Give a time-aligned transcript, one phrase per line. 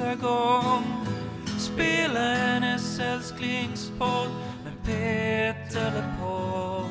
[0.00, 0.84] sista gång.
[1.58, 4.28] Spela hennes älsklingspodd
[4.64, 6.86] med Peter LePold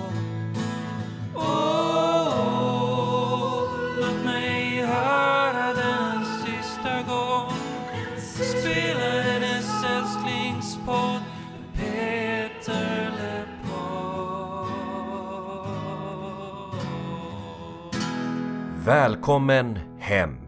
[1.36, 2.54] Åh,
[4.00, 7.54] låt mig höra den sista gång.
[8.38, 11.22] Spela hennes älsklingspodd
[11.54, 13.50] med Peter LePold
[18.86, 20.39] Välkommen hem!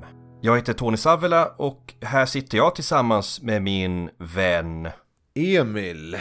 [0.44, 4.90] Jag heter Tony Savela och här sitter jag tillsammans med min vän
[5.36, 6.18] Emil.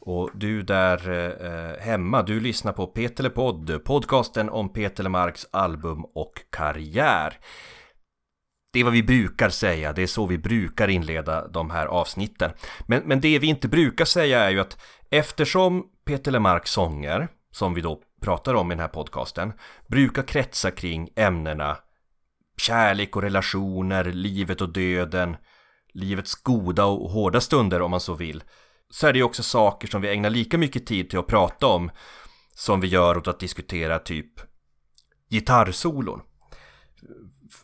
[0.00, 1.10] och du där
[1.44, 7.38] eh, hemma, du lyssnar på Peter Podd, podcasten om Peter Lemarks album och karriär.
[8.72, 12.50] Det är vad vi brukar säga, det är så vi brukar inleda de här avsnitten.
[12.86, 14.80] Men, men det vi inte brukar säga är ju att
[15.10, 19.52] eftersom Peter Lemarks sånger, som vi då pratar om i den här podcasten,
[19.86, 21.76] brukar kretsa kring ämnena
[22.60, 25.36] kärlek och relationer, livet och döden,
[25.94, 28.42] livets goda och hårda stunder om man så vill,
[28.90, 31.66] så är det ju också saker som vi ägnar lika mycket tid till att prata
[31.66, 31.90] om
[32.54, 34.32] som vi gör åt att diskutera typ
[35.30, 36.20] gitarrsolon.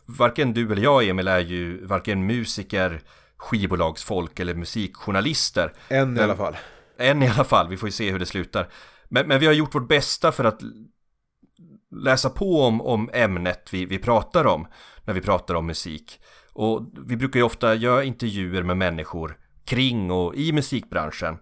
[0.05, 3.01] Varken du eller jag Emil är ju varken musiker,
[3.37, 5.73] skivbolagsfolk eller musikjournalister.
[5.87, 6.57] En i alla fall.
[6.97, 8.69] Än i alla fall, vi får ju se hur det slutar.
[9.09, 10.61] Men, men vi har gjort vårt bästa för att
[12.03, 14.67] läsa på om, om ämnet vi, vi pratar om
[15.03, 16.19] när vi pratar om musik.
[16.53, 21.37] Och vi brukar ju ofta göra intervjuer med människor kring och i musikbranschen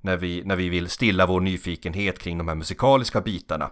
[0.00, 3.70] när vi, när vi vill stilla vår nyfikenhet kring de här musikaliska bitarna.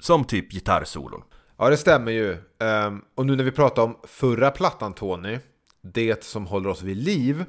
[0.00, 1.22] Som typ gitarrsolon.
[1.58, 2.36] Ja, det stämmer ju.
[2.60, 5.38] Ehm, och nu när vi pratar om förra plattan, Tony,
[5.82, 7.44] det som håller oss vid liv,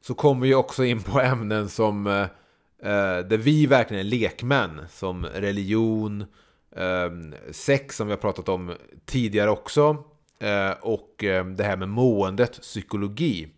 [0.00, 2.22] så kommer vi också in på ämnen som eh,
[2.82, 6.24] eh, där vi verkligen är lekmän, som religion,
[6.76, 8.74] Ehm, sex som vi har pratat om
[9.06, 10.04] tidigare också,
[10.38, 13.48] eh, och eh, det här med måendet, psykologi.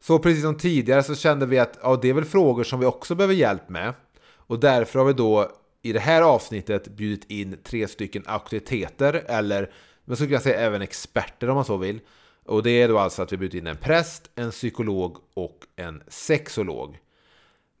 [0.00, 2.86] Så precis som tidigare så kände vi att ja, det är väl frågor som vi
[2.86, 3.94] också behöver hjälp med.
[4.36, 5.50] Och därför har vi då
[5.82, 9.72] i det här avsnittet bjudit in tre stycken auktoriteter, eller
[10.04, 12.00] man skulle kunna säga även experter om man så vill.
[12.44, 16.02] Och det är då alltså att vi bjudit in en präst, en psykolog och en
[16.08, 16.98] sexolog.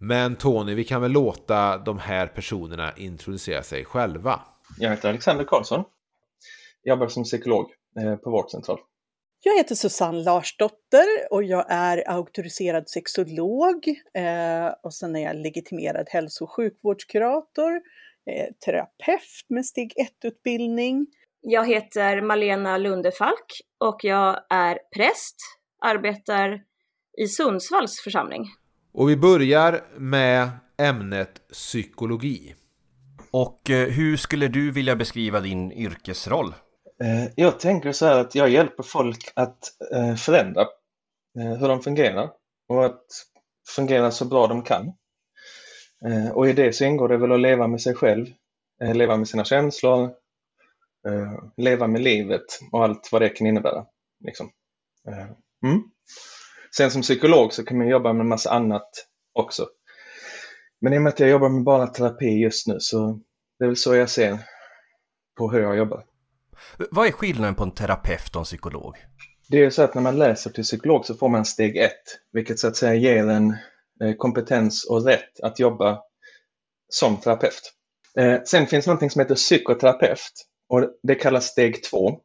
[0.04, 4.40] Men Tony, vi kan väl låta de här personerna introducera sig själva.
[4.78, 5.84] Jag heter Alexander Karlsson.
[6.84, 7.70] Jobbar som psykolog
[8.00, 8.78] eh, på vårdcentral.
[9.42, 16.06] Jag heter Susanne Larsdotter och jag är auktoriserad sexolog eh, och sen är jag legitimerad
[16.10, 17.72] hälso och sjukvårdskurator,
[18.30, 21.06] eh, terapeut med steg 1-utbildning.
[21.40, 25.36] Jag heter Malena Lundefalk och jag är präst,
[25.84, 26.62] arbetar
[27.18, 28.48] i Sundsvalls församling.
[28.94, 32.54] Och vi börjar med ämnet psykologi.
[33.30, 36.54] Och eh, hur skulle du vilja beskriva din yrkesroll?
[37.04, 39.58] Eh, Jag tänker så här att jag hjälper folk att
[39.94, 40.66] eh, förändra
[41.34, 42.30] hur de fungerar
[42.68, 43.04] och att
[43.76, 44.92] fungera så bra de kan.
[46.34, 48.26] Och i det så ingår det väl att leva med sig själv,
[48.94, 50.10] leva med sina känslor,
[51.56, 53.84] leva med livet och allt vad det kan innebära.
[54.24, 54.50] Liksom.
[55.64, 55.82] Mm.
[56.76, 58.90] Sen som psykolog så kan man jobba med en massa annat
[59.32, 59.68] också.
[60.80, 63.20] Men i och med att jag jobbar med bara terapi just nu så
[63.58, 64.38] det är väl så jag ser
[65.38, 66.04] på hur jag jobbar.
[66.90, 68.96] Vad är skillnaden på en terapeut och en psykolog?
[69.48, 72.02] Det är så att när man läser till psykolog så får man steg ett,
[72.32, 73.50] vilket så att säga ger en
[74.02, 76.02] eh, kompetens och rätt att jobba
[76.88, 77.72] som terapeut.
[78.18, 80.32] Eh, Sen finns någonting som heter psykoterapeut
[80.68, 82.20] och det kallas steg två.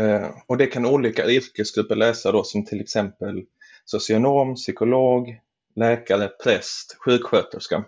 [0.00, 3.42] Eh, Och det kan olika yrkesgrupper läsa då som till exempel
[3.86, 5.38] socionom, psykolog,
[5.76, 7.84] läkare, präst, sjuksköterska.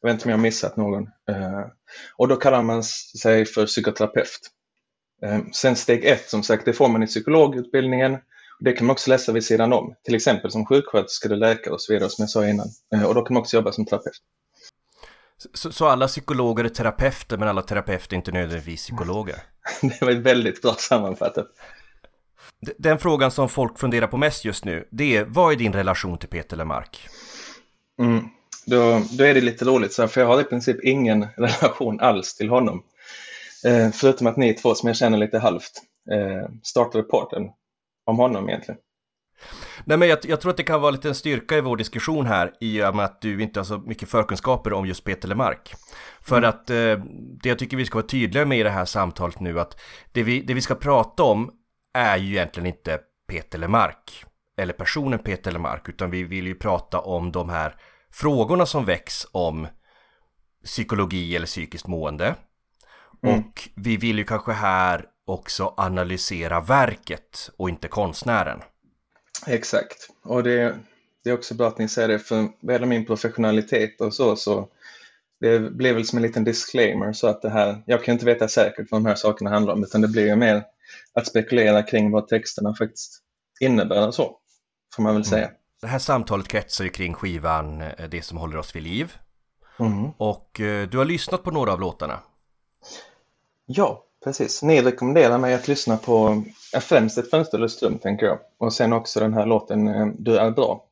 [0.00, 1.02] Jag vet inte om jag har missat någon.
[1.02, 1.60] Eh,
[2.16, 4.40] Och då kallar man sig för psykoterapeut.
[5.24, 8.18] Eh, Sen steg ett, som sagt, det får man i psykologutbildningen.
[8.60, 11.80] Det kan man också läsa vid sidan om, till exempel som sjuksköterska eller läkare och
[11.80, 12.66] så vidare som jag sa innan.
[12.94, 14.14] Eh, Och då kan man också jobba som terapeut.
[15.54, 19.36] Så, så alla psykologer är terapeuter men alla terapeuter är inte nödvändigtvis psykologer?
[19.82, 21.46] Det var väldigt bra sammanfattat.
[22.78, 26.18] Den frågan som folk funderar på mest just nu, det är vad är din relation
[26.18, 27.08] till Peter Lemark?
[27.98, 28.24] Mm.
[28.66, 32.00] Då, då är det lite roligt, så här, för jag har i princip ingen relation
[32.00, 32.82] alls till honom.
[33.64, 35.72] Eh, förutom att ni två som jag känner lite halvt
[36.10, 37.42] eh, startade podden
[38.06, 38.80] om honom egentligen.
[39.84, 42.26] Nej men jag, jag tror att det kan vara lite en styrka i vår diskussion
[42.26, 45.74] här i och med att du inte har så mycket förkunskaper om just Peter Lemark.
[46.20, 46.76] För att eh,
[47.42, 49.80] det jag tycker vi ska vara tydliga med i det här samtalet nu att
[50.12, 51.50] det vi, det vi ska prata om
[51.92, 54.24] är ju egentligen inte Peter Lemark
[54.56, 57.76] eller personen Peter Lemark utan vi vill ju prata om de här
[58.12, 59.66] frågorna som väcks om
[60.64, 62.34] psykologi eller psykiskt mående.
[63.22, 68.60] Och vi vill ju kanske här också analysera verket och inte konstnären.
[69.46, 70.08] Exakt.
[70.24, 70.76] Och det,
[71.24, 74.68] det är också bra att ni säger det, för vad min professionalitet och så, så
[75.40, 78.48] det blir väl som en liten disclaimer så att det här, jag kan inte veta
[78.48, 80.64] säkert vad de här sakerna handlar om, utan det blir ju mer
[81.14, 83.22] att spekulera kring vad texterna faktiskt
[83.60, 84.38] innebär och så,
[84.96, 85.50] får man väl säga.
[85.80, 89.16] Det här samtalet kretsar ju kring skivan eh, Det som håller oss vid liv.
[89.78, 90.10] Mm.
[90.16, 92.20] Och eh, du har lyssnat på några av låtarna.
[93.66, 94.62] Ja, precis.
[94.62, 98.38] Ni rekommenderar mig att lyssna på ja, främst ett fönsterlöst rum, tänker jag.
[98.58, 100.86] Och sen också den här låten eh, Du är bra,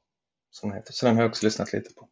[0.50, 0.92] som den heter.
[0.92, 2.08] Så den har jag också lyssnat lite på.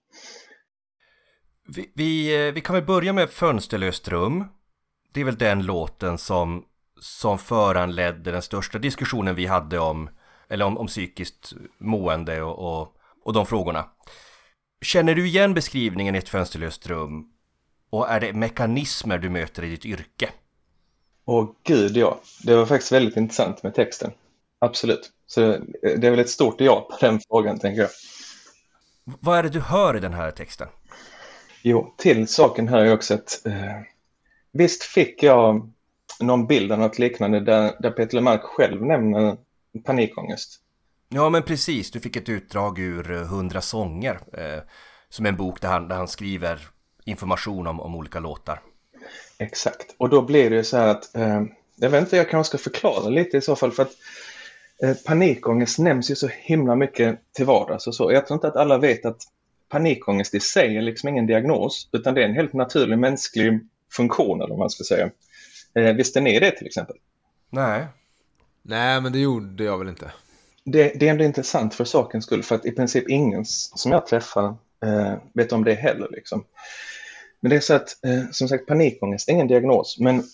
[1.68, 4.44] Vi, vi, vi kan väl börja med Fönsterlöst rum.
[5.12, 6.64] Det är väl den låten som,
[7.00, 10.10] som föranledde den största diskussionen vi hade om,
[10.48, 13.84] eller om, om psykiskt mående och, och, och de frågorna.
[14.82, 17.32] Känner du igen beskrivningen i ett fönsterlöst rum?
[17.90, 20.30] Och är det mekanismer du möter i ditt yrke?
[21.24, 24.10] Åh gud ja, det var faktiskt väldigt intressant med texten.
[24.58, 25.10] Absolut.
[25.26, 27.90] Så det, det är väl ett stort ja på den frågan, tänker jag.
[29.04, 30.68] Vad är det du hör i den här texten?
[31.62, 33.80] Jo, till saken hör jag också att eh,
[34.52, 35.72] visst fick jag
[36.20, 39.36] någon bild av något liknande där, där Peter Lemark själv nämner
[39.84, 40.60] panikångest.
[41.08, 44.62] Ja men precis, du fick ett utdrag ur eh, Hundra sånger eh,
[45.08, 46.68] Som en bok där han, där han skriver
[47.04, 48.60] information om, om olika låtar
[49.38, 51.42] Exakt, och då blir det ju så här att eh,
[51.76, 53.92] jag vet inte, jag kanske ska förklara lite i så fall för att
[54.82, 58.12] eh, panikångest nämns ju så himla mycket till vardags och så.
[58.12, 59.22] Jag tror inte att alla vet att
[59.68, 63.60] panikångest i sig är liksom ingen diagnos utan det är en helt naturlig mänsklig
[63.92, 65.10] funktion eller vad man ska säga.
[65.74, 66.96] Eh, visste ni det till exempel?
[67.50, 67.86] Nej
[68.62, 70.12] Nej, men det gjorde jag väl inte.
[70.64, 74.06] Det, det är ändå intressant för sakens skull för att i princip ingen som jag
[74.06, 74.44] träffar
[74.84, 76.08] eh, vet om det heller.
[76.10, 76.44] Liksom.
[77.40, 80.24] Men det är så att, eh, som sagt, panikångest är ingen diagnos, men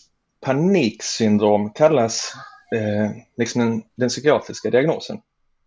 [0.41, 2.33] paniksyndrom kallas
[2.75, 5.21] eh, liksom den, den psykiatriska diagnosen.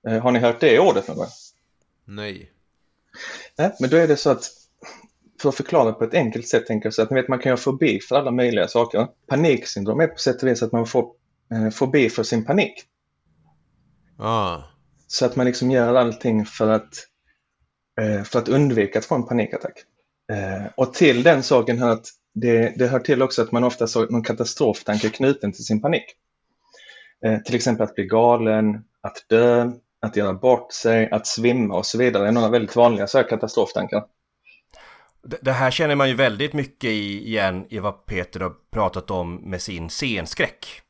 [0.07, 1.27] Eh, har ni hört det ordet någon gång?
[2.05, 2.51] Nej.
[3.57, 4.45] Nej, men då är det så att
[5.41, 7.51] för att förklara på ett enkelt sätt tänker jag så att ni vet man kan
[7.51, 9.07] ha fobi för alla möjliga saker.
[9.27, 11.05] Paniksyndrom är på sätt och vis att man får
[11.53, 12.73] eh, fobi för sin panik.
[14.17, 14.57] Ah.
[15.07, 17.07] Så att man liksom gör allting för att,
[18.01, 19.83] eh, för att undvika att få en panikattack.
[20.31, 23.85] Eh, och till den saken hör att det, det hör till också att man ofta
[23.95, 26.05] har någon katastroftanke knuten till sin panik.
[27.25, 31.85] Eh, till exempel att bli galen, att dö, att göra bort sig, att svimma och
[31.85, 34.03] så vidare är några väldigt vanliga så här katastroftankar.
[35.41, 39.61] Det här känner man ju väldigt mycket igen i vad Peter har pratat om med
[39.61, 40.81] sin scenskräck.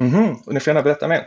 [0.00, 1.22] Mhm, och ni får gärna berätta mer.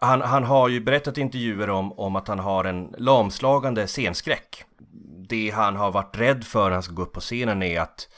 [0.00, 4.64] Han, han har ju berättat i intervjuer om, om att han har en lamslagande scenskräck.
[5.28, 8.08] Det han har varit rädd för när han ska gå upp på scenen är att,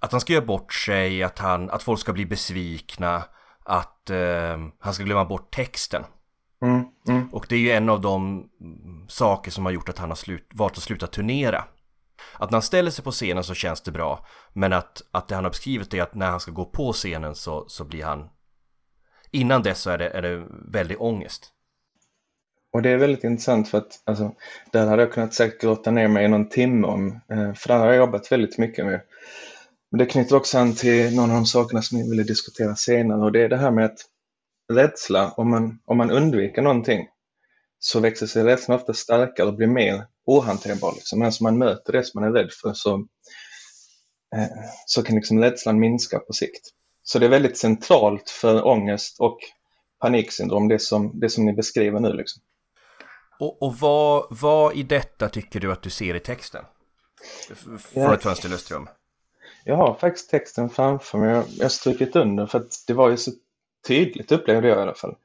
[0.00, 3.22] att han ska göra bort sig, att, han, att folk ska bli besvikna,
[3.64, 6.02] att eh, han ska glömma bort texten.
[6.62, 7.28] Mm, mm.
[7.32, 10.16] Och det är ju en av de mm, saker som har gjort att han har
[10.16, 11.64] slut, valt att sluta turnera.
[12.38, 15.34] Att när han ställer sig på scenen så känns det bra, men att, att det
[15.34, 18.28] han har beskrivit är att när han ska gå på scenen så, så blir han
[19.30, 21.52] Innan dess så är det, är det väldigt ångest.
[22.72, 24.34] Och det är väldigt intressant för att alltså,
[24.72, 27.78] där hade jag kunnat säkert gråta ner mig i någon timme om, eh, för där
[27.78, 29.00] har jag jobbat väldigt mycket med.
[29.90, 33.24] Men det knyter också an till någon av de sakerna som jag ville diskutera senare
[33.24, 33.98] och det är det här med att
[34.72, 37.08] rädsla, om man, om man undviker någonting
[37.78, 40.92] så växer sig rädslan ofta starkare och blir mer ohanterbar.
[40.92, 41.18] Liksom.
[41.18, 42.94] Men som man möter det som man är rädd för så,
[44.36, 44.46] eh,
[44.86, 46.68] så kan liksom rädslan minska på sikt.
[47.02, 49.38] Så det är väldigt centralt för ångest och
[50.00, 52.12] paniksyndrom, det som, det som ni beskriver nu.
[52.12, 52.42] Liksom.
[53.38, 56.64] Och, och vad, vad i detta tycker du att du ser i texten?
[57.78, 58.88] Från ett fönsterlöst rum.
[59.64, 61.30] Jag har faktiskt texten framför mig.
[61.30, 63.30] Jag har strukit under för att det var ju så
[63.86, 65.16] tydligt upplevde jag i alla fall.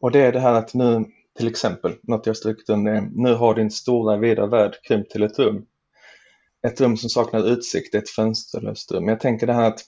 [0.00, 1.04] Och det är det här att nu,
[1.38, 5.22] till exempel, något jag strukit under är nu har din stora vida värld krympt till
[5.22, 5.66] ett rum.
[6.66, 9.08] Ett rum som saknar utsikt, ett fönsterlöst rum.
[9.08, 9.80] Jag tänker det här att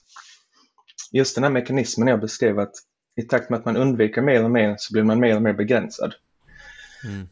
[1.11, 2.73] just den här mekanismen jag beskrev att
[3.15, 5.53] i takt med att man undviker mer och mer så blir man mer och mer
[5.53, 6.13] begränsad.
[7.05, 7.27] Mm.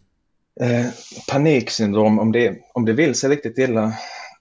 [0.61, 0.91] Eh,
[1.29, 3.93] paniksyndrom, om det, om det vill sig riktigt illa,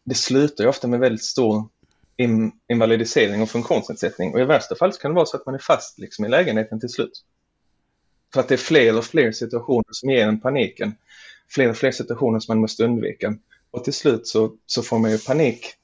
[0.05, 1.69] det slutar ju ofta med väldigt stor
[2.17, 4.35] in, invalidisering och funktionsnedsättning.
[4.35, 6.81] Och i värsta fall kan det vara så att man är fast liksom, i lägenheten
[6.81, 7.25] till slut.
[8.33, 10.95] För att det är fler och fler situationer som ger en paniken.
[11.49, 13.35] Fler och fler situationer som man måste undvika.
[13.71, 15.75] Och till slut så, så får man ju panik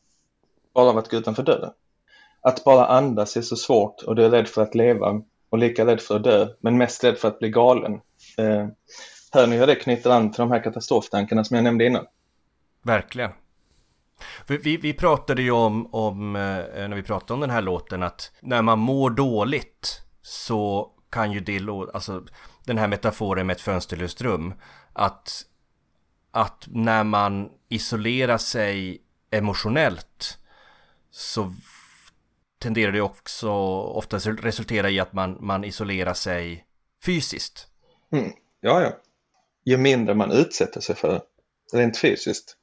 [0.74, 1.72] bara av att gå utanför dörren.
[2.40, 5.86] Att bara andas är så svårt och du är rädd för att leva och lika
[5.86, 7.92] rädd för att dö, men mest rädd för att bli galen.
[8.38, 8.66] Eh,
[9.32, 12.06] hör ni hur det knyter an till de här katastroftankarna som jag nämnde innan?
[12.82, 13.30] Verkligen.
[14.46, 18.32] Vi, vi pratade ju om, om, eh, när vi pratade om den här låten att
[18.40, 22.24] när man mår dåligt så kan ju det låta, alltså
[22.64, 24.54] den här metaforen med ett fönsterlöst rum.
[24.92, 25.42] Att,
[26.30, 30.38] att när man isolerar sig emotionellt
[31.10, 31.54] så
[32.58, 33.50] tenderar det också
[33.80, 36.64] oftast resultera i att man, man isolerar sig
[37.04, 37.66] fysiskt.
[38.12, 38.32] Mm.
[38.60, 38.92] Ja, ja.
[39.64, 41.22] Ju mindre man utsätter sig för
[41.72, 42.56] rent fysiskt,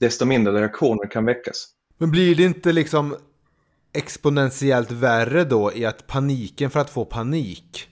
[0.00, 1.68] desto mindre reaktioner kan väckas.
[1.98, 3.16] Men blir det inte liksom
[3.92, 7.88] exponentiellt värre då i att paniken för att få panik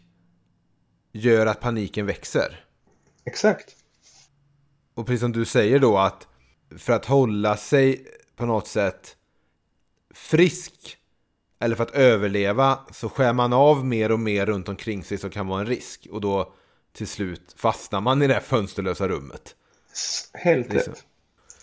[1.13, 2.65] gör att paniken växer?
[3.25, 3.77] Exakt.
[4.95, 6.27] Och precis som du säger då att
[6.79, 8.05] för att hålla sig
[8.37, 9.17] på något sätt
[10.15, 10.97] frisk
[11.61, 15.31] eller för att överleva så skär man av mer och mer runt omkring sig som
[15.31, 16.07] kan vara en risk.
[16.11, 16.53] Och då
[16.93, 19.55] till slut fastnar man i det här fönsterlösa rummet.
[20.35, 20.93] Helt Liksom.
[20.93, 21.05] rätt.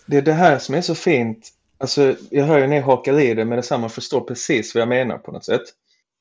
[0.05, 1.49] Det är det här som är så fint.
[1.77, 4.89] Alltså, jag hör ju när jag hakar i det med detsamma förstår precis vad jag
[4.89, 5.61] menar på något sätt.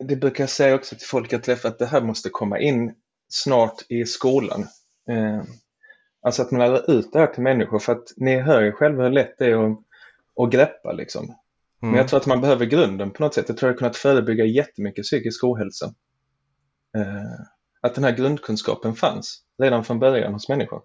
[0.05, 2.95] Det brukar jag säga också till folk jag träffar att det här måste komma in
[3.29, 4.61] snart i skolan.
[5.11, 5.43] Eh,
[6.23, 9.03] alltså att man lär ut det här till människor för att ni hör ju själva
[9.03, 9.79] hur lätt det är att,
[10.43, 11.37] att greppa liksom.
[11.81, 13.49] Men jag tror att man behöver grunden på något sätt.
[13.49, 15.87] Jag tror jag kunnat förebygga jättemycket psykisk ohälsa.
[16.97, 17.47] Eh,
[17.81, 20.83] att den här grundkunskapen fanns redan från början hos människor.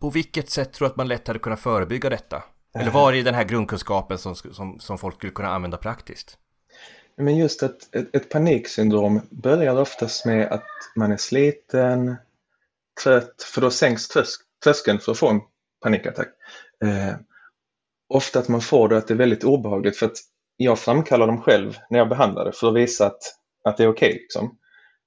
[0.00, 2.42] På vilket sätt tror du att man lätt hade kunnat förebygga detta?
[2.74, 6.38] Eller var är den här grundkunskapen som, som, som folk skulle kunna använda praktiskt?
[7.16, 12.16] Men just att ett, ett paniksyndrom börjar oftast med att man är sliten,
[13.02, 15.40] trött, för då sänks trösk, tröskeln för att få en
[15.82, 16.28] panikattack.
[16.84, 17.14] Eh,
[18.08, 20.16] ofta att man får det att det är väldigt obehagligt för att
[20.56, 23.22] jag framkallar dem själv när jag behandlar det för att visa att,
[23.64, 24.12] att det är okej.
[24.12, 24.58] liksom.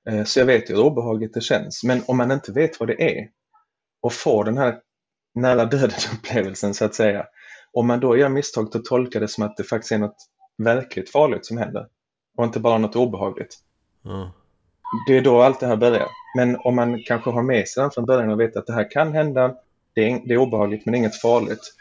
[0.10, 1.84] eh, så jag vet ju hur obehagligt det känns.
[1.84, 3.30] Men om man inte vet vad det är
[4.02, 4.80] och får den här
[5.36, 7.26] nära döden-upplevelsen så att säga.
[7.74, 10.18] Om man då gör misstaget att tolka det som att det faktiskt är något
[10.58, 11.88] verkligt farligt som händer
[12.38, 13.60] och inte bara något obehagligt.
[14.02, 14.32] Ja.
[15.08, 16.08] Det är då allt det här börjar.
[16.38, 18.92] Men om man kanske har med sig den från början och vet att det här
[18.92, 19.56] kan hända,
[19.94, 21.74] det är, det är obehagligt men inget farligt.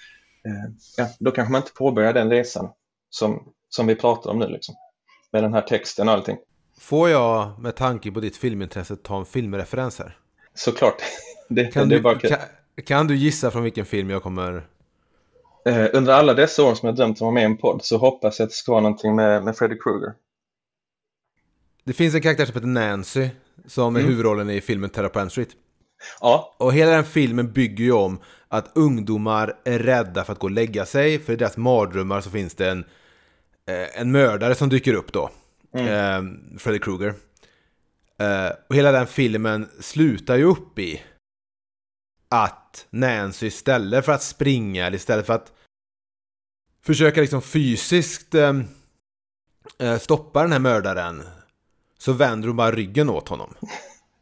[0.47, 2.69] Eh, ja, då kanske man inte påbörjar den resan
[3.11, 4.75] som, som vi pratar om nu liksom.
[5.33, 6.37] Med den här texten och allting.
[6.81, 10.17] Får jag med tanke på ditt filmintresse ta en filmreferens här?
[10.55, 10.97] Såklart.
[11.49, 12.39] Det, Kan det du, kan,
[12.85, 14.67] kan du gissa från vilken film jag kommer...
[15.65, 17.85] Eh, under alla dessa år som jag drömt om att vara med i en podd
[17.85, 20.13] så hoppas jag att det ska vara någonting med, med Freddy Krueger.
[21.85, 23.29] Det finns en karaktär som heter Nancy
[23.67, 24.11] som är Mm.
[24.11, 25.49] huvudrollen i filmen Terror på Street.
[26.21, 30.47] Ja, Och hela den filmen bygger ju om att ungdomar är rädda för att gå
[30.47, 31.19] och lägga sig.
[31.19, 32.85] För i deras mardrömmar så finns det en,
[33.67, 35.31] eh, en mördare som dyker upp då.
[35.75, 36.23] Eh,
[36.59, 37.15] Freddy Krueger.
[38.19, 41.03] Eh, och hela den filmen slutar ju upp i
[42.29, 45.53] att Nancy istället för att springa eller istället för att
[46.85, 48.53] försöka liksom fysiskt eh,
[49.79, 51.23] eh, stoppa den här mördaren
[51.99, 53.55] så vänder hon bara ryggen åt honom.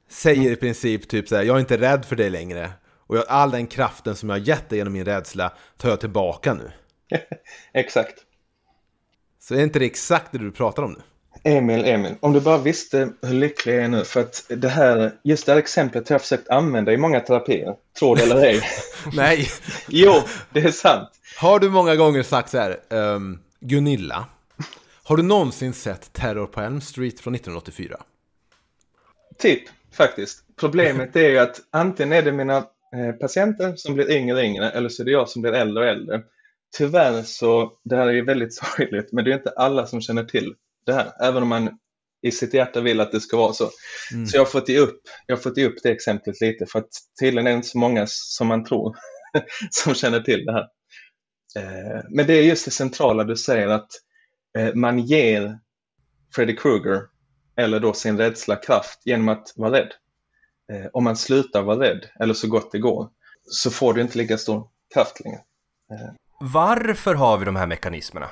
[0.09, 2.73] Säger i princip typ så här, jag är inte rädd för dig längre.
[2.87, 6.00] Och jag, all den kraften som jag har gett dig genom min rädsla tar jag
[6.00, 6.73] tillbaka nu.
[7.73, 8.25] exakt.
[9.38, 11.02] Så är inte det exakt det du pratar om nu?
[11.45, 15.13] Emil, Emil, om du bara visste hur lycklig jag är nu för att det här,
[15.25, 18.61] just det här exemplet har jag försökt använda i många terapier, tror det eller ej.
[19.13, 19.49] Nej!
[19.89, 20.13] jo,
[20.53, 21.09] det är sant.
[21.39, 24.27] Har du många gånger sagt så här, ehm, Gunilla,
[25.03, 27.97] har du någonsin sett Terror på Elm Street från 1984?
[29.39, 30.45] Typ, faktiskt.
[30.61, 34.71] Problemet är ju att antingen är det mina eh, patienter som blir yngre och yngre
[34.71, 36.23] eller så är det jag som blir äldre och äldre.
[36.77, 40.25] Tyvärr så, det här är ju väldigt sorgligt, men det är inte alla som känner
[40.25, 40.55] till
[40.87, 41.79] det här, även om man
[42.23, 43.71] i sitt hjärta vill att det ska vara så.
[44.29, 46.79] Så jag har fått ge upp, jag har fått ge upp det exemplet lite för
[46.79, 46.89] att
[47.21, 48.97] tydligen är det inte så många som man tror
[49.71, 50.67] som känner till det här.
[51.57, 53.89] Eh, men det är just det centrala du säger att
[54.59, 55.59] eh, man ger
[56.35, 57.03] Freddy Krueger
[57.57, 59.93] eller då sin rädsla kraft genom att vara rädd.
[60.73, 63.09] Eh, om man slutar vara rädd, eller så gott det går,
[63.43, 65.41] så får du inte lika stor kraft längre.
[66.41, 68.31] Varför har vi de här mekanismerna?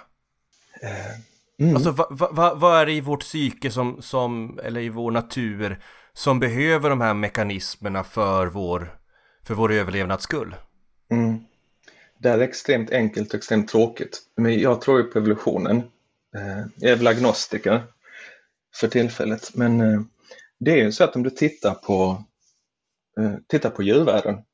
[1.60, 1.74] Mm.
[1.74, 5.10] Alltså va, va, va, vad är det i vårt psyke som, som, eller i vår
[5.10, 8.98] natur som behöver de här mekanismerna för vår,
[9.42, 10.56] för vår överlevnads skull?
[11.10, 11.44] Mm.
[12.18, 14.22] Det är extremt enkelt och extremt tråkigt.
[14.36, 15.76] Men jag tror ju på evolutionen.
[16.36, 17.82] Eh, Jag är väl agnostiker
[18.74, 19.54] för tillfället.
[19.54, 20.00] Men eh,
[20.60, 22.24] det är ju så att om du tittar på,
[23.20, 24.44] eh, tittar på djurvärlden.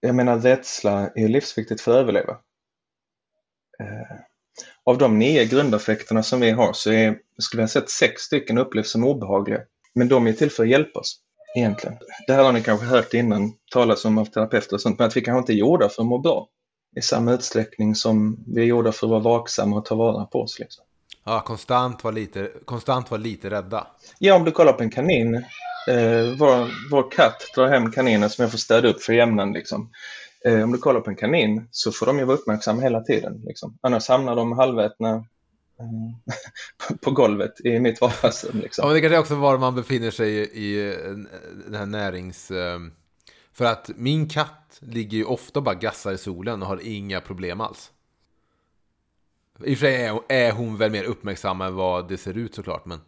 [0.00, 2.36] Jag menar rädsla är livsviktigt för att överleva.
[4.84, 8.58] Av de nio grundaffekterna som vi har så är, skulle jag säga att sex stycken
[8.58, 9.60] upplevs som obehagliga.
[9.94, 11.20] Men de är till för att hjälpa oss
[11.56, 11.96] egentligen.
[12.26, 15.16] Det här har ni kanske hört innan talas om av terapeuter och sånt, men att
[15.16, 16.48] vi kanske inte är gjorda för att må bra
[16.96, 20.40] i samma utsträckning som vi är gjorda för att vara vaksamma och ta vara på
[20.40, 20.58] oss.
[20.58, 20.84] Liksom.
[21.24, 23.86] Ja, konstant var lite, konstant var lite rädda.
[24.18, 25.44] Ja, om du kollar på en kanin
[25.88, 29.52] Eh, vår, vår katt drar hem kaniner som jag får städa upp för jämnan.
[29.52, 29.90] Liksom.
[30.48, 33.42] Eh, om du kollar på en kanin så får de ju vara uppmärksamma hela tiden.
[33.46, 33.78] Liksom.
[33.80, 35.14] Annars hamnar de halvätna
[35.80, 38.60] eh, på golvet i mitt vardagsrum.
[38.60, 38.82] Liksom.
[38.82, 41.10] Ja, men det kanske också var man befinner sig i, i eh,
[41.66, 42.50] den här närings...
[42.50, 42.78] eh,
[43.52, 47.20] För att min katt ligger ju ofta och bara gassar i solen och har inga
[47.20, 47.90] problem alls.
[49.64, 52.54] I och för sig är, är hon väl mer uppmärksam än vad det ser ut
[52.54, 53.00] såklart, men...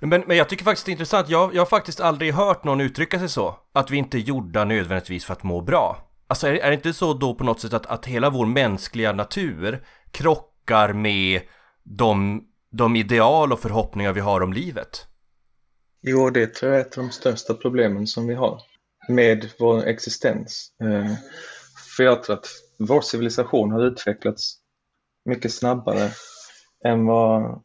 [0.00, 2.80] Men, men jag tycker faktiskt det är intressant, jag, jag har faktiskt aldrig hört någon
[2.80, 3.56] uttrycka sig så.
[3.72, 6.05] Att vi inte är gjorda nödvändigtvis för att må bra.
[6.26, 9.12] Alltså är, är det inte så då på något sätt att, att hela vår mänskliga
[9.12, 11.40] natur krockar med
[11.82, 15.06] de, de ideal och förhoppningar vi har om livet?
[16.02, 18.60] Jo, det tror jag är ett av de största problemen som vi har
[19.08, 20.72] med vår existens.
[20.82, 21.14] Eh,
[21.96, 24.56] för jag tror att vår civilisation har utvecklats
[25.24, 26.10] mycket snabbare
[26.84, 27.62] än vad,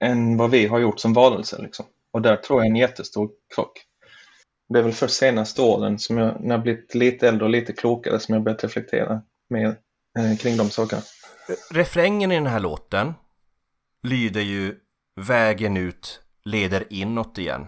[0.00, 1.62] än vad vi har gjort som varelser.
[1.62, 1.86] Liksom.
[2.10, 3.85] Och där tror jag är en jättestor krock.
[4.68, 7.72] Det är väl för senaste åren som jag, när jag blivit lite äldre och lite
[7.72, 9.76] klokare, som jag börjat reflektera mer
[10.18, 11.02] eh, kring de sakerna.
[11.70, 13.14] Refrängen i den här låten
[14.02, 14.74] lyder ju
[15.20, 17.66] Vägen ut leder inåt igen.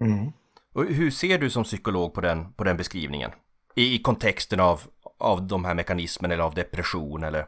[0.00, 0.32] Mm.
[0.74, 3.30] Och hur ser du som psykolog på den, på den beskrivningen?
[3.74, 4.80] I, i kontexten av,
[5.18, 7.46] av de här mekanismerna eller av depression eller?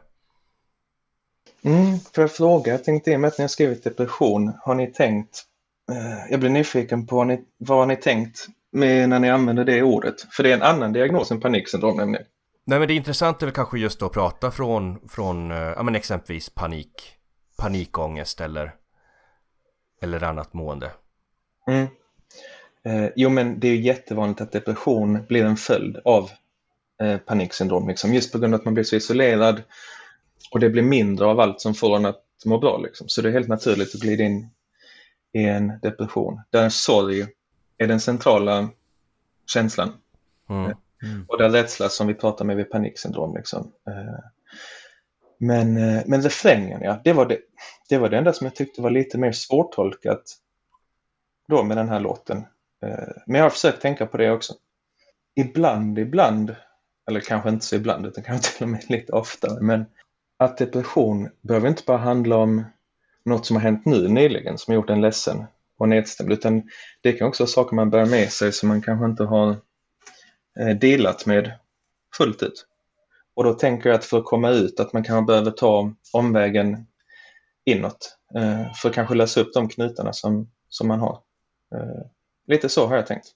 [1.61, 4.75] Mm, för jag fråga, jag tänkte i och med att ni har skrivit depression, har
[4.75, 5.43] ni tänkt,
[5.91, 9.65] eh, jag blir nyfiken på vad ni, vad har ni tänkt med när ni använder
[9.65, 10.15] det ordet?
[10.31, 12.25] För det är en annan diagnos än paniksyndrom nämligen.
[12.65, 15.95] Nej men det intressanta är väl kanske just att prata från, från eh, ja men
[15.95, 17.15] exempelvis panik,
[17.57, 18.75] panikångest eller,
[20.01, 20.91] eller annat mående.
[21.67, 21.87] Mm.
[22.83, 26.29] Eh, jo, men det är ju jättevanligt att depression blir en följd av
[27.01, 29.61] eh, paniksyndrom, liksom, just på grund av att man blir så isolerad
[30.51, 32.77] och det blir mindre av allt som får en att må bra.
[32.77, 33.09] Liksom.
[33.09, 34.49] Så det är helt naturligt att glida in
[35.33, 37.27] i en depression, där sorg
[37.79, 38.69] är den centrala
[39.47, 39.93] känslan.
[40.49, 41.25] Mm.
[41.27, 43.35] Och där rädsla som vi pratar med vid paniksyndrom.
[43.35, 43.71] Liksom.
[43.87, 44.19] Eh,
[45.41, 47.39] Men, eh, men refrängen, ja, det var det,
[47.89, 50.23] det var det enda som jag tyckte var lite mer svårtolkat
[51.47, 52.45] då med den här låten.
[53.25, 54.53] Men jag har försökt tänka på det också.
[55.35, 56.55] Ibland, ibland,
[57.07, 59.85] eller kanske inte så ibland, utan kanske till och med lite oftare, men
[60.37, 62.65] att depression behöver inte bara handla om
[63.25, 65.45] något som har hänt nu nyligen som har gjort en ledsen
[65.79, 66.63] och nedstämd, utan
[67.01, 69.49] det kan också vara saker man bär med sig som man kanske inte har
[70.59, 71.51] eh, delat med
[72.17, 72.65] fullt ut.
[73.35, 76.85] Och då tänker jag att för att komma ut att man kanske behöver ta omvägen
[77.65, 81.19] inåt eh, för att kanske lösa upp de knutarna som, som man har.
[81.75, 82.05] Eh,
[82.47, 83.27] lite så har jag tänkt.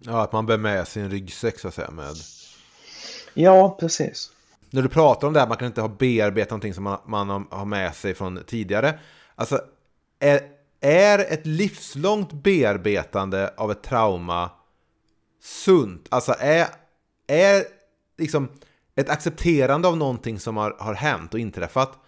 [0.00, 2.14] Ja, att man bär med sin ryggsäck så att säga med.
[3.34, 4.30] Ja, precis.
[4.70, 7.28] När du pratar om det här, man kan inte ha bearbetat någonting som man, man
[7.28, 8.98] har- har med sig från tidigare.
[9.34, 9.60] Alltså,
[10.20, 10.40] är,
[10.80, 14.50] är ett livslångt bearbetande av ett trauma
[15.42, 16.06] sunt?
[16.08, 16.66] Alltså, är,
[17.26, 17.64] är
[18.18, 18.48] liksom
[18.96, 21.98] ett accepterande av någonting som har, har hänt och inträffat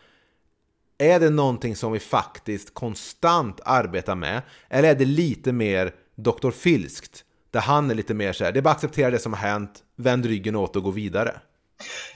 [1.00, 4.42] är det någonting som vi faktiskt konstant arbetar med?
[4.68, 6.50] Eller är det lite mer Dr.
[6.50, 7.24] Filskt?
[7.50, 9.40] Där han är lite mer så här, det är bara att acceptera det som har
[9.40, 11.40] hänt, vänd ryggen åt och gå vidare.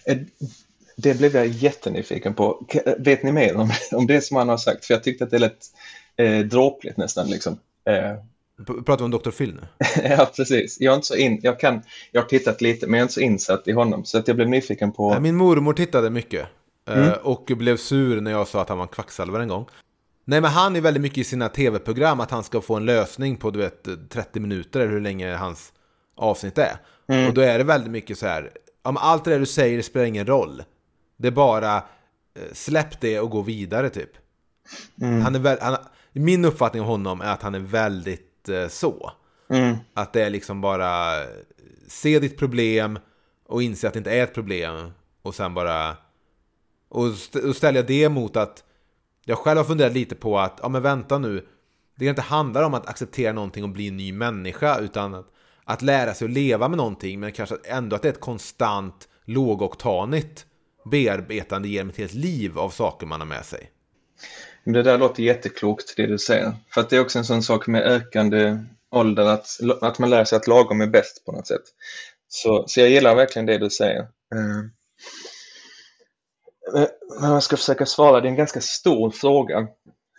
[0.05, 0.19] Eh,
[0.97, 2.67] det blev jag jättenyfiken på.
[2.99, 4.85] Vet ni mer om, om det som han har sagt?
[4.85, 5.67] För jag tyckte att det lät
[6.17, 7.27] eh, dråpligt nästan.
[7.27, 7.59] Liksom.
[7.89, 8.13] Eh,
[8.67, 9.31] Pratar vi om Dr.
[9.31, 9.61] Phil nu?
[10.11, 10.81] ja, precis.
[10.81, 13.15] Jag, är inte så in, jag, kan, jag har tittat lite, men jag är inte
[13.15, 14.05] så insatt i honom.
[14.05, 15.21] Så att jag blev nyfiken på...
[15.21, 16.47] Min mormor tittade mycket.
[16.89, 17.13] eh, Mm.
[17.23, 19.67] Och blev sur när jag sa att han var en kvacksalvare en gång.
[20.25, 23.37] Nej men han är väldigt mycket i sina tv-program att han ska få en lösning
[23.37, 25.73] på du vet 30 minuter eller hur länge hans
[26.17, 26.77] avsnitt är.
[27.09, 27.29] Mm.
[27.29, 28.51] Och då är det väldigt mycket så här.
[28.85, 30.63] Men allt det där du säger spelar ingen roll.
[31.17, 31.83] Det är bara eh,
[32.53, 34.11] släpp det och gå vidare typ.
[35.01, 35.23] Mm.
[35.23, 35.77] Han är väl, han,
[36.21, 39.13] min uppfattning om honom är att han är väldigt eh, så.
[39.49, 41.29] Mm, Att det är liksom bara eh,
[41.89, 42.99] se ditt problem
[43.47, 44.91] och inse att det inte är ett problem.
[45.23, 45.97] Och sen bara...
[46.89, 48.65] Och st- och ställa det mot att
[49.25, 51.47] jag själv har funderat lite på att, ja men vänta nu.
[51.97, 55.27] Det inte handlar om att acceptera någonting och bli en ny människa utan att,
[55.65, 59.09] att lära sig att leva med någonting men kanske ändå att det är ett konstant
[59.25, 60.47] lågoktanigt
[60.91, 63.71] bearbetande genom ett helt liv av saker man har med sig.
[64.65, 66.53] Det där låter jätteklokt det du säger.
[66.75, 68.59] För att det är också en sån sak med ökande
[68.91, 69.47] ålder att,
[69.81, 71.63] att man lär sig att lagom är bäst på något sätt.
[72.29, 74.01] Så, så jag gillar verkligen det du säger.
[74.01, 74.63] Eh,
[77.21, 79.59] Men jag ska försöka svara, det är en ganska stor fråga.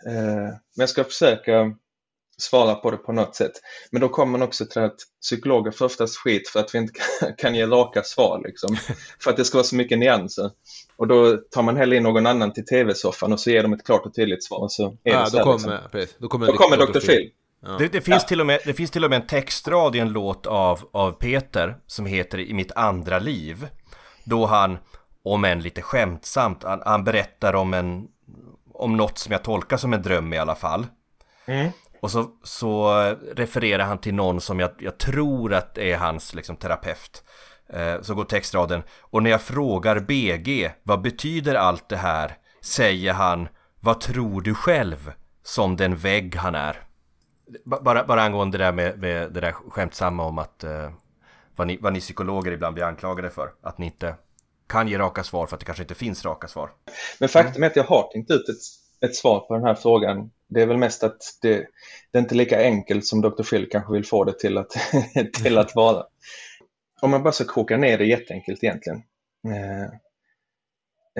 [0.06, 1.76] Eh, men jag ska försöka
[2.38, 3.52] svara på det på något sätt.
[3.90, 6.92] Men då kommer man också till att psykologer får oftast skit för att vi inte
[7.38, 8.42] kan- ge raka svar.
[8.44, 8.76] Liksom.
[9.22, 10.50] För att det ska vara så mycket nyanser.
[10.96, 13.84] Och då tar man hellre in någon annan till tv-soffan och så ger de ett
[13.86, 14.58] klart och tydligt svar.
[14.58, 15.90] och Så är Ja, det så då här, kommer, liksom.
[15.90, 17.00] precis, då kommer, Då kommer Dr.
[17.00, 17.30] Phil.
[17.78, 20.08] Det, det, finns till och med, det finns till och med en textrad i en
[20.08, 23.68] låt av, av Peter som heter I mitt andra liv.
[24.24, 24.78] Då han,
[25.22, 28.08] om än lite skämtsamt, han, han berättar om en
[28.78, 30.86] om något som jag tolkar som en dröm i alla fall.
[31.46, 31.70] Mm.
[32.06, 32.92] Och så, så
[33.36, 37.24] refererar han till någon som jag, jag tror att är hans liksom, terapeut.
[37.68, 38.82] Eh, så går textraden.
[39.00, 42.36] Och när jag frågar BG, vad betyder allt det här?
[42.60, 43.48] Säger han,
[43.80, 45.12] vad tror du själv?
[45.42, 46.76] Som den vägg han är.
[47.64, 50.90] Bara, bara angående det där med, med det där skämtsamma om att eh,
[51.56, 53.50] vad, ni, vad ni psykologer ibland blir anklagade för.
[53.62, 54.14] Att ni inte
[54.68, 56.70] kan ge raka svar för att det kanske inte finns raka svar.
[57.20, 60.30] Men faktum är att jag har tänkt ut ett, ett svar på den här frågan.
[60.48, 61.66] Det är väl mest att det,
[62.10, 63.42] det är inte lika enkelt som Dr.
[63.42, 64.70] Phil kanske vill få det till att,
[65.42, 66.04] till att vara.
[67.02, 69.02] Om man bara ska koka ner det jätteenkelt egentligen.
[69.48, 69.84] Eh,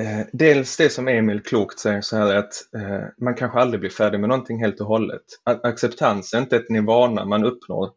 [0.04, 3.90] eh, dels det som Emil klokt säger så här att eh, man kanske aldrig blir
[3.90, 5.22] färdig med någonting helt och hållet.
[5.44, 7.90] Acceptans är inte ett nirvana man uppnår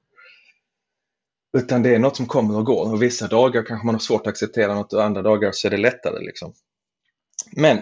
[1.58, 4.22] utan det är något som kommer och går och vissa dagar kanske man har svårt
[4.22, 6.20] att acceptera något och andra dagar så är det lättare.
[6.20, 6.54] Liksom.
[7.52, 7.82] Men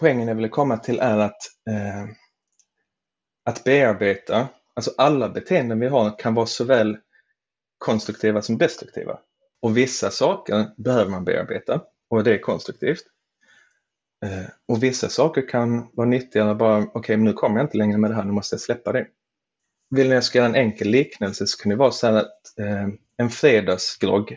[0.00, 1.38] poängen jag ville komma till är att,
[1.70, 2.04] eh,
[3.46, 6.96] att bearbeta, alltså alla beteenden vi har kan vara såväl
[7.78, 9.18] konstruktiva som destruktiva.
[9.62, 11.80] Och vissa saker behöver man bearbeta
[12.10, 13.04] och det är konstruktivt.
[14.24, 17.98] Eh, och vissa saker kan vara nyttiga bara, okej okay, nu kommer jag inte längre
[17.98, 19.06] med det här, nu måste jag släppa det
[19.90, 22.88] vill jag ska göra en enkel liknelse så kan det vara så här att eh,
[23.16, 24.32] en fredagsgrogg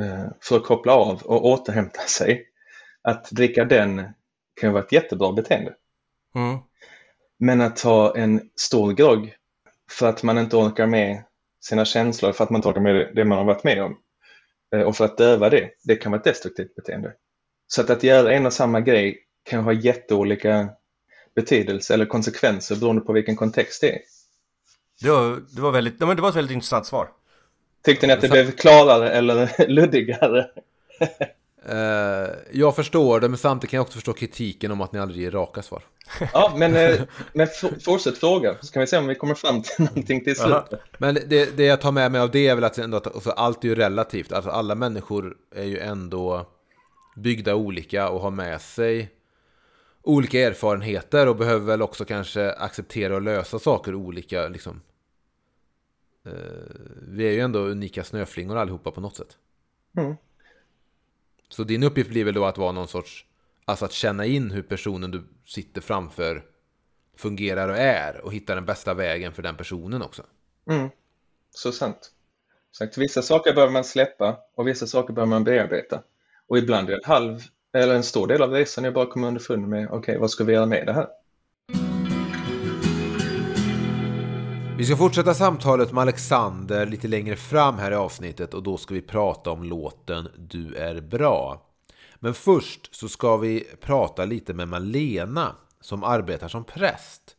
[0.00, 2.46] eh, för att koppla av och återhämta sig.
[3.02, 4.02] Att dricka den
[4.60, 5.74] kan vara ett jättebra beteende.
[6.34, 6.58] Mm.
[7.38, 9.34] Men att ta en stor grogg
[9.90, 11.22] för att man inte orkar med
[11.60, 13.98] sina känslor, för att man inte orkar med det man har varit med om
[14.74, 17.12] eh, och för att döva det, det kan vara ett destruktivt beteende.
[17.66, 20.68] Så att, att göra en och samma grej kan ha jätteolika
[21.34, 24.00] betydelse eller konsekvenser beroende på vilken kontext det är.
[25.02, 27.08] Det var, det var, väldigt, det var ett väldigt intressant svar.
[27.84, 30.50] Tyckte ni att det blev klarare eller luddigare?
[31.68, 35.22] Uh, jag förstår det, men samtidigt kan jag också förstå kritiken om att ni aldrig
[35.22, 35.82] ger raka svar.
[36.32, 37.00] ja, men, eh,
[37.32, 37.48] men
[37.84, 40.64] fortsätt fråga, så kan vi se om vi kommer fram till någonting till slut.
[40.98, 43.30] Men det, det jag tar med mig av det är väl att, ändå att alltså,
[43.30, 44.32] allt är ju relativt.
[44.32, 46.46] Alltså, alla människor är ju ändå
[47.16, 49.10] byggda olika och har med sig
[50.02, 54.48] olika erfarenheter och behöver väl också kanske acceptera och lösa saker olika.
[54.48, 54.80] Liksom.
[56.26, 56.32] Eh,
[57.08, 59.36] vi är ju ändå unika snöflingor allihopa på något sätt.
[59.96, 60.16] Mm.
[61.48, 63.24] Så din uppgift blir väl då att vara någon sorts,
[63.64, 66.44] alltså att känna in hur personen du sitter framför
[67.16, 70.22] fungerar och är och hitta den bästa vägen för den personen också.
[70.70, 70.90] Mm.
[71.50, 72.12] Så sant.
[72.72, 76.02] Sagt, vissa saker behöver man släppa och vissa saker behöver man bearbeta.
[76.46, 77.40] Och ibland är det halv
[77.72, 80.30] eller en stor del av resan är bara att komma underfund med, okej, okay, vad
[80.30, 81.06] ska vi göra med det här?
[84.78, 88.94] Vi ska fortsätta samtalet med Alexander lite längre fram här i avsnittet och då ska
[88.94, 91.66] vi prata om låten Du är bra.
[92.16, 97.36] Men först så ska vi prata lite med Malena som arbetar som präst.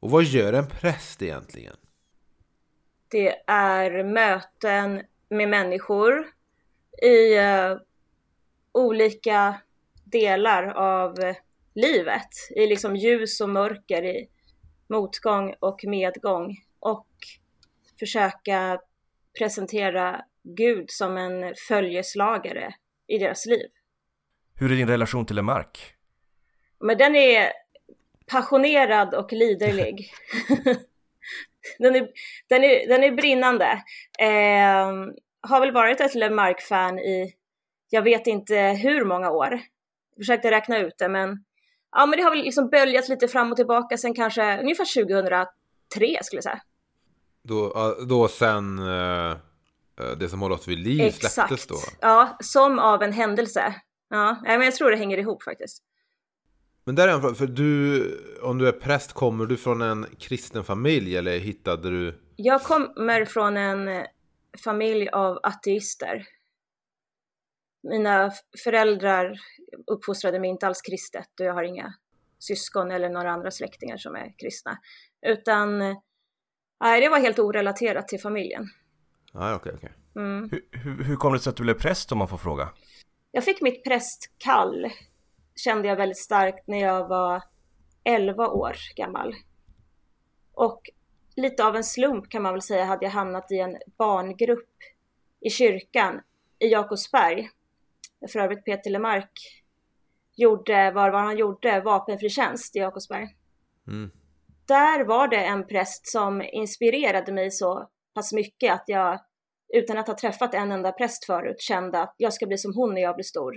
[0.00, 1.76] Och vad gör en präst egentligen?
[3.08, 6.26] Det är möten med människor
[7.02, 7.76] i eh,
[8.72, 9.54] olika
[10.04, 11.36] delar av eh,
[11.74, 14.28] livet i liksom ljus och mörker, i
[14.88, 17.08] motgång och medgång och
[17.98, 18.80] försöka
[19.38, 22.74] presentera Gud som en följeslagare
[23.06, 23.66] i deras liv.
[24.54, 25.94] Hur är din relation till Lemark?
[26.80, 27.52] Men den är
[28.26, 30.10] passionerad och liderlig.
[31.78, 32.08] den, är,
[32.48, 33.82] den, är, den är brinnande.
[34.18, 34.92] Eh,
[35.40, 37.34] har väl varit ett Lemark-fan i
[37.90, 39.50] jag vet inte hur många år.
[39.50, 41.44] Jag försökte räkna ut det men
[41.92, 45.46] ja men det har väl liksom böljat lite fram och tillbaka sen kanske ungefär 2003
[46.22, 46.60] skulle jag säga.
[47.42, 49.36] Då, då sen uh,
[50.18, 51.34] det som håller oss vid liv Exakt.
[51.34, 51.76] släpptes då?
[52.00, 53.74] Ja, som av en händelse.
[54.10, 55.82] Ja, men jag tror det hänger ihop faktiskt.
[56.84, 60.06] Men där är en fråga, för du, om du är präst, kommer du från en
[60.18, 62.20] kristen familj eller hittade du?
[62.36, 64.06] Jag kommer från en
[64.64, 66.26] familj av ateister
[67.82, 68.30] mina
[68.64, 69.40] föräldrar
[69.86, 71.94] uppfostrade mig inte alls kristet och jag har inga
[72.38, 74.78] syskon eller några andra släktingar som är kristna.
[75.26, 75.78] Utan
[76.80, 78.68] nej, det var helt orelaterat till familjen.
[79.32, 79.90] Ah, okay, okay.
[80.16, 80.48] Mm.
[80.50, 82.68] Hur, hur, hur kom det sig att du blev präst om man får fråga?
[83.30, 84.86] Jag fick mitt prästkall,
[85.56, 87.42] kände jag väldigt starkt när jag var
[88.04, 89.34] 11 år gammal.
[90.52, 90.82] Och
[91.36, 94.74] lite av en slump kan man väl säga hade jag hamnat i en barngrupp
[95.40, 96.20] i kyrkan
[96.58, 97.50] i Jakobsberg
[98.32, 99.57] för övrigt Peter Lemark
[100.38, 103.28] gjorde, var vad han gjorde, vapenfri tjänst i Jakobsberg.
[103.86, 104.10] Mm.
[104.66, 109.20] där var det en präst som inspirerade mig så pass mycket att jag
[109.74, 112.94] utan att ha träffat en enda präst förut kände att jag ska bli som hon
[112.94, 113.54] när jag blir stor.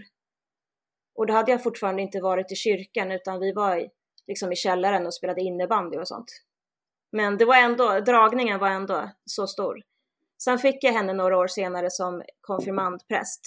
[1.16, 3.90] Och då hade jag fortfarande inte varit i kyrkan utan vi var i,
[4.28, 6.32] liksom i källaren och spelade innebandy och sånt.
[7.12, 9.82] Men det var ändå, dragningen var ändå så stor.
[10.44, 13.42] Sen fick jag henne några år senare som konfirmandpräst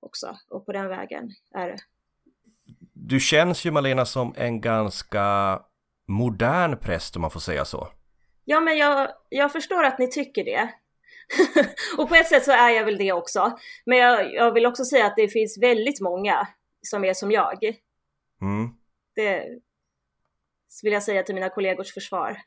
[0.00, 1.78] också och på den vägen är det.
[3.08, 5.58] Du känns ju Malena som en ganska
[6.08, 7.88] modern präst om man får säga så.
[8.44, 10.70] Ja, men jag, jag förstår att ni tycker det.
[11.98, 13.58] och på ett sätt så är jag väl det också.
[13.84, 16.48] Men jag, jag, vill också säga att det finns väldigt många
[16.82, 17.64] som är som jag.
[18.40, 18.70] Mm.
[19.14, 19.44] Det
[20.82, 22.36] vill jag säga till mina kollegors försvar.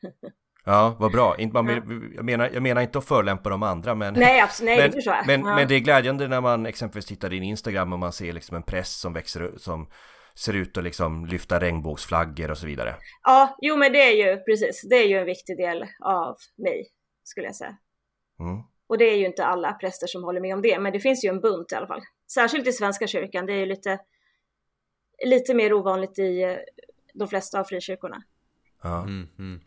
[0.64, 1.36] Ja, vad bra.
[1.38, 4.14] Jag menar, jag menar inte att förolämpa de andra, men...
[4.14, 5.26] Nej, absolut, nej, men.
[5.26, 5.56] Men, ja.
[5.56, 8.56] men det är glädjande när man exempelvis tittar i din Instagram och man ser liksom
[8.56, 9.88] en press som växer, som
[10.40, 12.94] ser ut att liksom lyfta regnbågsflaggor och så vidare.
[13.22, 16.88] Ja, jo men det är ju precis, det är ju en viktig del av mig,
[17.24, 17.76] skulle jag säga.
[18.40, 18.62] Mm.
[18.86, 21.24] Och det är ju inte alla präster som håller med om det, men det finns
[21.24, 22.02] ju en bunt i alla fall.
[22.34, 23.98] Särskilt i Svenska kyrkan, det är ju lite,
[25.26, 26.56] lite mer ovanligt i eh,
[27.14, 28.22] de flesta av frikyrkorna.
[28.82, 29.02] Ja.
[29.02, 29.60] Mm, mm.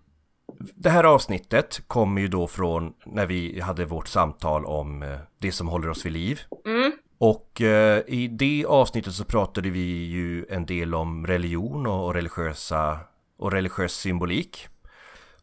[0.58, 5.52] Det här avsnittet kommer ju då från när vi hade vårt samtal om eh, det
[5.52, 6.42] som håller oss vid liv.
[6.66, 6.92] Mm.
[7.18, 13.00] Och eh, i det avsnittet så pratade vi ju en del om religion och religiösa
[13.38, 14.68] och religiös symbolik.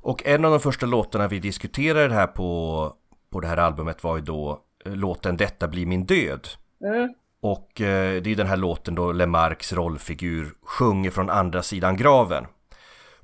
[0.01, 2.93] Och en av de första låtarna vi diskuterade här på,
[3.31, 6.49] på det här albumet var ju då eh, låten Detta blir min död.
[6.85, 7.15] Mm.
[7.41, 12.47] Och eh, det är den här låten då Lemarks rollfigur sjunger från andra sidan graven.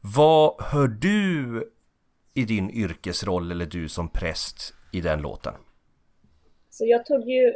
[0.00, 1.62] Vad hör du
[2.34, 5.54] i din yrkesroll eller du som präst i den låten?
[6.70, 7.54] Så jag tog ju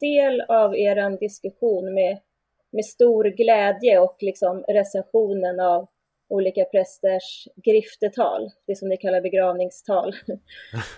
[0.00, 2.18] del av er diskussion med,
[2.72, 5.86] med stor glädje och liksom recensionen av
[6.28, 10.14] olika prästers griftetal, det som ni kallar begravningstal.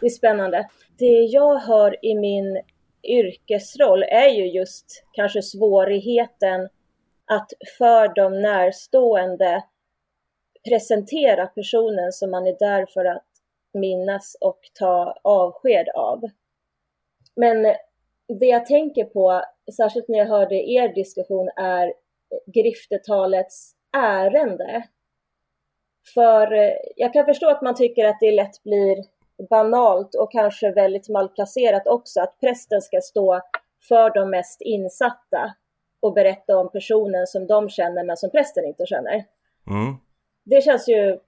[0.01, 0.69] Det är spännande.
[0.99, 2.63] Det jag hör i min
[3.03, 6.69] yrkesroll är ju just kanske svårigheten
[7.25, 9.63] att för de närstående
[10.69, 13.27] presentera personen som man är där för att
[13.75, 16.21] minnas och ta avsked av.
[17.37, 17.75] Men
[18.39, 19.43] det jag tänker på,
[19.77, 21.93] särskilt när jag hörde er diskussion, är
[22.47, 24.83] griftetalets ärende.
[26.15, 28.97] För eh, jag kan förstå att man tycker att det lätt blir
[29.51, 33.41] banalt och kanske väldigt malplacerat också, att prästen ska stå
[33.89, 35.55] för de mest insatta
[36.01, 39.15] och berätta om personen som de känner men som prästen inte känner.
[39.71, 39.97] Mm.
[40.45, 41.19] Det känns ju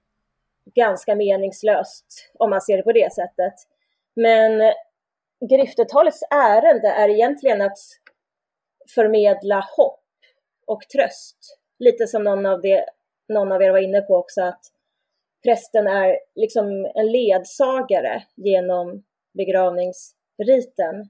[0.75, 3.53] ganska meningslöst om man ser det på det sättet.
[4.13, 4.73] Men
[5.49, 7.77] griftetalets ärende är egentligen att
[8.95, 10.03] förmedla hopp
[10.67, 11.37] och tröst.
[11.79, 12.85] Lite som någon av, det,
[13.33, 14.61] någon av er var inne på också, att
[15.43, 21.09] prästen är liksom en ledsagare genom begravningsriten.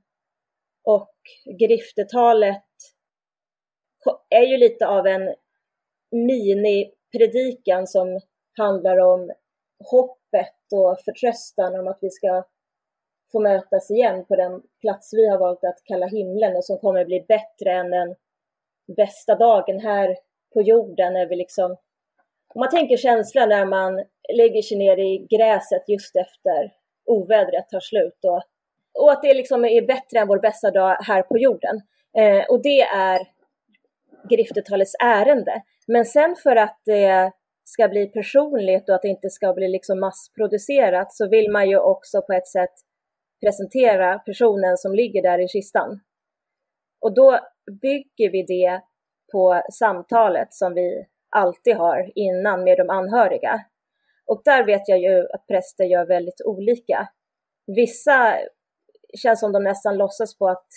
[0.84, 1.14] Och
[1.60, 2.64] griftetalet
[4.30, 5.36] är ju lite av en
[6.12, 8.20] minipredikan som
[8.58, 9.32] handlar om
[9.92, 12.44] hoppet och förtröstan om att vi ska
[13.36, 17.06] få mötas igen på den plats vi har valt att kalla himlen och som kommer
[17.06, 18.15] bli bättre än den
[18.98, 20.15] bästa dagen här
[20.54, 21.71] på jorden när vi liksom
[22.54, 26.71] om man tänker känslan när man lägger sig ner i gräset just efter
[27.06, 28.41] ovädret tar slut och,
[29.04, 31.82] och att det liksom är bättre än vår bästa dag här på jorden.
[32.17, 33.28] Eh, och det är
[34.30, 35.62] griftetalets ärende.
[35.88, 37.32] Men sen för att det
[37.63, 41.78] ska bli personligt och att det inte ska bli liksom massproducerat så vill man ju
[41.78, 42.74] också på ett sätt
[43.41, 46.00] presentera personen som ligger där i kistan.
[47.02, 47.39] Och då
[47.82, 48.82] bygger vi det
[49.32, 53.65] på samtalet som vi alltid har innan med de anhöriga.
[54.26, 57.08] Och där vet jag ju att präster gör väldigt olika.
[57.67, 58.38] Vissa
[59.17, 60.67] känns som de nästan låtsas på att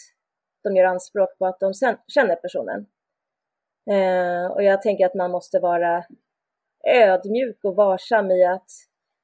[0.62, 1.72] de gör anspråk på att de
[2.08, 2.86] känner personen.
[3.90, 6.04] Eh, och jag tänker att man måste vara
[6.86, 8.70] ödmjuk och varsam i att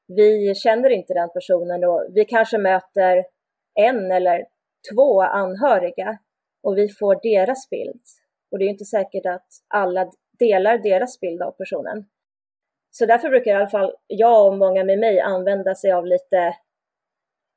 [0.07, 3.25] vi känner inte den personen och vi kanske möter
[3.75, 4.47] en eller
[4.93, 6.19] två anhöriga
[6.62, 8.03] och vi får deras bild.
[8.51, 12.05] Och det är inte säkert att alla delar deras bild av personen.
[12.90, 16.57] Så därför brukar i alla fall jag och många med mig använda sig av lite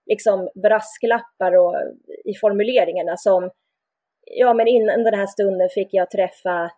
[0.05, 1.75] liksom brasklappar och,
[2.25, 3.49] i formuleringarna som
[4.21, 6.71] ja men innan den här stunden fick jag träffa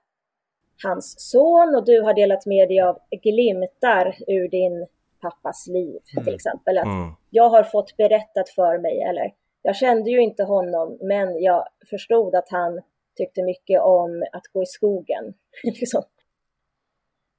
[0.83, 4.87] hans son och du har delat med dig av glimtar ur din
[5.21, 6.25] pappas liv mm.
[6.25, 6.77] till exempel.
[6.77, 7.11] Att mm.
[7.29, 12.35] Jag har fått berättat för mig eller jag kände ju inte honom men jag förstod
[12.35, 12.81] att han
[13.17, 15.33] tyckte mycket om att gå i skogen.
[15.63, 16.03] liksom.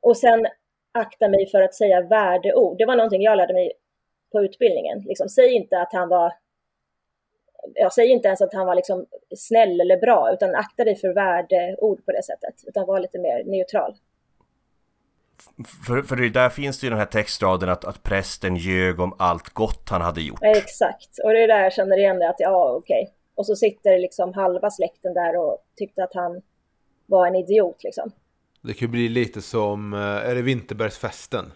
[0.00, 0.46] Och sen
[0.92, 2.78] akta mig för att säga värdeord.
[2.78, 3.72] Det var någonting jag lärde mig
[4.32, 4.98] på utbildningen.
[4.98, 6.32] Liksom, säg inte att han var
[7.74, 11.14] jag säger inte ens att han var liksom snäll eller bra, utan akta dig för
[11.14, 13.96] värdeord på det sättet, utan var lite mer neutral.
[15.86, 19.48] För, för där finns det ju den här textraden att, att prästen ljög om allt
[19.48, 20.38] gott han hade gjort.
[20.42, 23.02] Exakt, och det är där jag känner igen det, att ja, okej.
[23.02, 23.14] Okay.
[23.34, 26.42] Och så sitter liksom halva släkten där och tyckte att han
[27.06, 28.10] var en idiot liksom.
[28.62, 31.52] Det kan bli lite som, eh, är det Vinterbergsfesten?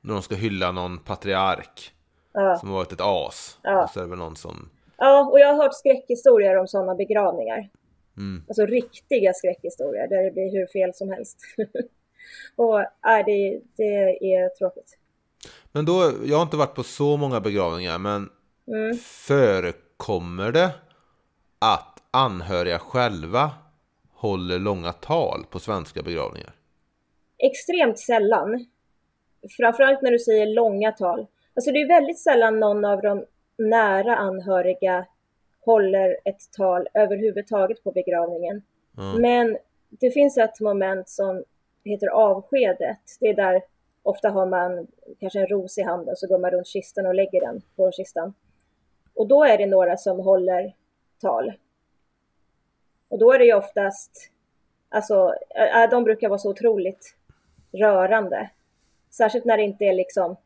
[0.00, 1.92] När de ska hylla någon patriark.
[2.32, 2.56] Ja.
[2.56, 3.58] Som varit ett as.
[3.62, 3.84] Ja.
[3.84, 4.70] Och så är det väl någon som...
[4.96, 7.70] Ja, och jag har hört skräckhistorier om sådana begravningar.
[8.16, 8.44] Mm.
[8.48, 11.38] Alltså riktiga skräckhistorier där det blir hur fel som helst.
[12.56, 14.98] och äh, det, det är tråkigt.
[15.72, 18.30] Men då, jag har inte varit på så många begravningar, men
[18.68, 18.96] mm.
[18.98, 20.70] förekommer det
[21.58, 23.50] att anhöriga själva
[24.12, 26.52] håller långa tal på svenska begravningar?
[27.38, 28.66] Extremt sällan.
[29.56, 31.26] Framförallt när du säger långa tal.
[31.54, 33.24] Alltså det är väldigt sällan någon av de
[33.58, 35.06] nära anhöriga
[35.60, 38.62] håller ett tal överhuvudtaget på begravningen.
[38.98, 39.22] Mm.
[39.22, 39.58] Men
[39.88, 41.44] det finns ett moment som
[41.90, 42.98] heter avskedet.
[43.20, 43.62] Det är där
[44.02, 44.86] ofta har man
[45.20, 48.34] kanske en ros i handen så går man runt kistan och lägger den på kistan.
[49.14, 50.74] Och då är det några som håller
[51.20, 51.52] tal.
[53.08, 54.30] Och då är det ju oftast,
[54.88, 57.16] alltså eh, eh, de brukar vara så otroligt
[57.72, 58.50] rörande.
[59.10, 60.36] Särskilt när det inte är liksom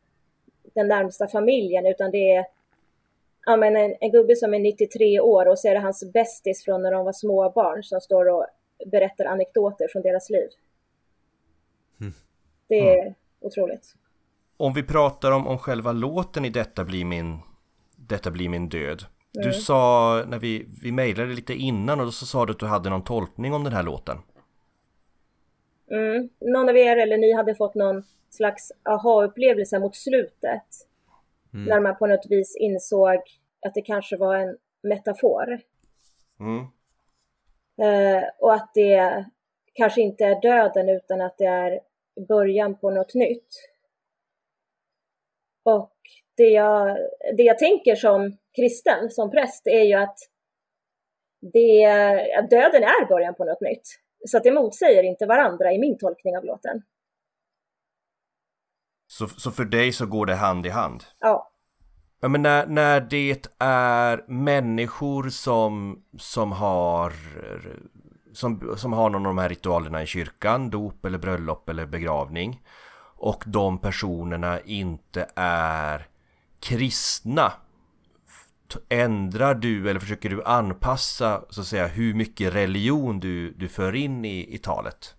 [0.74, 2.46] den närmsta familjen utan det är
[3.46, 6.64] ja, men en, en gubbe som är 93 år och så är det hans bästis
[6.64, 8.46] från när de var småbarn som står och
[8.86, 10.48] berättar anekdoter från deras liv.
[12.68, 13.14] Det är mm.
[13.40, 13.94] otroligt.
[14.56, 17.38] Om vi pratar om, om själva låten i Detta blir min,
[17.96, 19.02] detta blir min död.
[19.36, 19.48] Mm.
[19.48, 22.66] Du sa, när vi, vi mejlade lite innan och då så sa du att du
[22.66, 24.18] hade någon tolkning om den här låten.
[25.90, 26.28] Mm.
[26.40, 30.66] Någon av er eller ni hade fått någon slags aha-upplevelse mot slutet.
[31.54, 31.64] Mm.
[31.64, 33.18] När man på något vis insåg
[33.66, 35.60] att det kanske var en metafor.
[36.40, 36.66] Mm.
[37.80, 39.24] Eh, och att det
[39.74, 41.80] kanske inte är döden utan att det är
[42.28, 43.48] början på något nytt.
[45.64, 45.92] Och
[46.36, 46.96] det jag,
[47.36, 50.18] det jag tänker som kristen, som präst, är ju att,
[51.52, 51.84] det,
[52.38, 53.86] att döden är början på något nytt.
[54.26, 56.82] Så det motsäger inte varandra i min tolkning av låten.
[59.06, 61.04] Så, så för dig så går det hand i hand?
[61.18, 61.52] Ja.
[62.20, 67.12] Ja men när, när det är människor som, som har
[68.38, 72.62] som, som har någon av de här ritualerna i kyrkan, dop eller bröllop eller begravning
[73.16, 76.06] och de personerna inte är
[76.60, 77.52] kristna
[78.88, 83.94] Ändrar du eller försöker du anpassa så att säga hur mycket religion du, du för
[83.94, 85.14] in i, i talet?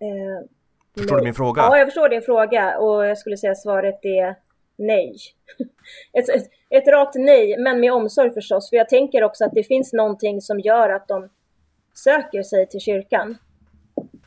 [0.00, 0.48] Eh,
[0.96, 1.20] förstår nej.
[1.20, 1.62] du min fråga?
[1.62, 4.36] Ja, jag förstår din fråga och jag skulle säga svaret är
[4.76, 5.16] nej.
[6.12, 8.70] ett, ett, ett rakt nej, men med omsorg förstås.
[8.70, 11.28] För jag tänker också att det finns någonting som gör att de
[11.94, 13.38] söker sig till kyrkan.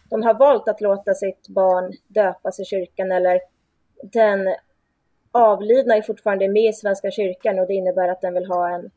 [0.09, 3.39] De har valt att låta sitt barn döpas i kyrkan eller
[4.01, 4.55] den
[5.31, 8.91] avlidna är fortfarande med i Svenska kyrkan och det innebär att den vill ha en,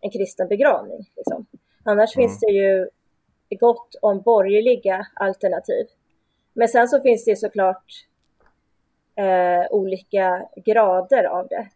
[0.00, 1.10] en kristen begravning.
[1.16, 1.46] Liksom.
[1.84, 2.28] Annars mm.
[2.28, 2.88] finns det ju
[3.50, 5.86] gott om borgerliga alternativ.
[6.52, 7.84] Men sen så finns det såklart
[9.16, 11.68] eh, olika grader av det.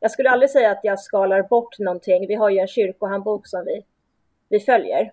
[0.00, 2.26] Jag skulle aldrig säga att jag skalar bort någonting.
[2.26, 3.84] Vi har ju en kyrkohandbok som vi,
[4.48, 5.12] vi följer.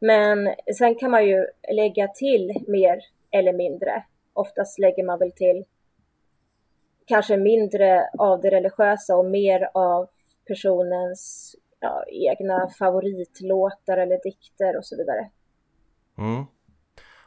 [0.00, 4.04] Men sen kan man ju lägga till mer eller mindre.
[4.32, 5.64] Oftast lägger man väl till
[7.06, 10.08] kanske mindre av det religiösa och mer av
[10.46, 15.30] personens ja, egna favoritlåtar eller dikter och så vidare.
[16.18, 16.44] Mm.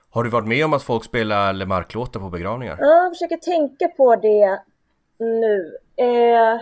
[0.10, 2.78] Har du varit med om att folk spelar Lemark-låtar på begravningar?
[2.80, 4.62] Ja, jag försöker tänka på det
[5.18, 5.78] nu.
[5.96, 6.62] Eh,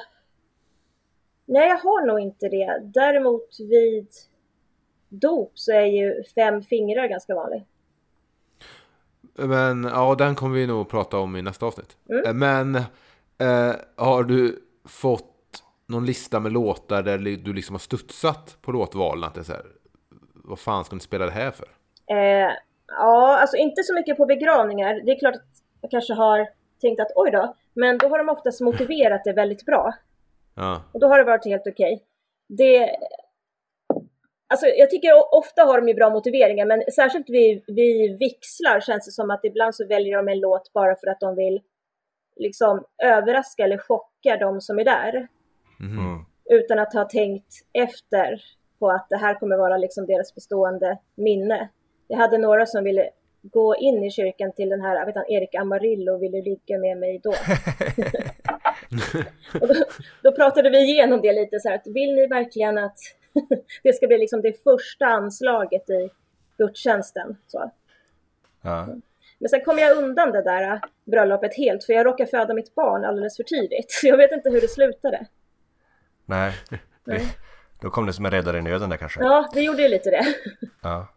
[1.46, 2.80] nej, jag har nog inte det.
[2.84, 4.08] Däremot vid
[5.12, 7.64] dop så är ju fem fingrar ganska vanligt.
[9.34, 11.98] Men ja, den kommer vi nog prata om i nästa avsnitt.
[12.10, 12.40] Mm.
[12.40, 12.76] Men
[13.38, 19.24] eh, har du fått någon lista med låtar där du liksom har studsat på låtvalen?
[19.24, 19.66] Att det är så här,
[20.34, 21.68] vad fan ska ni spela det här för?
[22.12, 22.52] Eh,
[22.88, 25.02] ja, alltså inte så mycket på begravningar.
[25.06, 26.48] Det är klart att jag kanske har
[26.82, 29.94] tänkt att oj då, men då har de oftast motiverat det väldigt bra.
[30.56, 30.82] Ja.
[30.92, 31.94] Och då har det varit helt okej.
[31.94, 32.06] Okay.
[32.48, 32.90] Det,
[34.52, 39.06] Alltså, jag tycker ofta har de ju bra motiveringar, men särskilt vid, vid vixlar känns
[39.06, 41.62] det som att ibland så väljer de en låt bara för att de vill
[42.36, 45.28] liksom överraska eller chocka de som är där.
[45.80, 46.26] Mm.
[46.50, 48.42] Utan att ha tänkt efter
[48.80, 51.70] på att det här kommer vara liksom deras bestående minne.
[52.08, 53.10] Jag hade några som ville
[53.44, 56.98] gå in i kyrkan till den här, vet han, Erik Amarillo, vill du ligga med
[56.98, 57.34] mig då?
[59.62, 59.74] och då,
[60.24, 62.98] då pratade vi igenom det lite så här, att vill ni verkligen att
[63.84, 66.10] det ska bli liksom det första anslaget i
[66.58, 67.38] gudstjänsten?
[67.48, 67.72] Så.
[68.62, 68.88] Ja.
[69.40, 72.76] Men sen kom jag undan det där äh, bröllopet helt, för jag råkade föda mitt
[72.76, 73.92] barn alldeles för tidigt.
[73.92, 75.26] Så jag vet inte hur det slutade.
[76.26, 76.54] Nej,
[77.06, 77.22] det,
[77.82, 79.20] då kom det som en räddare i nöden där kanske.
[79.24, 80.26] Ja, det gjorde ju lite det.
[80.82, 81.08] Ja.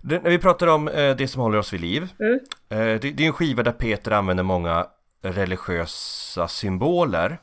[0.00, 2.08] Det, när vi pratar om eh, det som håller oss vid liv.
[2.20, 2.34] Mm.
[2.68, 4.86] Eh, det, det är en skiva där Peter använder många
[5.22, 7.38] religiösa symboler.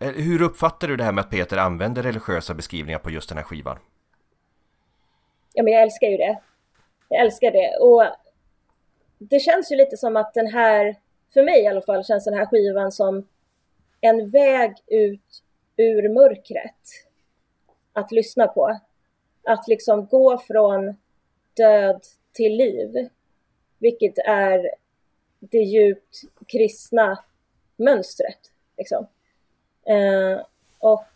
[0.00, 3.38] Eh, hur uppfattar du det här med att Peter använder religiösa beskrivningar på just den
[3.38, 3.78] här skivan?
[5.52, 6.40] Ja, men jag älskar ju det.
[7.08, 7.76] Jag älskar det.
[7.80, 8.04] Och
[9.18, 10.96] det känns ju lite som att den här,
[11.34, 13.28] för mig i alla fall, känns den här skivan som
[14.00, 15.42] en väg ut
[15.76, 17.04] ur mörkret
[17.92, 18.78] att lyssna på.
[19.44, 20.96] Att liksom gå från
[21.54, 22.00] död
[22.32, 23.08] till liv,
[23.78, 24.70] vilket är
[25.40, 27.24] det djupt kristna
[27.76, 28.38] mönstret.
[28.76, 29.06] Liksom.
[29.88, 30.40] Eh,
[30.78, 31.06] och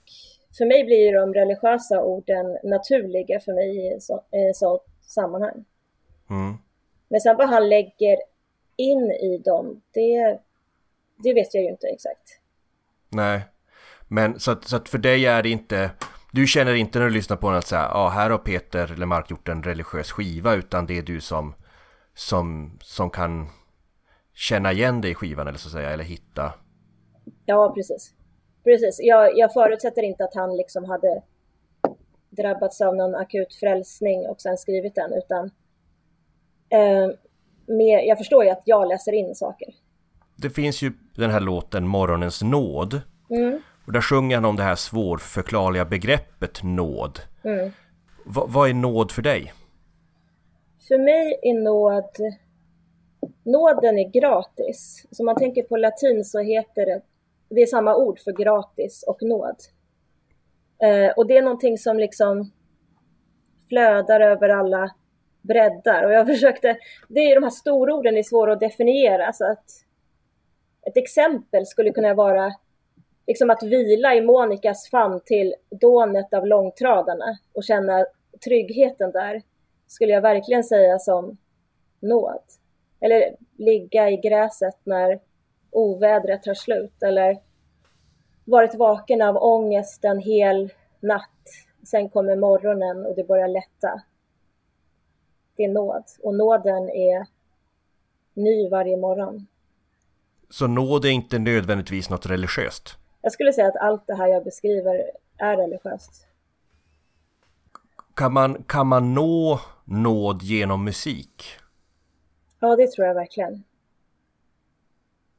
[0.59, 5.64] för mig blir de religiösa orden naturliga för mig i så, i så sammanhang.
[6.31, 6.55] Mm.
[7.09, 8.16] Men sen vad han lägger
[8.77, 10.39] in i dem, det,
[11.16, 12.41] det vet jag ju inte exakt.
[13.09, 13.41] Nej,
[14.09, 15.91] men så att, så att för dig är det inte
[16.33, 19.31] du känner inte när du lyssnar på den att säga, ah, här har Peter Lemark
[19.31, 21.55] gjort en religiös skiva utan det är du som,
[22.14, 23.49] som, som kan
[24.35, 26.53] känna igen dig i skivan eller så att säga, eller hitta.
[27.45, 28.14] Ja, precis.
[28.65, 29.01] Precis.
[29.03, 31.23] Jag, jag förutsätter inte att han liksom hade
[32.31, 35.51] drabbats av någon akut frälsning och sen skrivit den, utan
[36.69, 37.17] eh,
[37.67, 39.69] med, jag förstår ju att jag läser in saker.
[40.37, 43.01] Det finns ju den här låten Morgonens nåd.
[43.31, 43.61] Mm.
[43.87, 47.19] Och där sjunger han om det här svårförklarliga begreppet nåd.
[47.45, 47.71] Mm.
[48.25, 49.53] Va, vad är nåd för dig?
[50.89, 52.11] För mig är nåd,
[53.45, 55.07] nåden är gratis.
[55.11, 57.03] Så om man tänker på latin så heter det,
[57.55, 59.57] det är samma ord för gratis och nåd.
[60.82, 62.53] Eh, och det är någonting som liksom
[63.68, 64.94] flödar över alla
[65.42, 66.05] breddar.
[66.05, 66.76] Och jag försökte,
[67.09, 69.32] det är de här stororden det är svåra att definiera.
[69.32, 69.64] Så att
[70.86, 72.53] ett exempel skulle kunna vara
[73.26, 78.07] liksom att vila i Monikas famn till dånet av långtradarna och känna
[78.44, 79.42] tryggheten där,
[79.86, 81.36] skulle jag verkligen säga som
[82.00, 82.42] nåd.
[83.00, 85.20] Eller ligga i gräset när
[85.73, 87.39] ovädret tar slut, eller
[88.45, 91.29] varit vaken av ångest en hel natt.
[91.83, 94.03] Sen kommer morgonen och det börjar lätta.
[95.57, 97.27] Det är nåd, och nåden är
[98.35, 99.47] ny varje morgon.
[100.51, 102.97] Så nåd är inte nödvändigtvis något religiöst?
[103.20, 106.27] Jag skulle säga att allt det här jag beskriver är religiöst.
[108.14, 111.45] Kan man, kan man nå nåd genom musik?
[112.61, 113.64] Ja, det tror jag verkligen.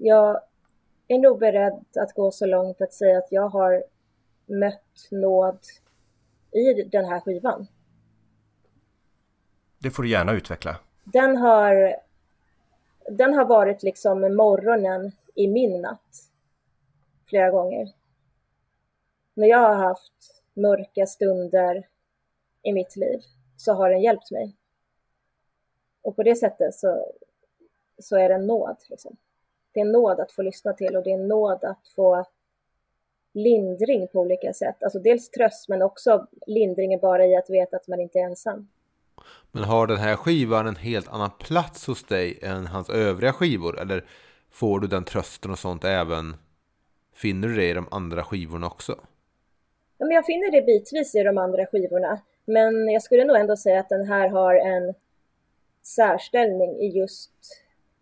[0.05, 0.41] Jag
[1.07, 3.83] är nog beredd att gå så långt att säga att jag har
[4.45, 5.59] mött nåd
[6.51, 7.67] i den här skivan.
[9.79, 10.79] Det får du gärna utveckla.
[11.03, 11.95] Den har,
[13.09, 16.29] den har varit liksom morgonen i min natt
[17.25, 17.93] flera gånger.
[19.33, 21.87] När jag har haft mörka stunder
[22.61, 23.19] i mitt liv
[23.57, 24.55] så har den hjälpt mig.
[26.01, 27.11] Och på det sättet så,
[27.99, 28.77] så är det en nåd.
[28.89, 29.17] Liksom.
[29.73, 32.25] Det är en nåd att få lyssna till och det är en nåd att få
[33.33, 34.83] lindring på olika sätt.
[34.83, 38.69] Alltså dels tröst men också lindring bara i att veta att man inte är ensam.
[39.51, 43.79] Men har den här skivan en helt annan plats hos dig än hans övriga skivor?
[43.81, 44.05] Eller
[44.51, 46.35] får du den trösten och sånt även
[47.13, 48.99] Finner du det i de andra skivorna också?
[49.97, 52.21] Ja, men jag finner det bitvis i de andra skivorna.
[52.45, 54.93] Men jag skulle nog ändå säga att den här har en
[55.83, 57.31] särställning i just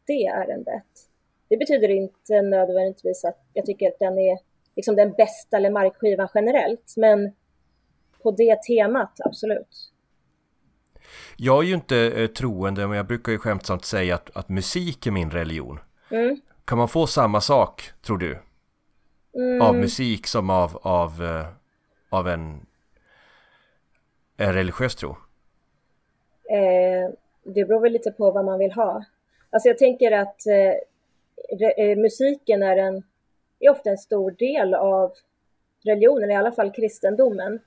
[0.06, 1.11] det ärendet.
[1.52, 4.38] Det betyder inte nödvändigtvis att jag tycker att den är
[4.76, 7.34] liksom den bästa Lemark-skivan generellt, men
[8.24, 9.92] på det temat, absolut.
[11.38, 15.08] Jag är ju inte eh, troende, men jag brukar ju skämtsamt säga att, att musik
[15.08, 15.80] är min religion.
[16.12, 16.42] Mm.
[16.66, 18.38] Kan man få samma sak, tror du?
[19.36, 19.62] Mm.
[19.62, 21.48] Av musik som av, av, eh,
[22.10, 22.66] av en,
[24.38, 25.10] en religiös tro?
[26.50, 29.04] Eh, det beror väl lite på vad man vill ha.
[29.50, 30.91] Alltså jag tänker att eh,
[31.98, 33.04] musiken är, en,
[33.60, 35.14] är ofta en stor del av
[35.84, 37.60] religionen, i alla fall kristendomen.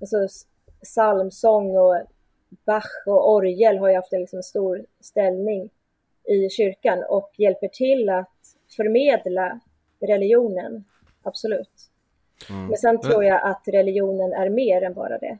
[0.00, 0.28] Alltså
[0.82, 2.06] psalmsång och
[2.64, 5.70] Bach och orgel har ju haft en liksom stor ställning
[6.24, 9.60] i kyrkan och hjälper till att förmedla
[10.00, 10.84] religionen,
[11.22, 11.90] absolut.
[12.50, 12.66] Mm.
[12.66, 15.38] Men sen tror jag att religionen är mer än bara det.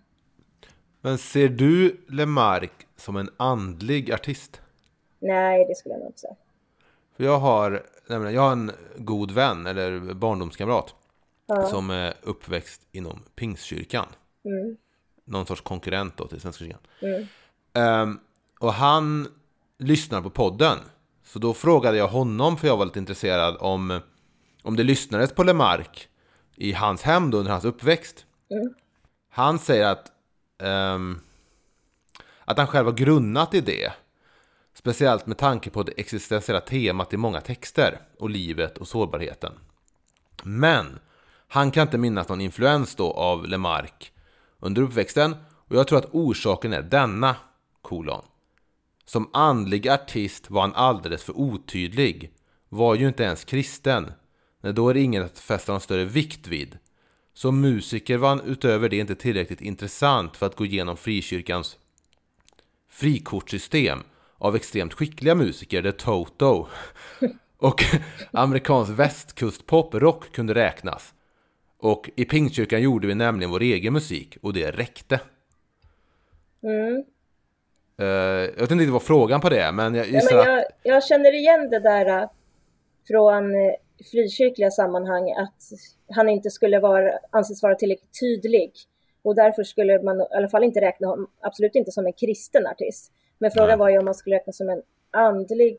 [1.01, 4.61] Men ser du Lemark som en andlig artist?
[5.19, 6.35] Nej, det skulle jag nog inte säga.
[7.17, 10.95] För jag har, nämligen, jag har en god vän, eller barndomskamrat,
[11.71, 14.07] som är uppväxt inom Pingstkyrkan.
[14.45, 14.77] Mm.
[15.25, 16.81] Någon sorts konkurrent då till Svenska kyrkan.
[17.01, 17.27] Mm.
[17.73, 18.19] Ehm,
[18.61, 19.29] och han
[19.79, 20.79] lyssnar på podden.
[21.25, 24.01] Så då frågade jag honom, för jag var lite intresserad, om,
[24.63, 26.09] om det lyssnades på Lemark
[26.57, 28.27] i hans hem då under hans uppväxt.
[28.51, 28.75] Mm.
[29.31, 30.13] Han säger att,
[30.63, 31.21] ehm,
[32.45, 33.93] att han själv har grunnat i det.
[34.83, 39.53] Speciellt med tanke på det existentiella temat i många texter och livet och sårbarheten.
[40.43, 40.99] Men
[41.49, 44.13] han kan inte minnas någon influens då av Lemark
[44.61, 45.37] under uppväxten
[45.69, 47.37] och jag tror att orsaken är denna,
[47.83, 48.25] kolon.
[49.05, 52.33] Som andlig artist var han alldeles för otydlig.
[52.69, 54.13] Var ju inte ens kristen.
[54.61, 56.79] Nej, då är det ingen att fästa någon större vikt vid.
[57.35, 61.77] Som musiker var han utöver det inte tillräckligt intressant för att gå igenom frikyrkans
[62.89, 64.03] frikortssystem
[64.43, 66.67] av extremt skickliga musiker där Toto
[67.59, 67.83] och
[68.33, 71.15] amerikansk västkustpop rock kunde räknas.
[71.79, 75.21] Och i Pingstkyrkan gjorde vi nämligen vår egen musik och det räckte.
[76.63, 77.05] Mm.
[77.99, 80.47] Eh, jag vet inte vad frågan på det men jag Ja, gissar men att...
[80.83, 82.29] jag, jag känner igen det där äh,
[83.09, 83.73] från äh,
[84.11, 85.63] frikyrkliga sammanhang att
[86.17, 88.73] han inte skulle vara, anses vara tillräckligt tydlig.
[89.23, 92.67] Och därför skulle man i alla fall inte räkna honom, absolut inte som en kristen
[92.67, 93.13] artist.
[93.43, 93.79] Men frågan Nej.
[93.79, 95.79] var ju om man skulle räkna som en andlig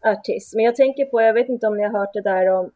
[0.00, 0.54] artist.
[0.54, 2.70] Men jag tänker på, jag vet inte om ni har hört det där om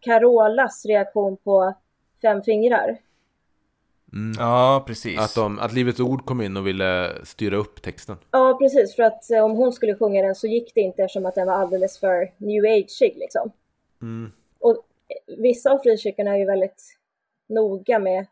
[0.00, 1.74] Carolas reaktion på
[2.22, 2.98] Fem fingrar.
[4.38, 5.20] Ja, precis.
[5.20, 8.16] Att, de, att Livets Ord kom in och ville styra upp texten.
[8.30, 8.96] Ja, precis.
[8.96, 11.46] För att eh, om hon skulle sjunga den så gick det inte eftersom att den
[11.46, 13.52] var alldeles för new age liksom.
[14.02, 14.32] Mm.
[14.58, 14.76] Och
[15.38, 16.98] vissa av frikyrkorna är ju väldigt
[17.48, 18.26] noga med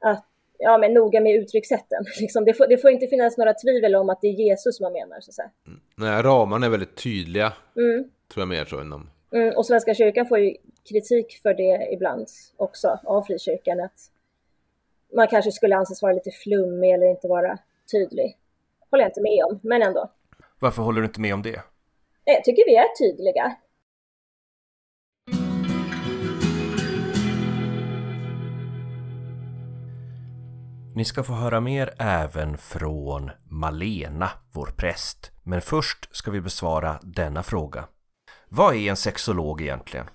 [0.00, 0.26] att
[0.58, 2.04] Ja, men noga med uttryckssätten.
[2.20, 4.92] Liksom, det, får, det får inte finnas några tvivel om att det är Jesus man
[4.92, 5.20] menar.
[5.20, 5.50] Så att säga.
[5.96, 8.04] Nej, ramarna är väldigt tydliga, Mm,
[8.34, 9.10] tror jag mer så inom...
[9.32, 10.54] mm, och Svenska kyrkan får ju
[10.88, 12.26] kritik för det ibland
[12.56, 13.80] också av frikyrkan.
[13.80, 13.98] Att
[15.14, 17.58] man kanske skulle anses vara lite flummig eller inte vara
[17.92, 18.36] tydlig.
[18.90, 20.10] Håller jag inte med om, men ändå.
[20.58, 21.60] Varför håller du inte med om det?
[22.24, 23.56] Jag tycker vi är tydliga.
[30.96, 35.30] Ni ska få höra mer även från Malena, vår präst.
[35.42, 37.84] Men först ska vi besvara denna fråga.
[38.48, 40.06] Vad är en sexolog egentligen?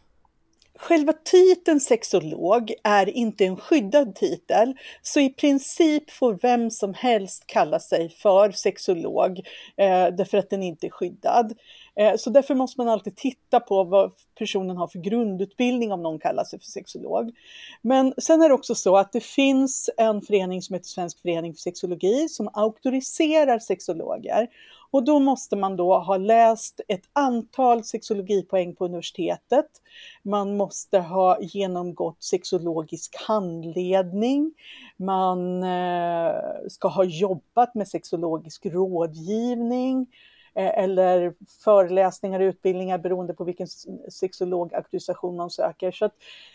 [0.79, 7.43] Själva titeln sexolog är inte en skyddad titel, så i princip får vem som helst
[7.47, 9.39] kalla sig för sexolog,
[9.77, 11.53] eh, därför att den inte är skyddad.
[11.95, 16.19] Eh, så därför måste man alltid titta på vad personen har för grundutbildning om någon
[16.19, 17.31] kallar sig för sexolog.
[17.81, 21.53] Men sen är det också så att det finns en förening som heter Svensk förening
[21.53, 24.47] för sexologi som auktoriserar sexologer.
[24.91, 29.65] Och då måste man då ha läst ett antal sexologipoäng på universitetet.
[30.23, 34.53] Man måste ha genomgått sexologisk handledning.
[34.97, 36.33] Man eh,
[36.69, 40.07] ska ha jobbat med sexologisk rådgivning
[40.55, 41.33] Eh, eller
[41.63, 43.67] föreläsningar och utbildningar beroende på vilken
[44.11, 45.91] sexologauktorisation man söker.
[45.91, 46.13] Så att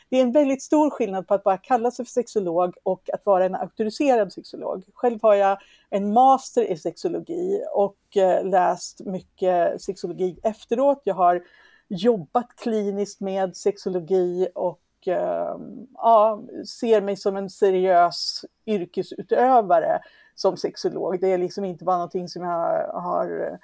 [0.09, 3.27] det är en väldigt stor skillnad på att bara kalla sig för sexolog och att
[3.27, 4.85] vara en auktoriserad sexolog.
[4.95, 5.59] Själv har jag
[5.91, 11.01] en master i sexologi och eh, läst mycket sexologi efteråt.
[11.05, 11.43] Jag har
[11.89, 16.43] jobbat kliniskt med sexologi och ehm, ja,
[16.81, 20.01] ser mig som en seriös yrkesutövare
[20.35, 21.21] som sexolog.
[21.21, 23.59] Det är liksom inte bara någonting som jag har eh,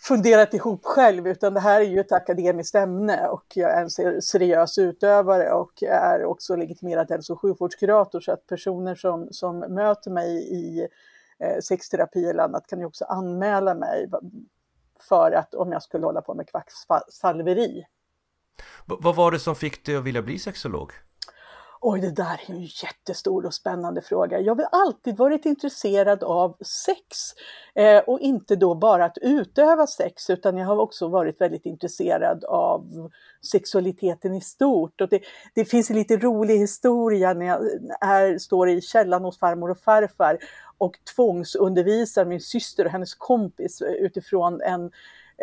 [0.00, 4.22] funderat ihop själv, utan det här är ju ett akademiskt ämne och jag är en
[4.22, 10.10] seriös utövare och är också legitimerad hälso och sjukvårdskurator så att personer som, som möter
[10.10, 10.88] mig i
[11.38, 14.10] eh, sexterapi eller annat kan ju också anmäla mig
[15.08, 17.84] för att om jag skulle hålla på med kvacksalveri.
[18.84, 20.92] Vad var det som fick dig att vilja bli sexolog?
[21.82, 24.40] Oj, det där är en jättestor och spännande fråga.
[24.40, 27.16] Jag har alltid varit intresserad av sex
[27.74, 32.44] eh, och inte då bara att utöva sex, utan jag har också varit väldigt intresserad
[32.44, 33.10] av
[33.52, 35.00] sexualiteten i stort.
[35.00, 35.20] Och det,
[35.54, 37.60] det finns en lite rolig historia när jag
[38.00, 40.38] är, står i källan hos farmor och farfar
[40.78, 44.90] och tvångsundervisar min syster och hennes kompis eh, utifrån en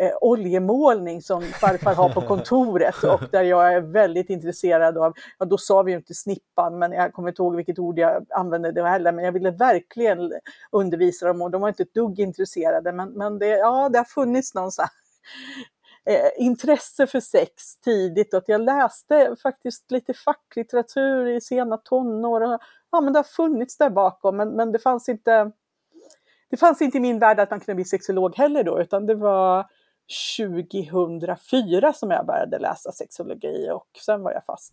[0.00, 5.46] eh, oljemålning som farfar har på kontoret och där jag är väldigt intresserad av, ja
[5.46, 8.72] då sa vi ju inte snippan, men jag kommer inte ihåg vilket ord jag använde
[8.72, 10.32] det heller, men jag ville verkligen
[10.72, 14.04] undervisa dem och de var inte ett dugg intresserade, men, men det, ja, det har
[14.04, 14.90] funnits någon sån här
[16.08, 22.40] Eh, intresse för sex tidigt och att jag läste faktiskt lite facklitteratur i sena tonår
[22.40, 25.52] och ja men det har funnits där bakom men, men det fanns inte
[26.50, 29.14] det fanns inte i min värld att man kunde bli sexolog heller då utan det
[29.14, 29.66] var
[30.36, 34.72] 2004 som jag började läsa sexologi och sen var jag fast.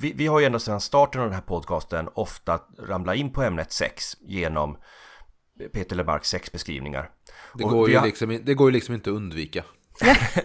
[0.00, 3.42] Vi, vi har ju ända sedan starten av den här podcasten ofta ramlat in på
[3.42, 4.76] ämnet sex genom
[5.72, 7.10] Peter Lemarks sexbeskrivningar.
[7.54, 9.64] Det går, ju har- liksom, det går ju liksom inte att undvika.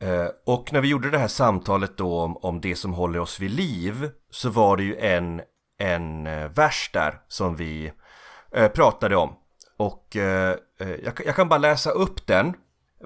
[0.00, 3.40] Eh, Och när vi gjorde det här samtalet då om, om det som håller oss
[3.40, 5.40] vid liv så var det ju en,
[5.78, 7.92] en eh, vers där som vi
[8.52, 9.36] eh, pratade om.
[9.76, 10.16] Och
[11.26, 12.54] jag kan bara läsa upp den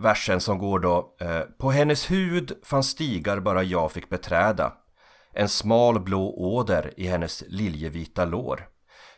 [0.03, 4.73] versen som går då eh, På hennes hud fanns stigar bara jag fick beträda
[5.33, 8.69] En smal blå åder i hennes liljevita lår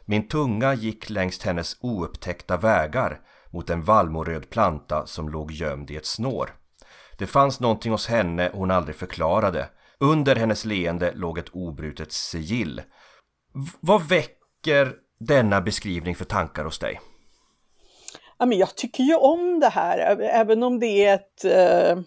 [0.05, 3.21] Min tunga gick längs hennes oupptäckta vägar
[3.53, 6.51] mot en vallmoröd planta som låg gömd i ett snår
[7.21, 9.69] det fanns någonting hos henne hon aldrig förklarade.
[9.99, 12.83] Under hennes leende låg ett obrutet sigill.
[13.55, 17.01] V- vad väcker denna beskrivning för tankar hos dig?
[18.41, 22.03] Ja, men jag tycker ju om det här, även om det är ett eh,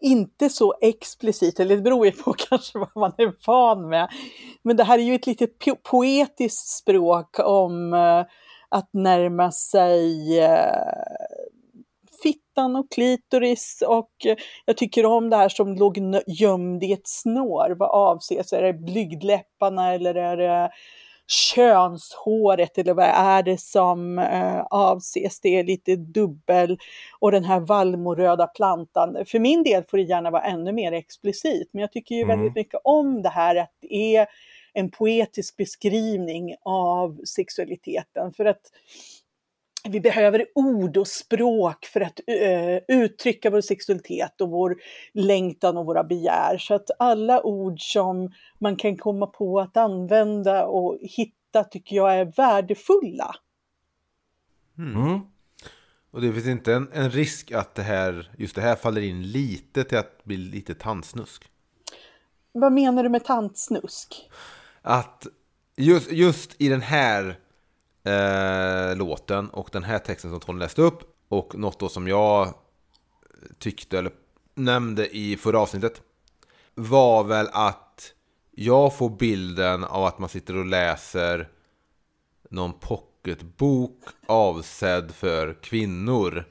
[0.00, 4.08] inte så explicit, eller det beror ju på kanske vad man är van med.
[4.62, 8.24] Men det här är ju ett lite po- poetiskt språk om eh,
[8.68, 10.92] att närma sig eh,
[12.22, 17.08] fittan och klitoris och eh, jag tycker om det här som låg gömd i ett
[17.08, 17.76] snår.
[17.78, 18.52] Vad avses?
[18.52, 20.70] Är det blygdläpparna eller är det
[21.26, 25.40] könshåret eller vad är det som eh, avses?
[25.40, 26.78] Det är lite dubbel
[27.20, 29.16] och den här vallmoröda plantan.
[29.26, 32.38] För min del får det gärna vara ännu mer explicit, men jag tycker ju Mm.
[32.38, 34.26] väldigt mycket om det här att det är
[34.72, 38.32] en poetisk beskrivning av sexualiteten.
[38.32, 38.60] För att
[39.88, 44.76] vi behöver ord och språk för att eh, uttrycka vår sexualitet och vår
[45.12, 46.58] längtan och våra begär.
[46.58, 52.14] Så att alla ord som man kan komma på att använda och hitta tycker jag
[52.14, 53.34] är värdefulla.
[54.78, 55.20] Mm.
[56.10, 59.22] Och det finns inte en, en risk att det här, just det här faller in
[59.22, 61.44] lite till att bli lite tandsnusk.
[62.52, 64.30] Vad menar du med tantsnusk?
[64.82, 65.26] Att
[65.76, 67.38] just, just i den här
[68.04, 72.54] eh, låten och den här texten som Tony läste upp och något då som jag
[73.58, 74.12] tyckte eller
[74.54, 76.02] nämnde i förra avsnittet
[76.74, 78.12] var väl att
[78.50, 81.48] jag får bilden av att man sitter och läser
[82.50, 86.44] någon pocketbok avsedd för kvinnor.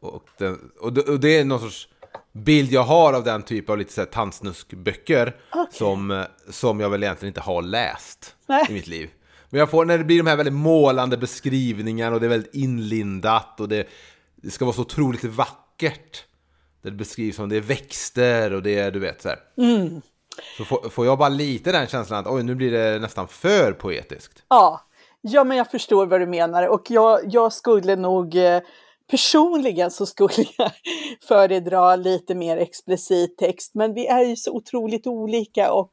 [0.00, 1.88] Och, den, och, det, och det är någon sorts
[2.32, 5.36] bild jag har av den typ av lite så här tandsnuskböcker
[5.70, 8.66] som, eh, som jag väl egentligen inte har läst Nej.
[8.68, 9.10] i mitt liv.
[9.50, 12.54] Men jag får när det blir de här väldigt målande beskrivningarna och det är väldigt
[12.54, 13.88] inlindat och det,
[14.36, 16.24] det ska vara så otroligt vackert.
[16.82, 19.38] Det beskrivs som det är växter och det är, du vet så här.
[20.56, 23.72] Så får, får jag bara lite den känslan att oj, nu blir det nästan för
[23.72, 24.42] poetiskt.
[24.48, 24.80] Ja,
[25.20, 28.60] ja men jag förstår vad du menar och jag, jag skulle nog eh,
[29.10, 30.28] personligen så skulle
[30.58, 30.70] jag
[31.28, 35.92] föredra lite mer explicit text men vi är ju så otroligt olika och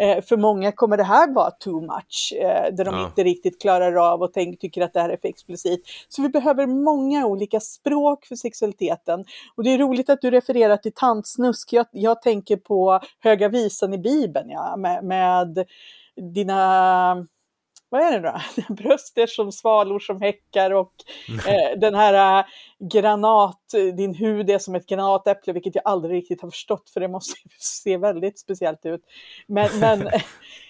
[0.00, 3.06] eh, för många kommer det här vara too much eh, där de Ja.
[3.06, 5.82] inte riktigt klarar av och tänk, tycker att det här är för explicit.
[6.08, 9.24] Så vi behöver många olika språk för sexualiteten
[9.56, 11.72] och det är roligt att du refererar till tantsnusk.
[11.72, 15.66] Jag, jag tänker på Höga visan i Bibeln ja, med, med
[16.34, 17.26] dina
[17.94, 18.74] vad är det då?
[18.74, 20.92] Bröst är som svalor som häckar och
[21.48, 22.44] eh, den här eh,
[22.90, 23.60] granat,
[23.96, 27.34] din hud är som ett granatäpple, vilket jag aldrig riktigt har förstått för det måste
[27.58, 29.00] se väldigt speciellt ut.
[29.46, 30.22] Men, men, eh,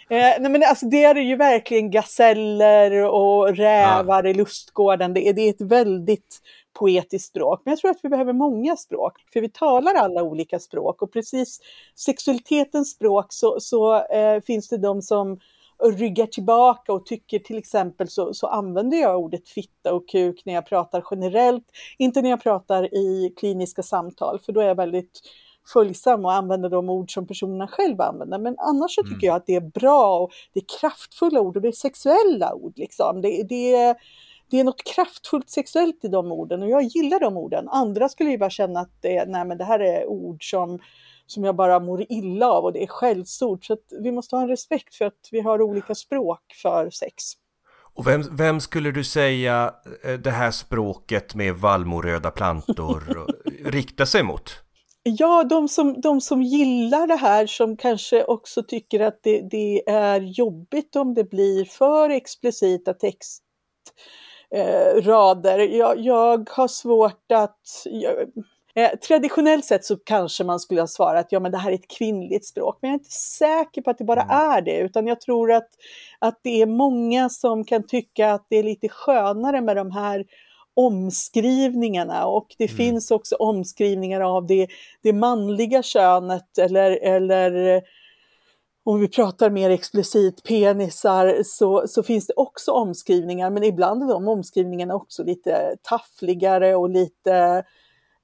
[0.09, 5.15] nej, men alltså, det är ju verkligen gaseller och rävar i lustgården.
[5.15, 6.41] Det är, det är ett väldigt
[6.79, 7.63] poetiskt språk.
[7.65, 11.13] Men jag tror att vi behöver många språk, för vi talar alla olika språk och
[11.13, 11.61] precis
[11.95, 15.39] sexualitetens språk så, så eh, finns det de som
[15.83, 20.55] ryggar tillbaka och tycker till exempel så, så använder jag ordet fitta och kuk när
[20.55, 21.65] jag pratar generellt,
[21.99, 25.21] inte när jag pratar i kliniska samtal, för då är jag väldigt
[25.73, 28.39] följsam och använder de ord som personerna själva använder.
[28.39, 31.63] Men annars så tycker jag att det är bra och det är kraftfulla ord och
[31.63, 32.73] det är sexuella ord.
[32.77, 33.23] Liksom.
[33.23, 33.97] Det, det, är,
[34.51, 37.69] det är något kraftfullt sexuellt i de orden och jag gillar de orden.
[37.69, 40.79] Andra skulle ju bara känna att det, nej, men det här är ord som
[41.27, 43.67] som jag bara mår illa av och det är skällsord.
[43.67, 47.25] Så vi måste ha en respekt för att vi har olika språk för sex.
[47.95, 53.27] Och vem, vem skulle du säga eh, det här språket med vallmoröda plantor
[53.71, 54.51] riktar sig mot?
[55.03, 59.91] Ja, de som, de som gillar det här som kanske också tycker att det, det
[59.91, 63.43] är jobbigt om det blir för explicita text
[64.55, 65.09] eh.
[65.77, 67.61] Jag, jag har svårt att...
[67.85, 68.15] Jag,
[68.77, 71.89] Eh, traditionellt sett så kanske man skulle ha svarat ja men det här är ett
[71.89, 75.21] kvinnligt språk, men jag är inte säker på att det bara är det, utan jag
[75.21, 75.69] tror att,
[76.19, 80.25] att det är många som kan tycka att det är lite skönare med de här
[80.75, 84.69] omskrivningarna och det finns också omskrivningar av det,
[85.03, 87.83] det manliga könet eller, eller
[88.85, 94.07] om vi pratar mer explicit penisar så, så finns det också omskrivningar men ibland är
[94.07, 97.65] de omskrivningarna också lite taffligare och lite,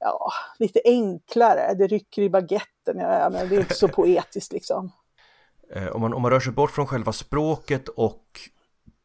[0.00, 1.74] ja, lite enklare.
[1.74, 4.92] Det rycker i baguetten, ja, men det är inte så poetiskt liksom.
[5.74, 8.24] Eh, Om man, om man rör sig bort från själva språket och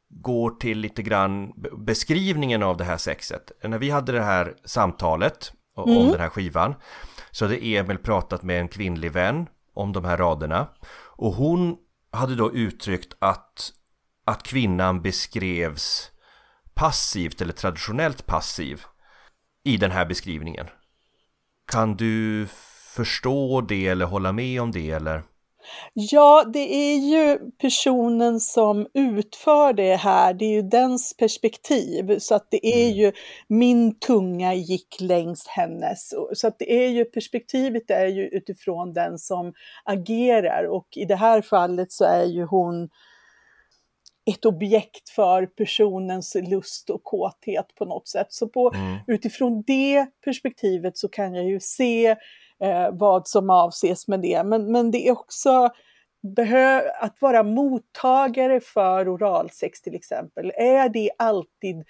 [0.09, 3.51] går till lite grann be- beskrivningen av det här sexet.
[3.63, 6.75] När vi hade det här samtalet om den här skivan
[7.31, 10.67] så hade Emil pratat med en kvinnlig vän om de här raderna
[11.17, 11.77] och hon
[12.11, 13.69] hade då uttryckt att,
[14.25, 16.11] att kvinnan beskrevs
[16.73, 18.83] passivt eller traditionellt passiv
[19.63, 20.67] i den här beskrivningen.
[21.71, 22.47] Kan du
[22.95, 25.23] förstå det eller hålla med om det eller?
[25.93, 32.19] Ja, det är ju personen som utför det här, det är ju dens perspektiv.
[32.19, 33.11] Så att det är ju
[33.47, 36.09] min tunga gick längs hennes.
[36.33, 39.53] Så att det är ju perspektivet är ju utifrån den som
[39.85, 42.89] agerar och i det här fallet så är ju hon
[44.31, 48.27] ett objekt för personens lust och kåthet på något sätt.
[48.29, 48.71] Så på,
[49.07, 52.07] utifrån det perspektivet så kan jag ju se
[52.63, 54.43] eh, vad som avses med det.
[54.43, 55.69] Men, men det är också
[56.37, 60.51] behö- att vara mottagare för oralsex till exempel.
[60.55, 61.83] Är det alltid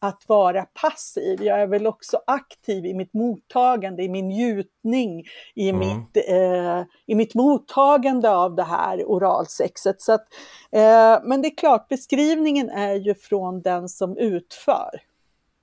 [0.00, 1.42] att vara passiv?
[1.42, 5.24] Jag är väl också aktiv i mitt mottagande, i min njutning,
[5.54, 10.02] i, mitt, eh, i mitt mottagande av det här oralsexet.
[10.02, 10.26] Så att,
[10.72, 15.09] eh, men det är klart, beskrivningen är ju från den som utför.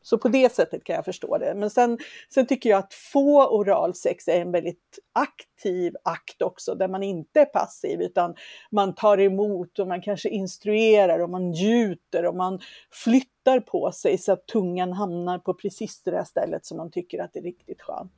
[0.10, 1.56] Så på det sättet kan jag förstå det.
[1.56, 1.98] Men sen,
[2.34, 7.40] sen tycker jag att få oralsex är en väldigt aktiv akt också, där man inte
[7.42, 8.36] är passiv, utan
[8.72, 12.60] man tar emot och man kanske instruerar och man gjuter och man
[12.92, 17.24] flyttar på sig så att tungan hamnar på precis det där stället som man tycker
[17.24, 18.14] att det är riktigt skönt.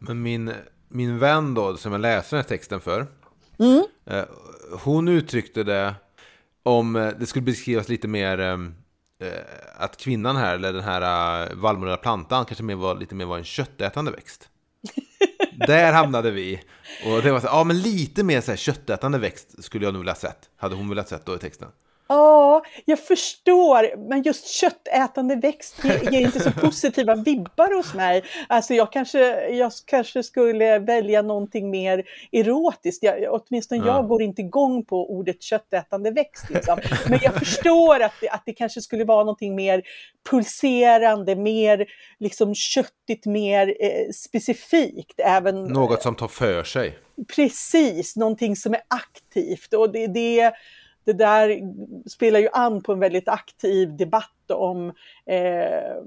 [0.00, 0.52] Men min,
[0.88, 3.06] min vän då, som jag läser den här texten för,
[3.58, 3.82] Mm.
[4.06, 4.24] eh,
[4.84, 5.94] hon uttryckte det
[6.62, 8.58] om eh, det skulle beskrivas lite mer eh, eh,
[9.74, 13.38] att kvinnan här, eller den här uh, vallmorella plantan, kanske mer var, lite mer var
[13.38, 14.48] en köttätande växt.
[15.66, 16.62] Där hamnade vi.
[17.06, 20.00] Och det var så ja men lite mer så här köttätande växt skulle jag nog
[20.00, 20.50] vilja sett.
[20.56, 21.68] Hade hon velat sett då i texten.
[22.12, 28.22] Ja, jag förstår, men just köttätande växt ger inte så positiva vibbar hos mig.
[28.48, 33.02] Alltså jag kanske, jag kanske skulle välja någonting mer erotiskt.
[33.02, 36.50] Jag, åtminstone jag går inte igång på ordet köttätande växt.
[36.50, 36.78] Liksom.
[37.08, 39.82] Men jag förstår att det, att det kanske skulle vara någonting mer
[40.30, 41.86] pulserande, mer
[42.18, 45.20] liksom köttigt, mer eh, specifikt.
[45.20, 46.98] Även, Något som tar för sig.
[47.36, 49.74] Precis, någonting som är aktivt.
[49.74, 50.52] Och det, det,
[51.04, 51.60] det där
[52.08, 54.88] spelar ju an på en väldigt aktiv debatt om
[55.26, 56.02] eh,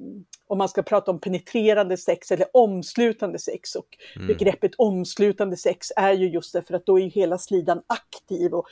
[0.47, 3.75] om man ska prata om penetrerande sex eller omslutande sex.
[3.75, 3.87] Och
[4.27, 8.53] begreppet omslutande sex är ju just det för att då är ju hela slidan aktiv
[8.53, 8.65] och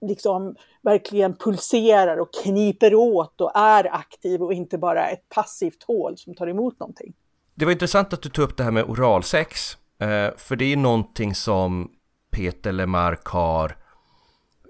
[0.00, 6.18] liksom verkligen pulserar och kniper åt och är aktiv och inte bara ett passivt hål
[6.18, 7.12] som tar emot någonting.
[7.54, 9.76] Det var intressant att du tog upp det här med oralsex.
[10.00, 11.90] Eh, för det är någonting som
[12.30, 13.76] Peter Lemark har,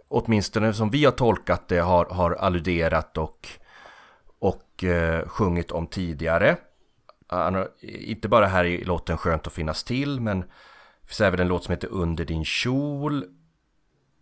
[0.08, 3.48] åtminstone som vi har tolkat det, har, har alluderat och,
[4.38, 6.56] och eh, sjungit om tidigare.
[7.28, 11.48] Har, inte bara här i låten Skönt att finnas till, men det finns även en
[11.48, 13.24] låt som heter Under din kjol.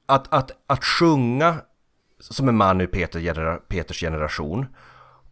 [0.06, 1.56] Att, att, att sjunga
[2.18, 4.66] som en man ur Peter, genera- Peters generation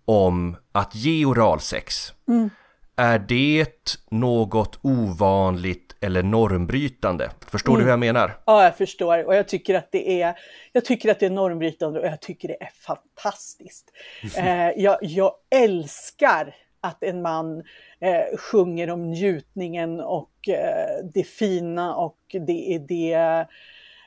[0.05, 2.12] om att ge oralsex.
[2.96, 7.30] Är det något ovanligt eller normbrytande?
[7.46, 8.36] Förstår du hur jag menar?
[8.44, 9.24] Ja, jag förstår.
[9.26, 10.34] Och jag tycker att det är,
[10.72, 13.90] jag tycker att det är normbrytande och jag tycker det är fantastiskt.
[14.38, 17.62] Eh, jag, jag älskar att en man
[18.00, 23.46] eh, sjunger om njutningen och eh, det fina och det är det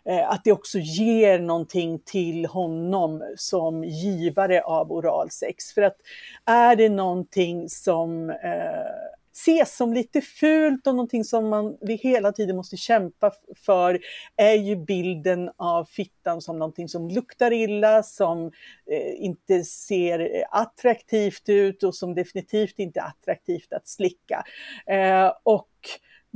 [0.05, 5.73] eh, att det också ger någonting till honom som givare av oralsex.
[5.73, 5.97] För att
[6.45, 12.31] är det någonting som eh, ses som lite fult och någonting som man, vi hela
[12.31, 13.31] tiden måste kämpa
[13.65, 13.99] för
[14.35, 18.51] är ju bilden av fittan som någonting som luktar illa, som
[18.91, 24.43] eh, inte ser eh, attraktivt ut och som definitivt inte är attraktivt att slicka.
[24.87, 25.69] Eh, och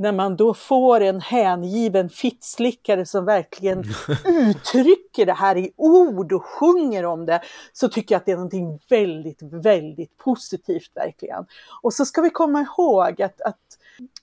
[0.02, 3.80] när man då får en hängiven fittslickare som verkligen
[4.26, 7.42] uttrycker det här i ord och sjunger om det,
[7.74, 11.46] så tycker jag att det är någonting väldigt, väldigt positivt verkligen.
[11.82, 13.58] Och så ska vi komma ihåg att, att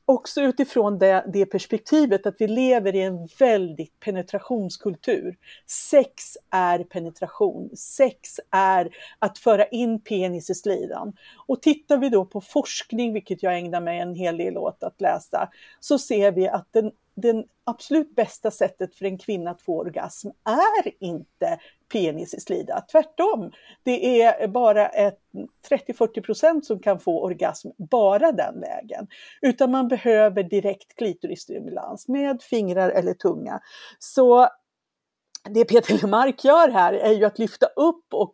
[0.04, 5.36] också utifrån det, det perspektivet att vi lever i en väldigt penetrationskultur.
[5.66, 6.12] Sex
[6.50, 11.12] är penetration, sex är att föra in penis i slidan.
[11.46, 15.00] Och tittar vi då på forskning, vilket jag ägnar mig en hel del åt att
[15.00, 15.48] läsa,
[15.80, 16.90] så ser vi att den
[17.20, 21.58] den absolut bästa sättet för en kvinna att få orgasm är inte
[21.92, 22.84] penis i slida.
[22.92, 23.52] Tvärtom,
[23.82, 24.90] det är bara
[25.70, 29.06] 30-40 procent som kan få orgasm bara den vägen.
[29.42, 33.60] Utan man behöver direkt klitorisstimulans med fingrar eller tunga.
[33.98, 34.48] Så
[35.54, 38.30] det Peter Lemark gör här är ju att lyfta upp och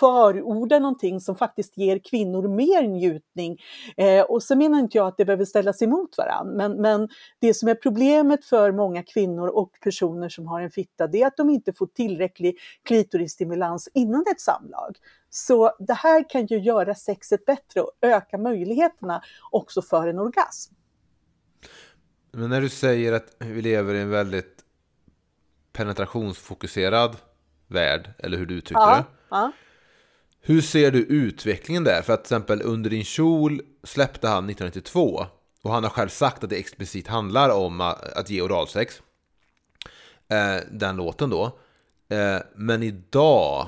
[0.00, 3.58] förorda någonting som faktiskt ger kvinnor mer njutning.
[3.96, 7.08] Eh, och så menar inte jag att det behöver ställas emot varandra, men, men
[7.40, 11.26] det som är problemet för många kvinnor och personer som har en fitta, det är
[11.26, 14.96] att de inte får tillräcklig klitorisstimulans innan ett samlag.
[15.30, 20.74] Så det här kan ju göra sexet bättre och öka möjligheterna också för en orgasm.
[22.32, 24.63] Men när du säger att vi lever i en väldigt
[25.74, 27.16] penetrationsfokuserad
[27.66, 29.04] värld, eller hur du uttryckte Ja, det.
[29.30, 29.52] ja.
[30.40, 32.02] Hur ser du utvecklingen där?
[32.02, 35.26] För att till exempel Under din kjol släppte han 1992
[35.62, 39.02] och han har själv sagt att det explicit handlar om att ge oralsex.
[40.28, 41.58] Eh, den låten då.
[42.08, 43.66] Eh, men idag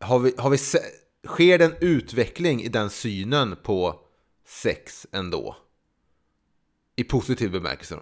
[0.00, 0.78] har vi, har vi se,
[1.26, 4.00] sker det en utveckling i den synen på
[4.46, 5.56] sex ändå?
[6.96, 8.00] I positiv bemärkelse då?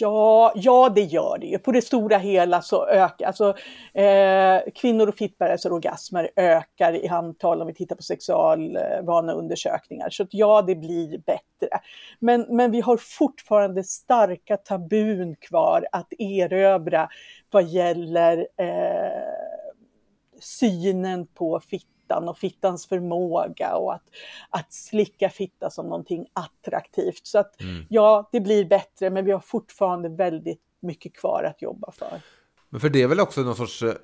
[0.00, 1.58] Ja, ja, det gör det ju.
[1.58, 3.54] På det stora hela så ökar, alltså
[3.94, 10.10] eh, kvinnor och fittbärares orgasmer ökar i antal om vi tittar på sexualvaneundersökningar.
[10.10, 11.80] Så att ja, det blir bättre.
[12.18, 17.08] Men, men vi har fortfarande starka tabun kvar att erövra
[17.50, 19.10] vad gäller eh,
[20.40, 21.60] synen på
[22.10, 24.02] fittan och fittans förmåga och att,
[24.50, 27.26] att slicka fitta som någonting attraktivt.
[27.26, 27.54] Så att
[27.88, 32.20] ja, det blir bättre, men vi har fortfarande väldigt mycket kvar att jobba för.
[32.70, 33.94] Men för det är väl också någon sorts eh,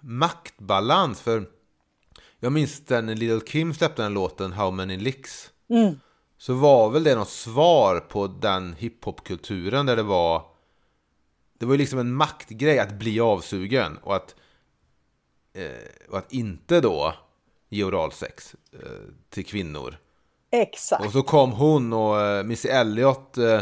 [0.00, 1.20] maktbalans.
[1.20, 1.44] För
[2.40, 5.50] jag minns när Little Kim släppte den låten How many licks.
[6.38, 10.42] Så var väl det något svar på den hiphopkulturen där det var
[11.58, 14.34] Det var ju liksom en maktgrej att bli avsugen och att
[16.08, 17.14] och att inte då
[17.68, 18.80] ge oralsex eh,
[19.30, 19.96] till kvinnor.
[20.50, 21.06] Exakt.
[21.06, 23.60] Och så kom hon och eh, Missy Elliott eh,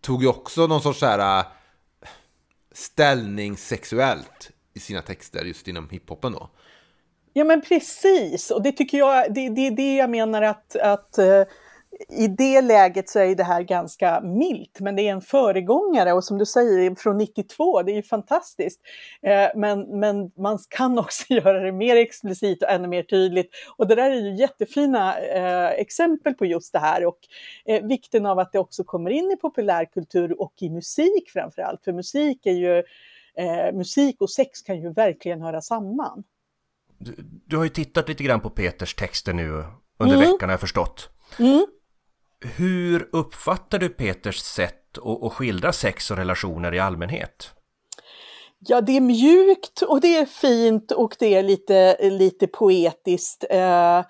[0.00, 1.46] tog ju också någon sorts så här eh,
[2.72, 6.50] ställning sexuellt i sina texter just inom hiphopen då.
[7.32, 11.18] Ja men precis, och det tycker jag, det är det, det jag menar att, att
[11.18, 11.42] eh,
[12.08, 16.24] i det läget så är det här ganska milt, men det är en föregångare och
[16.24, 18.80] som du säger från 92, det är ju fantastiskt.
[19.22, 23.50] Eh, men, men man kan också göra det mer explicit och ännu mer tydligt.
[23.76, 27.18] Och det där är ju jättefina eh, exempel på just det här och
[27.64, 31.84] eh, vikten av att det också kommer in i populärkultur och i musik framför allt.
[31.84, 32.82] För musik är ju,
[33.72, 36.24] musik och sex kan ju verkligen höra samman.
[36.98, 37.14] Du,
[37.46, 39.64] du har ju tittat lite grann på Peters texter nu
[39.98, 40.30] under Mm.
[40.30, 41.08] veckan har jag förstått.
[41.38, 41.66] Mm.
[42.44, 47.54] Hur uppfattar du Peters sätt att, skildra sex och relationer i allmänhet?
[48.58, 53.44] Ja, det är mjukt och det är fint och det är lite, lite poetiskt.
[53.50, 54.04] Eh,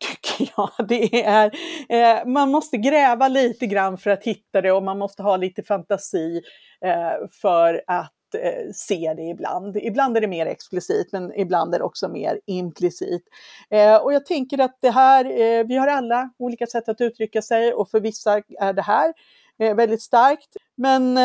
[0.00, 0.88] tycker jag.
[0.88, 1.50] Det är,
[1.88, 5.62] eh, man måste gräva lite grann för att hitta det och man måste ha lite
[5.62, 6.42] fantasi
[6.84, 9.76] eh, för att eh, se det ibland.
[9.76, 13.22] Ibland är det mer explicit men ibland är det också mer implicit.
[13.70, 17.42] Eh, och jag tänker att det här, eh, vi har alla olika sätt att uttrycka
[17.42, 19.14] sig och för vissa är det här
[19.58, 20.56] väldigt starkt.
[20.76, 21.16] Men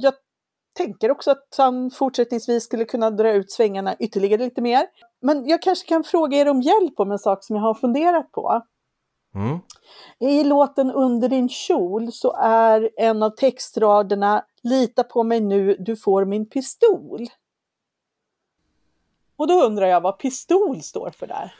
[0.00, 0.14] jag
[0.76, 4.86] tänker också att han fortsättningsvis skulle kunna dra ut svängarna ytterligare lite mer.
[5.22, 8.32] Men jag kanske kan fråga er om hjälp om en sak som jag har funderat
[8.32, 8.62] på.
[9.34, 9.58] Mm.
[10.18, 15.96] I låten Under din kjol så är en av textraderna Lita på mig nu, du
[15.96, 17.26] får min pistol.
[19.36, 21.54] Och då undrar jag vad pistol står för där.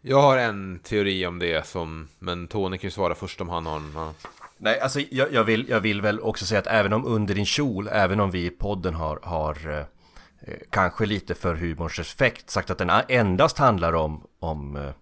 [0.00, 3.66] Jag har en teori om det som, men Tony kan ju svara först om han
[3.66, 3.92] har en.
[3.94, 4.12] ja.
[4.58, 7.46] Nej, alltså jag, jag, vill, jag vill väl också säga att även om under din
[7.46, 9.78] kjol, även om vi i podden har, har eh,
[10.40, 14.92] eh, kanske lite för humorns effekt sagt att den endast handlar om, om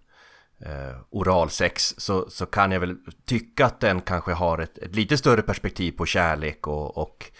[0.65, 4.95] eh, eh, oralsex så, så kan jag väl tycka att den kanske har ett, ett
[4.95, 7.31] lite större perspektiv på kärlek och, och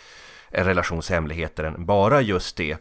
[0.49, 2.71] en relations hemligheter än bara just det.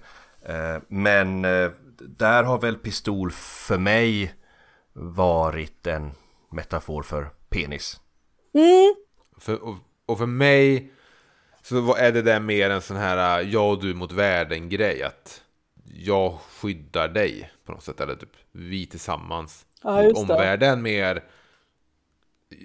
[0.42, 1.70] Eh, men eh,
[2.00, 4.34] där har väl pistol för mig
[4.92, 6.12] varit en
[6.52, 8.00] metafor för penis.
[8.54, 8.94] Mm,
[9.38, 9.76] För, och,
[10.06, 10.92] och för mig
[11.62, 14.68] så var- är det där mer en sån här äh, jag och du mot världen
[14.68, 15.02] grej.
[15.02, 15.42] Att
[15.84, 18.00] jag skyddar dig på något sätt.
[18.00, 20.20] Eller typ vi tillsammans Ja, mot det.
[20.20, 21.24] omvärlden mer.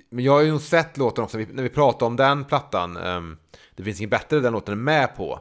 [0.09, 3.37] men jag har ju sett låten också, när vi pratar om den plattan, um,
[3.75, 5.39] det finns inget bättre den låten är med på.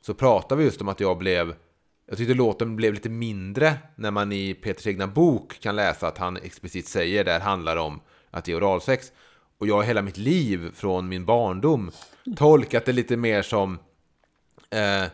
[0.00, 1.54] Så pratar vi just om att jag blev,
[2.06, 6.18] jag tyckte låten blev lite mindre när man i Peters egna bok kan läsa att
[6.18, 8.00] han explicit säger där handlar om
[8.30, 9.12] att ge oralsex.
[9.58, 11.90] Och jag har hela mitt liv från min barndom
[12.36, 13.78] tolkat det lite mer som
[14.70, 15.04] eh,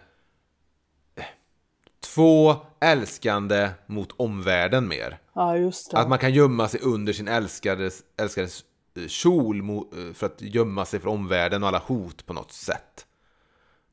[2.15, 5.19] två älskande mot omvärlden mer.
[5.35, 5.99] Ja, just det.
[5.99, 8.65] Att man kan gömma sig under sin älskades, älskades
[8.97, 13.07] eh, kjol eh, för att gömma sig från omvärlden och alla hot på något sätt.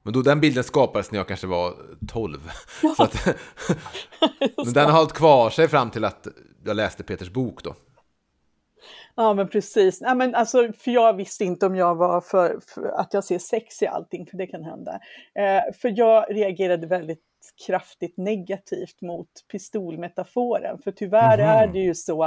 [0.04, 1.76] Men då den bilden skapades när jag kanske var
[2.08, 2.52] 12.
[2.98, 3.26] Så att,
[4.58, 6.28] men den har hållit kvar sig fram till att
[6.64, 7.76] jag läste Peters bok då.
[9.16, 10.02] Ja, men precis.
[10.02, 13.40] Ja, men alltså, för jag visste inte om jag var för, för att jag ser
[13.40, 15.00] sex i allting, för det kan hända.
[15.36, 17.24] Eh, för jag reagerade väldigt
[17.68, 20.78] kraftigt negativt mot pistolmetaforen.
[20.82, 22.24] För tyvärr är det ju så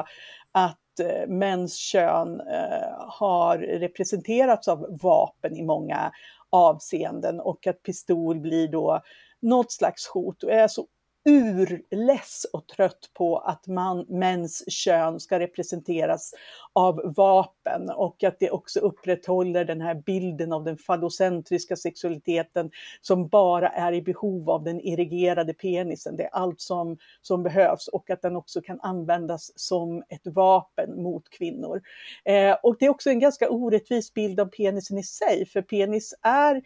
[0.53, 6.12] att eh, mäns kön eh, har representerats av vapen i många
[6.51, 9.01] avseenden och att pistol blir då
[9.43, 10.43] något slags hot.
[10.43, 10.87] Och är så
[11.25, 16.35] urless och trött på att man, mäns kön ska representeras
[16.72, 22.70] av vapen och att det också upprätthåller den här bilden av den fallocentriska sexualiteten
[23.01, 26.16] som bara är i behov av den erigerade penisen.
[26.16, 31.03] Det är allt som, som behövs och att den också kan användas som ett vapen
[31.03, 31.83] mot kvinnor.
[32.25, 36.14] Eh, och det är också en ganska orättvis bild av penisen i sig, för penis
[36.22, 36.62] är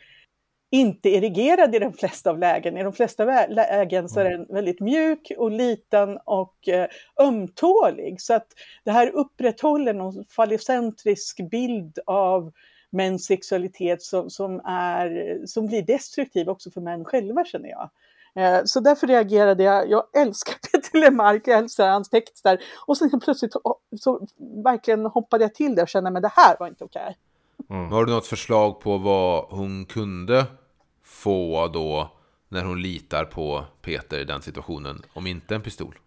[0.71, 2.77] inte erigerad i de flesta av lägen.
[2.77, 6.87] I de flesta lägen så är den väldigt mjuk och liten och eh,
[7.21, 8.21] ömtålig.
[8.21, 8.47] Så att
[8.85, 12.53] det här upprätthåller någon fallocentrisk bild av
[12.91, 17.91] mäns sexualitet som, som, är, som blir destruktiv också för män själva känner jag.
[18.35, 19.91] Eh, Så därför reagerade jag.
[19.91, 22.59] Jag älskar Peter Lemark, jag älskar hans texter.
[22.87, 23.53] Och sen plötsligt
[24.01, 24.27] så
[24.65, 27.17] verkligen hoppade jag till det och kände att det här var inte okej.
[27.69, 30.47] Har du något förslag på vad hon kunde
[31.19, 32.11] få då
[32.49, 35.99] när hon litar på Peter i den situationen, om inte en pistol?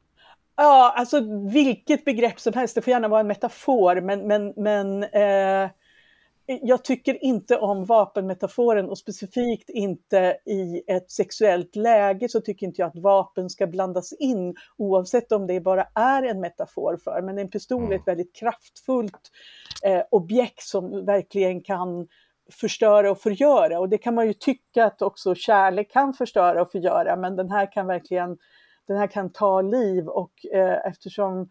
[0.56, 1.20] Ja, alltså
[1.52, 5.70] vilket begrepp som helst, det får gärna vara en metafor, men, men, men eh,
[6.46, 12.82] jag tycker inte om vapenmetaforen och specifikt inte i ett sexuellt läge så tycker inte
[12.82, 17.38] jag att vapen ska blandas in oavsett om det bara är en metafor för, men
[17.38, 19.32] en pistol är ett väldigt kraftfullt
[19.84, 22.08] eh, objekt som verkligen kan
[22.52, 23.80] förstöra och förgöra.
[23.80, 27.52] Och det kan man ju tycka att också kärlek kan förstöra och förgöra, men den
[27.52, 28.38] här kan verkligen
[28.88, 31.50] den här kan ta liv och eh, eftersom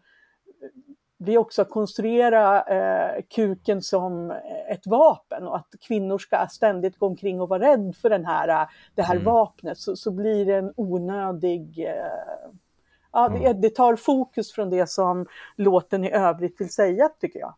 [1.17, 4.31] vi också konstruerar eh, kuken som
[4.69, 8.69] ett vapen och att kvinnor ska ständigt gå omkring och vara rädd för den här,
[8.95, 11.85] det här vapnet så, så blir det en onödig...
[11.85, 12.51] Eh,
[13.11, 15.25] ja, det, det tar fokus från det som
[15.55, 17.53] låten i övrigt vill säga tycker jag.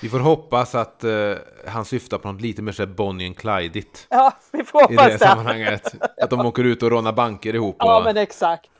[0.00, 1.34] Vi får hoppas att eh,
[1.66, 4.96] han syftar på något lite mer så här Bonnie and Clyde-igt Ja, vi får i
[4.96, 5.26] det hoppas det.
[5.26, 5.94] sammanhanget.
[6.22, 7.76] Att de åker ut och rånar banker ihop.
[7.78, 8.04] Ja, och...
[8.04, 8.70] men exakt.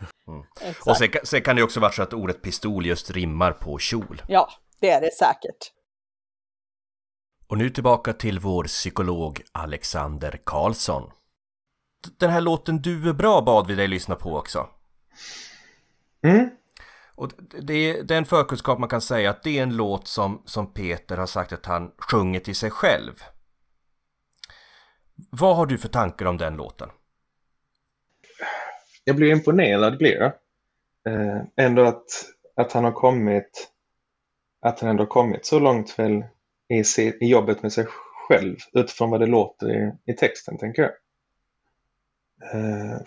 [0.61, 0.87] exakt.
[0.87, 4.23] Och sen, sen kan det också vara så att ordet pistol just rimmar på kjol.
[4.29, 5.73] Ja, det är det säkert.
[7.49, 11.11] Och nu tillbaka till vår psykolog Alexander Karlsson.
[12.19, 14.69] Den här låten Du är bra bad vi dig lyssna på också.
[16.25, 16.51] Mm.
[17.23, 17.31] Och
[17.63, 20.43] det är, det är en förkunskap man kan säga att det är en låt som,
[20.45, 23.13] som Peter har sagt att han sjunger till sig själv.
[25.31, 26.89] Vad har du för tankar om den låten?
[29.05, 30.33] jag blir imponerad blir jag.
[31.09, 32.05] Eh, ändå att,
[32.57, 33.71] att han har kommit
[34.61, 36.25] att han ändå kommit så långt väl
[36.69, 37.87] i, se, i jobbet med sig
[38.29, 40.93] själv utifrån vad det låter i, i texten tänker jag.
[42.55, 42.99] Eh,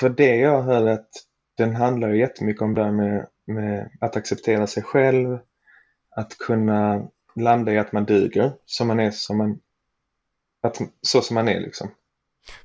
[0.00, 1.08] för det jag hör att
[1.56, 3.26] den handlar ju jättemycket om det här med
[4.00, 5.38] att acceptera sig själv,
[6.10, 9.60] att kunna landa i att man duger som man är som man,
[10.62, 11.90] att, så som man är liksom.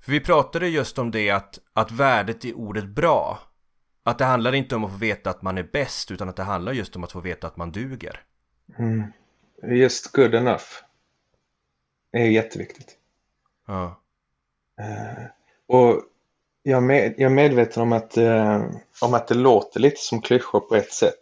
[0.01, 3.39] För vi pratade just om det att, att värdet i ordet bra.
[4.03, 6.43] Att det handlar inte om att få veta att man är bäst utan att det
[6.43, 8.23] handlar just om att få veta att man duger.
[8.77, 9.03] Mm.
[9.63, 10.65] Just good enough
[12.11, 12.97] är jätteviktigt.
[13.67, 14.01] Ja.
[14.79, 15.25] Eh,
[15.67, 16.03] och
[16.63, 18.65] jag är, med, jag är medveten om att, eh,
[19.01, 21.19] om att det låter lite som klyschor på ett sätt.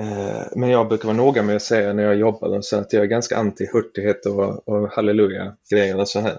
[0.00, 2.92] Eh, men jag brukar vara noga med att säga när jag jobbar och så att
[2.92, 6.38] jag är ganska anti hurtighet och, och halleluja-grejer och så här.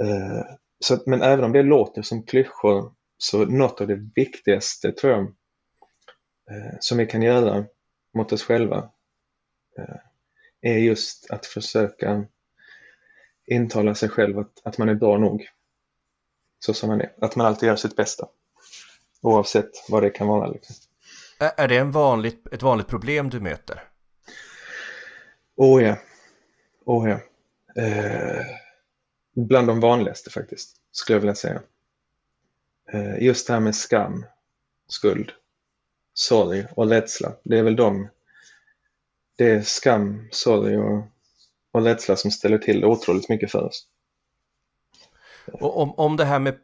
[0.00, 0.44] Eh,
[0.80, 5.22] så, men även om det låter som klyschor så något av det viktigaste tror jag
[6.50, 7.64] eh, som vi kan göra
[8.14, 8.90] mot oss själva
[9.78, 9.96] eh,
[10.60, 12.24] är just att försöka
[13.46, 15.48] intala sig själv att, att man är bra nog
[16.60, 17.12] så som man är.
[17.20, 18.28] Att man alltid gör sitt bästa.
[19.20, 20.46] Oavsett vad det kan vara.
[20.46, 20.76] Liksom.
[21.38, 23.84] Är det en vanligt, ett vanligt problem du möter?
[25.56, 25.96] Oh ja.
[26.84, 27.20] Oh ja.
[27.82, 28.46] Eh,
[29.36, 31.62] bland de vanligaste faktiskt, skulle jag vilja säga.
[32.92, 34.24] Eh, just det här med skam,
[34.88, 35.32] skuld,
[36.14, 37.32] sorg och rädsla.
[37.44, 38.08] Det är väl de,
[39.36, 41.04] det är skam, sorg och,
[41.72, 43.86] och rädsla som ställer till otroligt mycket för oss.
[45.46, 46.54] Och om, om det här med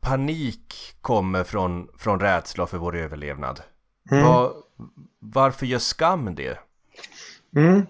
[0.00, 3.60] panik kommer från, från rädsla för vår överlevnad.
[4.10, 4.24] Mm.
[4.24, 4.52] Var,
[5.18, 6.58] varför gör skam det?
[7.56, 7.86] Mm.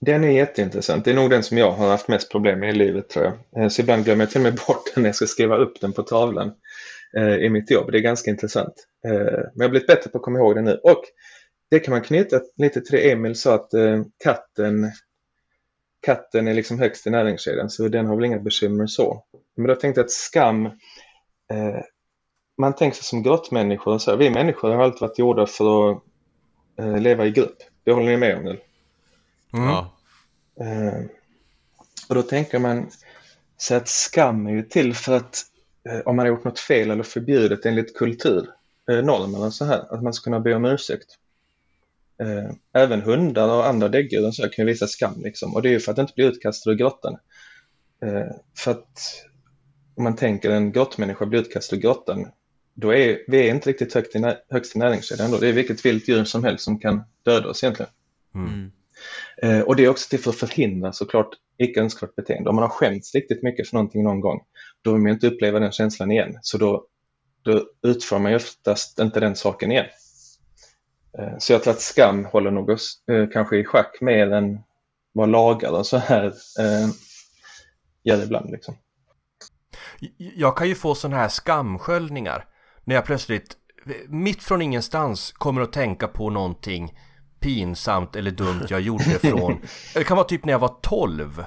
[0.00, 1.04] Den är jätteintressant.
[1.04, 3.62] Det är nog den som jag har haft mest problem med i livet tror jag.
[3.62, 5.80] Eh, Så ibland glömmer jag till och med bort den när jag ska skriva upp
[5.80, 6.52] den på tavlan
[7.16, 7.92] eh, i mitt jobb.
[7.92, 8.74] Det är ganska intressant.
[9.06, 10.80] Eh, Men jag har blivit bättre på att komma ihåg det nu.
[10.82, 11.02] Och
[11.70, 13.70] det kan man knyta lite till det Emil sa att
[14.24, 14.90] katten,
[16.04, 19.24] katten är liksom högst i näringskedjan så den har väl inga bekymmer så.
[19.56, 21.80] Men då tänkte jag att skam, eh,
[22.58, 24.16] man tänker sig som grottmänniskor och så.
[24.16, 26.02] Vi människor har alltid varit gjorda för att
[26.78, 27.56] eh, leva i grupp.
[27.84, 28.60] Det håller ni med om nu?
[29.54, 29.68] Mm.
[29.68, 29.90] Ja.
[30.60, 31.04] Eh,
[32.08, 32.90] och då tänker man
[33.58, 35.42] sig att skam är ju till för att
[35.88, 38.48] eh, om man har gjort något fel eller förbjudet enligt kultur,
[38.90, 41.18] eh, normerna så här, att man ska kunna be om ursäkt.
[42.22, 45.54] Eh, även hundar och andra däggdjur och så här kan ju visa skam liksom.
[45.54, 47.16] Och det är ju för att inte bli utkastad ur grottan.
[48.02, 49.24] Eh, för att
[49.96, 52.26] om man tänker en grottmänniska blir utkastad ur grottan,
[52.74, 55.38] då är vi är inte riktigt högt i, nä- högst i näringskedjan då.
[55.38, 57.92] Det är vilket vilt djur som helst som kan döda oss egentligen.
[58.34, 58.70] Mm.
[59.42, 62.50] Eh, och det är också till för att förhindra såklart icke önskvärt beteende.
[62.50, 64.40] Om man har skämts riktigt mycket för någonting någon gång,
[64.82, 66.38] då vill man ju inte uppleva den känslan igen.
[66.42, 66.86] Så då,
[67.42, 69.86] då utför man ju oftast inte den saken igen.
[71.18, 74.58] Eh, så jag tror att skam håller nog oss eh, kanske i schack mer än
[75.12, 76.24] vad lagar och så här
[76.60, 76.88] eh,
[78.04, 78.50] gör ibland.
[78.50, 78.74] Liksom.
[80.16, 82.46] Jag kan ju få sådana här skamsköljningar
[82.84, 83.56] när jag plötsligt
[84.08, 86.98] mitt från ingenstans kommer att tänka på någonting
[87.40, 89.60] pinsamt eller dumt jag gjorde från
[89.94, 91.44] Det kan vara typ när jag var 12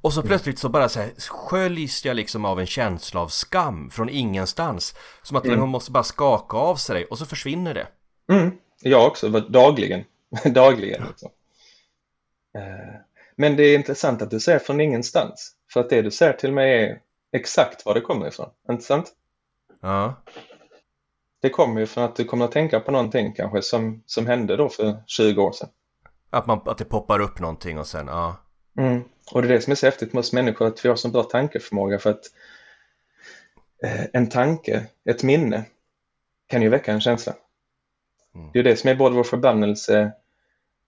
[0.00, 3.90] och så plötsligt så bara så här sköljs jag liksom av en känsla av skam
[3.90, 7.86] från ingenstans Som att man måste bara skaka av sig och så försvinner det
[8.32, 8.50] Mm,
[8.82, 10.04] jag också, dagligen.
[10.44, 11.30] dagligen liksom.
[12.54, 13.00] Eh,
[13.36, 15.52] Men det är intressant att du säger från ingenstans.
[15.72, 17.00] För att det du säger till mig är
[17.32, 18.50] exakt var det kommer ifrån.
[18.70, 19.12] Inte sant?
[19.80, 20.22] Ja,
[21.42, 24.56] Det kommer ju från att du kommer att tänka på någonting kanske som, som hände
[24.56, 25.68] då för 20 år sedan.
[26.30, 28.36] att, man, att det poppar upp någonting och sen, ja
[28.78, 29.02] Mm.
[29.32, 31.08] Och det är det som är så häftigt med oss människor, att vi har så
[31.08, 32.24] bra tankeförmåga för att
[33.84, 35.64] eh, en tanke, ett minne,
[36.46, 37.34] kan ju väcka en känsla.
[38.34, 38.50] Mm.
[38.52, 40.12] Det är det som är både vår förbannelse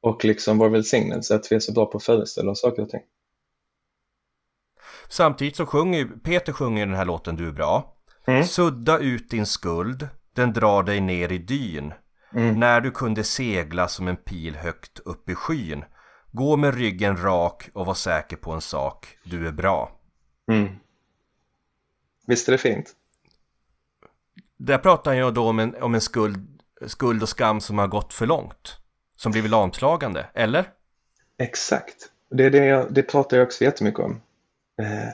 [0.00, 2.90] och liksom vår välsignelse, att vi är så bra på att föreställa oss saker och
[2.90, 3.02] ting.
[5.08, 7.92] Samtidigt så sjunger ju, Peter sjunger ju den här låten Du är bra
[8.28, 8.44] Mm.
[8.44, 11.92] Sudda ut din skuld, den drar dig ner i dyn
[12.34, 12.60] Mm.
[12.60, 15.84] När du kunde segla som en pil högt upp i skyn
[16.32, 19.92] Gå med ryggen rak och var säker på en sak, du är bra
[20.48, 20.68] Mm.
[22.26, 22.92] Visst är det fint?
[24.56, 26.55] Där pratar jag då om en, om en skuld,
[26.86, 28.76] skuld och skam som har gått för långt
[29.16, 30.64] Som blivit lamslagande, eller?
[31.38, 31.96] Exakt.
[32.30, 34.20] Det, är det, jag, det pratar jag också jättemycket om.
[34.82, 35.08] Eh,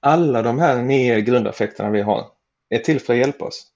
[0.00, 2.26] alla de här nio grundaffekterna vi har
[2.68, 3.66] är till för att hjälpa oss.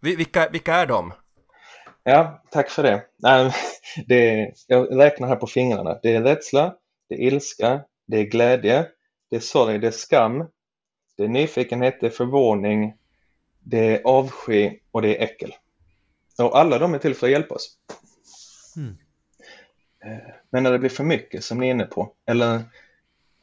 [0.00, 1.12] Vi- Vilka, vilka är de?
[2.02, 3.04] Ja, tack för det.
[4.06, 5.98] Det är, jag räknar här på fingrarna.
[6.02, 6.74] Det är rädsla,
[7.08, 8.86] det är ilska, det är glädje,
[9.30, 10.44] det är sorg, det är skam,
[11.16, 12.94] det är nyfikenhet, det är förvåning,
[13.60, 15.54] det är avsky och det är äckel.
[16.44, 17.76] Och alla de är till för att hjälpa oss.
[18.76, 18.96] Mm.
[20.04, 22.62] Eh, Men när det blir för mycket, som ni är inne på, eller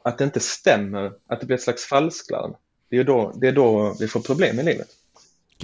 [0.03, 2.53] att det inte stämmer, att det blir ett slags falsklarm,
[2.90, 4.88] det är då, det är då vi får problem i livet.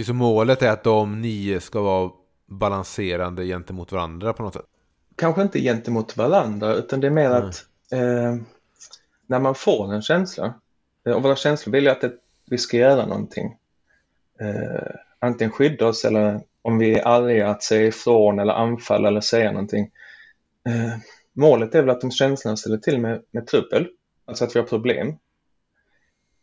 [0.05, 2.11] Så målet är att de nio ska vara
[2.45, 4.65] balanserande gentemot varandra på något sätt?
[5.15, 7.49] kanske inte gentemot varandra utan det är mer Mm.
[7.49, 8.35] att eh,
[9.27, 10.53] när man får en känsla
[11.05, 12.13] eh, och våra känslor vill ju att det,
[12.45, 13.57] vi ska göra någonting.
[14.39, 19.21] Eh, antingen skydda oss eller om vi är arga att säga ifrån eller anfalla eller
[19.21, 19.91] säga någonting.
[20.69, 20.97] Eh,
[21.33, 23.87] målet är väl att de känslorna ställer till med, med trubbel,
[24.25, 25.07] alltså att vi har problem.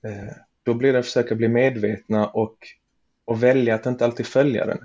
[0.05, 2.57] Eh, då blir det att försöka bli medvetna och,
[3.25, 4.79] och välja att inte alltid följa den.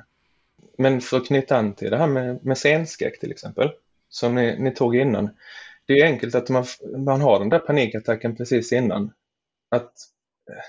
[0.78, 3.72] Men för att knyta an till det här med, med scenskräck till exempel,
[4.10, 5.30] som ni, ni tog innan.
[5.86, 6.66] Det är enkelt att man,
[6.98, 9.12] man har den där panikattacken precis innan.
[9.70, 9.94] Att
[10.49, 10.64] eh,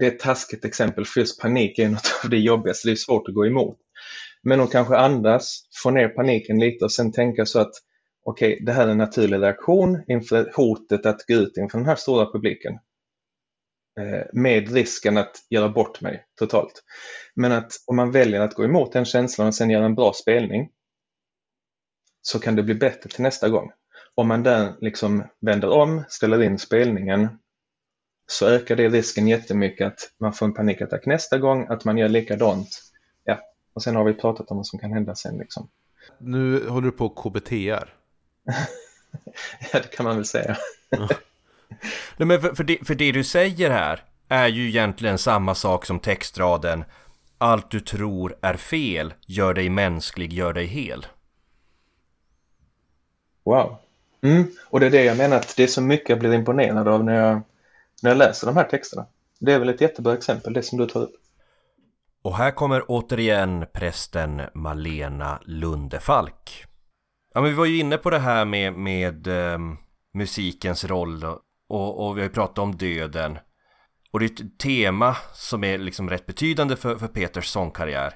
[0.00, 2.96] det är ett taskigt exempel, för just panik är något av det jobbigaste, det är
[2.96, 3.78] svårt att gå emot.
[4.42, 7.72] Men att kanske andas, få ner paniken lite och sen tänka så att
[8.24, 11.96] okej, det här är en naturlig reaktion inför hotet att gå ut inför den här
[11.96, 12.72] stora publiken.
[14.00, 16.82] Eh, med risken att göra bort mig totalt.
[17.34, 20.12] Men att om man väljer att gå emot den känslan och sen göra en bra
[20.12, 20.68] spelning
[22.22, 23.70] så kan det bli bättre till nästa gång.
[24.14, 27.28] om man där liksom vänder om, ställer in spelningen,
[28.26, 32.08] så ökar det risken jättemycket att man får en panikattack nästa gång, att man gör
[32.08, 32.82] likadant.
[33.24, 33.40] Ja,
[33.74, 35.68] och sen har vi pratat om vad som kan hända sen liksom.
[36.18, 37.94] Nu håller du på KBTR.
[39.72, 40.56] ja, det kan man väl säga.
[42.16, 45.86] Nej, men för, för, det, för det du säger här är ju egentligen samma sak
[45.86, 46.84] som textraden
[47.38, 51.06] Allt du tror är fel, gör dig mänsklig, gör dig hel.
[53.44, 53.76] Wow.
[54.22, 54.44] Mm.
[54.64, 57.04] Och det är det jag menar att det är så mycket jag blir imponerad av
[57.04, 57.40] när jag,
[58.02, 59.06] när jag läser de här texterna.
[59.40, 61.14] Det är väl ett jättebra exempel, det som du tar upp.
[62.22, 66.64] Och här kommer återigen prästen Malena Lundefalk.
[67.34, 69.58] Ja, men vi var ju inne på det här med, med eh,
[70.14, 71.24] musikens roll
[71.68, 73.38] och, och, vi har ju pratat om döden.
[74.10, 78.14] Och det är ett tema som är liksom rätt betydande för, för Peters sångkarriär.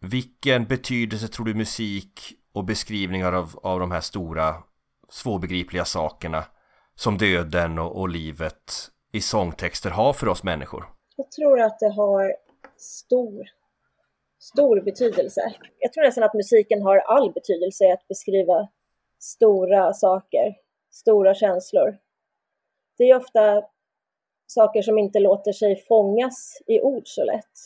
[0.00, 4.54] Vilken betydelse tror du musik och beskrivningar av, av de här stora
[5.08, 6.44] svårbegripliga sakerna
[6.94, 10.84] som döden och, och livet i sångtexter har för oss människor?
[11.16, 12.36] Jag tror att det har
[12.76, 13.46] stor,
[14.38, 15.54] stor betydelse.
[15.78, 18.68] Jag tror nästan att musiken har all betydelse i att beskriva
[19.18, 20.56] stora saker,
[20.90, 21.98] stora känslor.
[22.98, 23.64] Det är ofta
[24.46, 27.58] saker som inte låter sig fångas i ord så lätt.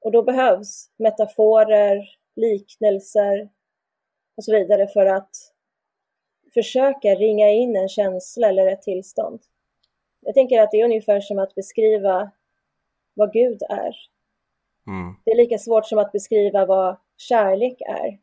[0.00, 3.48] Och då behövs metaforer, liknelser
[4.36, 5.30] och så vidare för att
[6.54, 9.40] försöka ringa in en känsla eller ett tillstånd.
[10.24, 12.30] Jag tänker att det är ungefär som att beskriva
[13.14, 13.94] vad Gud är.
[14.86, 15.14] Mm.
[15.24, 18.18] Det är lika svårt som att beskriva vad kärlek är.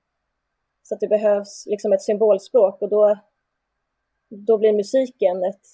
[0.83, 3.17] Så att det behövs liksom ett symbolspråk och då,
[4.29, 5.65] då blir musiken ett,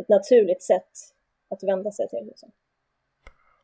[0.00, 0.90] ett naturligt sätt
[1.50, 2.26] att vända sig till.
[2.26, 2.50] Liksom.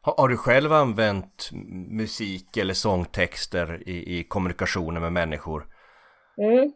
[0.01, 1.51] Har, har, du själv använt
[1.91, 5.67] musik eller sångtexter i, i kommunikationen med människor?
[6.37, 6.73] Mm.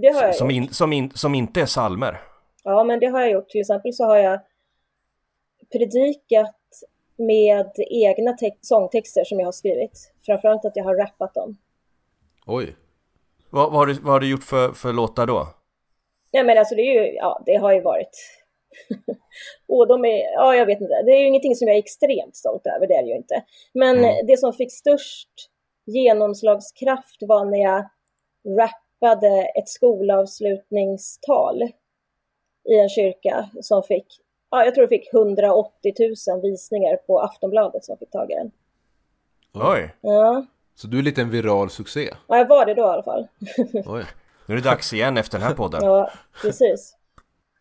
[0.00, 0.56] Det har jag som, gjort.
[0.56, 2.20] In, som, in, som inte är salmer?
[2.64, 3.48] Ja, men det har jag gjort.
[3.48, 4.40] Till exempel så har jag
[5.72, 6.56] predikat
[7.16, 10.12] med egna sångtexter som jag har skrivit.
[10.26, 11.56] Framförallt att jag har rappat dem.
[12.46, 12.76] Oj.
[13.50, 15.48] Vad, vad, har, du, vad har du gjort för, för låtar då?
[16.32, 18.40] Nej men alltså det är ju, ja det har ju varit
[19.68, 22.36] och de är, ja jag vet inte, det är ju ingenting som jag är extremt
[22.36, 23.44] stolt över, det är det ju inte.
[23.74, 24.26] Men mm.
[24.26, 25.30] det som fick störst
[25.86, 27.88] genomslagskraft var när jag
[28.58, 31.62] rappade ett skolavslutningstal
[32.70, 34.06] i en kyrka som fick,
[34.50, 35.94] ja jag tror det fick 180
[36.28, 38.50] 000 visningar på Aftonbladet som fick tag i den.
[39.54, 39.94] Oj!
[40.00, 40.46] Ja.
[40.74, 42.14] Så du är lite en viral succé?
[42.26, 43.28] Ja, jag var det då i alla fall.
[43.86, 44.04] Oj.
[44.46, 45.84] Nu är det dags igen efter den här podden.
[45.84, 46.10] Ja,
[46.42, 46.96] precis.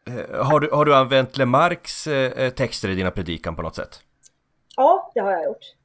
[0.08, 4.00] Eh, har du, har du använt Lemarks eh, texter i dina predikan på något sätt?
[4.76, 5.76] Ja, det har jag gjort.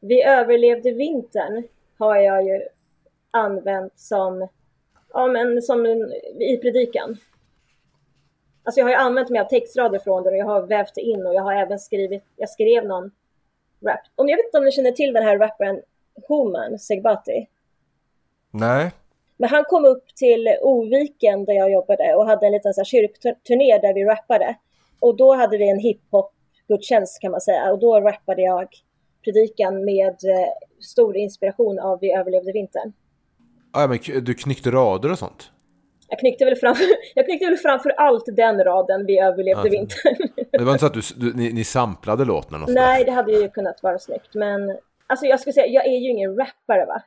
[0.00, 1.64] Vi överlevde vintern
[1.98, 2.60] har jag ju
[3.30, 4.48] använt som,
[5.12, 5.86] ja men som
[6.40, 7.16] i predikan.
[8.70, 11.26] Alltså jag har ju använt mig av textrader från den och jag har vävt in
[11.26, 13.10] och jag har även skrivit, jag skrev någon
[13.86, 14.00] rap.
[14.14, 15.80] Om jag vet inte om ni känner till den här rapparen
[16.28, 17.46] Homan Segbati?
[18.50, 18.90] Nej.
[19.36, 22.84] Men han kom upp till Oviken där jag jobbade och hade en liten så här,
[22.84, 24.56] kyrkturné där vi rappade.
[25.00, 28.68] Och då hade vi en hiphop-gudstjänst kan man säga och då rappade jag
[29.24, 30.48] predikan med eh,
[30.80, 32.92] stor inspiration av Vi överlevde vintern.
[33.72, 35.50] Ja, men du knyckte rader och sånt?
[36.10, 36.84] Jag knyckte väl framför,
[37.14, 40.16] jag knyckte väl framför allt den raden Vi överlevde ja, vintern.
[40.52, 42.64] Det var inte så att du, du ni, ni samplade låten?
[42.68, 44.34] Nej, det hade ju kunnat vara snyggt.
[44.34, 47.02] Men alltså jag skulle säga, jag är ju ingen rappare va.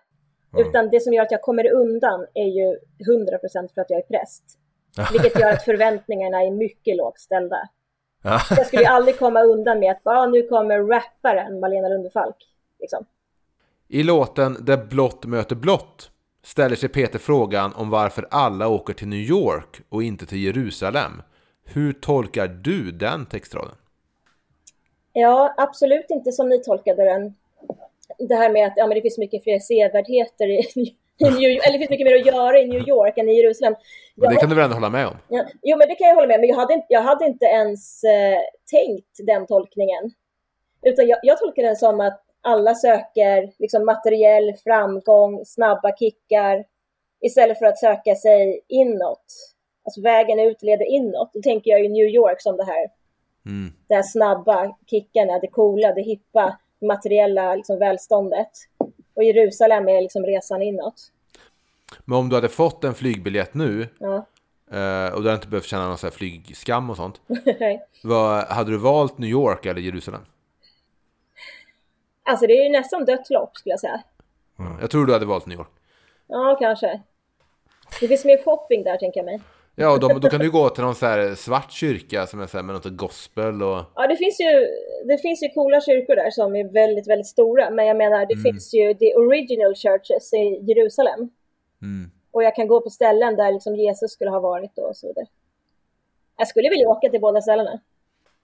[0.53, 0.67] Mm.
[0.67, 2.77] Utan det som gör att jag kommer undan är ju
[3.09, 4.43] 100% för att jag är präst.
[5.11, 7.69] Vilket gör att förväntningarna är mycket lågt ställda.
[8.49, 12.35] Jag skulle ju aldrig komma undan med att ah, nu kommer rapparen Malena Lundefalk.
[12.79, 13.05] Liksom.
[13.87, 16.11] I låten Där blått möter blått
[16.43, 21.21] ställer sig Peter frågan om varför alla åker till New York och inte till Jerusalem.
[21.65, 23.75] Hur tolkar du den textraden?
[25.13, 27.33] Ja, absolut inte som ni tolkade den
[28.19, 30.59] det här med att ja, men det finns mycket fler sevärdheter i,
[31.17, 33.75] i New, eller det finns mycket mer att göra i New York än i Jerusalem.
[34.15, 35.17] Jag, det kan du väl ändå hålla med om?
[35.27, 37.25] Ja, jo, men det kan jag hålla med om, men jag hade, inte, jag hade
[37.25, 38.39] inte ens eh,
[38.71, 40.11] tänkt den tolkningen.
[40.81, 46.65] Utan jag, jag tolkar den som att alla söker liksom, materiell framgång, snabba kickar,
[47.21, 49.25] istället för att söka sig inåt.
[49.85, 51.33] Alltså vägen ut leder inåt.
[51.33, 52.87] Då tänker jag i New York som det här,
[53.45, 53.73] mm.
[53.87, 58.51] det här snabba kickarna, det coola, det hippa materiella liksom, välståndet.
[59.13, 61.11] Och Jerusalem är liksom resan inåt.
[62.05, 64.25] Men om du hade fått en flygbiljett nu ja.
[64.71, 67.21] Eh, och du hade inte behövt känna någon så flygskam och sånt.
[68.03, 70.21] vad, hade du valt New York eller Jerusalem?
[72.23, 74.03] Alltså det är ju nästan dött lopp skulle jag säga.
[74.59, 74.77] Mm.
[74.81, 75.69] Jag tror du hade valt New York.
[76.27, 77.01] Ja, kanske.
[77.99, 79.41] Det finns mer shopping där tänker jag mig.
[79.75, 82.47] Ja, och då, då kan du gå till någon så här svart kyrka som är
[82.47, 83.81] så här med något gospel och...
[83.95, 84.67] Ja, det finns, ju,
[85.07, 87.69] det finns ju coola kyrkor där som är väldigt, väldigt stora.
[87.69, 88.43] Men jag menar, det Mm.
[88.43, 91.19] finns ju the original churches i Jerusalem.
[91.81, 92.11] Mm.
[92.31, 95.25] Och jag kan gå på ställen där liksom Jesus skulle ha varit och så vidare.
[96.37, 97.79] Jag skulle vilja åka till båda ställena.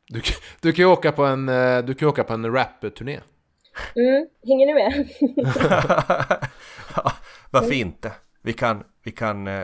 [0.07, 3.19] Du, kan- du kan ju åka på en, eh, du kan åka på en rap-turné.
[3.95, 5.07] Mm, hänger ni med?
[6.95, 7.11] Ja,
[7.51, 8.11] Varför inte?
[8.41, 9.63] Vi kan, vi kan, eh,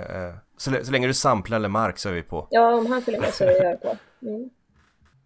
[0.58, 2.48] så, lä- så länge du samplar eller mark så är vi på.
[2.52, 3.96] ja, om han följer med så är jag på.
[4.22, 4.50] Mm.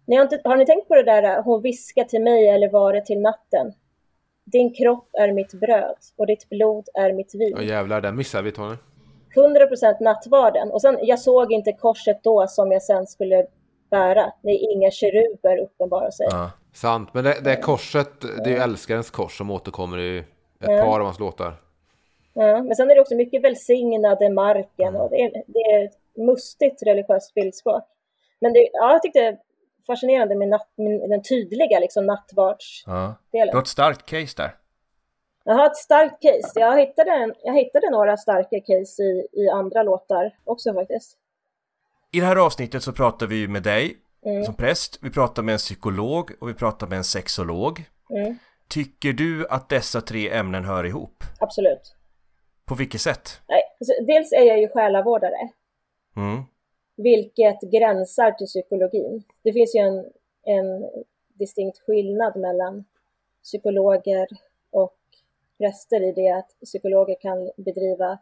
[0.06, 2.92] Ni har, inte, har ni tänkt på det där, hon viskar till mig eller var
[2.92, 3.72] det till natten?
[4.52, 7.52] Din kropp är mitt bröd och ditt blod är mitt vin.
[7.56, 8.74] Ja jävlar, den missar vi Tony.
[9.36, 10.70] 100% nattvarden.
[10.70, 13.46] Och sen, jag såg inte korset då som jag sen skulle
[13.90, 14.32] bära.
[14.42, 16.26] Det är inga keruber uppenbara sig.
[16.30, 16.50] Ja.
[16.72, 20.26] Sant, men det, det är korset, det är ju älskarens kors som återkommer i ett
[20.58, 20.82] Ja.
[20.82, 21.54] par av hans låtar.
[22.32, 25.98] Ja, men sen är det också mycket välsignade marken och det är, det är ett
[26.16, 27.84] mustigt religiöst bildspråk.
[28.40, 29.38] Men det, ja, jag tyckte det är
[29.86, 33.16] fascinerande med, natt, med den tydliga liksom, nattvardsdelen.
[33.32, 33.44] Ja.
[33.46, 34.56] Du har ett starkt case där.
[35.44, 36.60] Jag har ett starkt case.
[36.60, 41.16] Jag hittade, en, jag hittade några starka case i, i andra låtar också faktiskt.
[42.12, 44.44] I det här avsnittet så pratar vi ju med dig Mm.
[44.44, 47.84] som präst, vi pratar med en psykolog och vi pratar med en sexolog.
[48.10, 48.38] Mm,
[48.68, 51.24] Tycker du att dessa tre ämnen hör ihop?
[51.40, 51.96] absolut.
[52.64, 53.40] På vilket sätt?
[53.48, 55.48] Nej, alltså, dels är jag ju själavårdare.
[56.16, 56.42] Mm.
[56.96, 59.22] vilket gränsar till psykologin.
[59.42, 60.04] Det finns ju en,
[60.42, 60.90] en
[61.34, 62.84] distinkt skillnad mellan
[63.42, 64.26] psykologer
[64.70, 64.96] och
[65.58, 68.18] präster i det att psykologer kan bedriva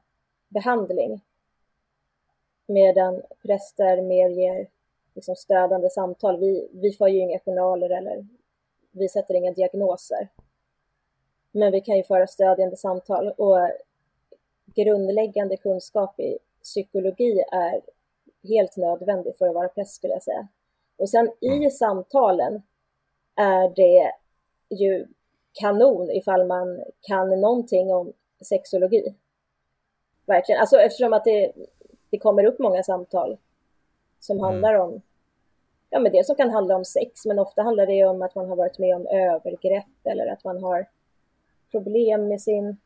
[0.48, 1.20] behandling
[2.66, 4.66] medan präster mer ger
[5.18, 6.40] liksom stödande samtal.
[6.40, 8.26] Vi, vi får ju inga journaler eller
[8.90, 10.28] vi sätter inga diagnoser.
[11.52, 13.70] Men vi kan ju föra stödjande samtal och
[14.64, 17.80] grundläggande kunskap i psykologi är
[18.48, 20.48] helt nödvändig för att vara präst skulle jag säga.
[20.96, 22.62] Och sen i samtalen
[23.36, 24.12] är det
[24.70, 25.06] ju
[25.52, 29.14] kanon ifall man kan någonting om sexologi.
[30.26, 31.52] Verkligen, alltså eftersom att det,
[32.10, 33.38] det kommer upp många samtal
[34.20, 35.02] som handlar om,
[35.90, 38.48] ja men det som kan handla om sex, men ofta handlar det om att man
[38.48, 40.86] har varit med om övergrepp eller att man har
[41.70, 42.76] problem med sin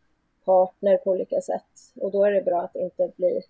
[0.44, 1.92] partner på olika sätt.
[1.94, 3.42] Och då är det bra att inte bli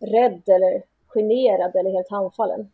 [0.00, 2.70] rädd eller generad eller helt handfallen.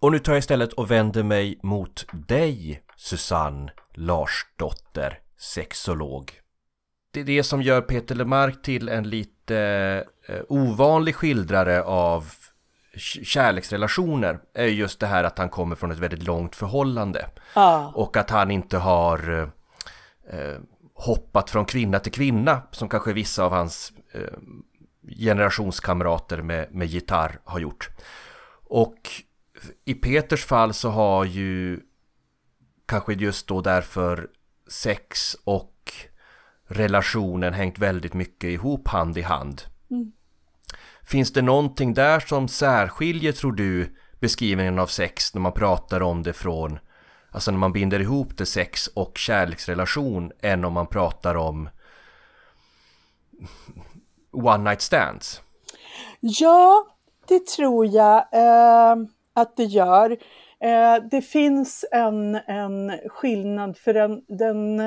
[0.00, 6.32] Och nu tar jag istället och vänder mig mot dig, Susanne Larsdotter, sexolog.
[7.10, 9.58] Det är det som gör Peter Lemark till en lite
[10.28, 12.24] eh, ovanlig skildrare av
[12.98, 17.92] kärleksrelationer är just det här att han kommer från ett väldigt långt förhållande Ja.
[17.94, 20.58] och att han inte har eh, eh,
[20.94, 24.38] hoppat från kvinna till kvinna som kanske vissa av hans eh,
[25.18, 27.90] generationskamrater med, med gitarr har gjort.
[28.64, 29.10] Och
[29.84, 31.80] i Peters fall så har ju
[32.86, 34.28] kanske just då därför
[34.68, 35.92] sex och
[36.68, 39.62] relationen hängt väldigt mycket ihop hand i hand.
[41.08, 46.22] Finns det någonting där som särskiljer tror du beskrivningen av sex när man pratar om
[46.22, 46.78] det från
[47.30, 51.68] Alltså när man binder ihop det sex och kärleksrelation än om man pratar om
[54.32, 55.42] one night stands.
[56.20, 56.86] Ja,
[57.28, 58.96] det tror jag eh,
[59.32, 60.10] att det gör.
[60.60, 64.80] Eh, det finns en, en skillnad för den, den,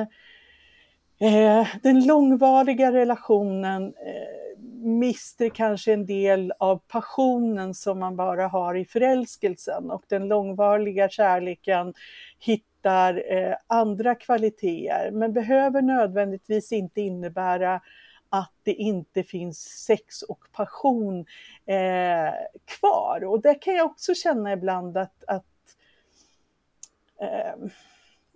[1.20, 4.42] eh, den långvariga relationen eh,
[4.82, 11.08] mister kanske en del av passionen som man bara har i förälskelsen och den långvariga
[11.08, 11.94] kärleken
[12.38, 17.80] hittar eh, andra kvaliteter men behöver nödvändigtvis inte innebära
[18.28, 21.26] att det inte finns sex och passion
[21.66, 22.34] eh,
[22.64, 23.24] kvar.
[23.24, 25.44] Och det kan jag också känna ibland att, att
[27.20, 27.70] eh,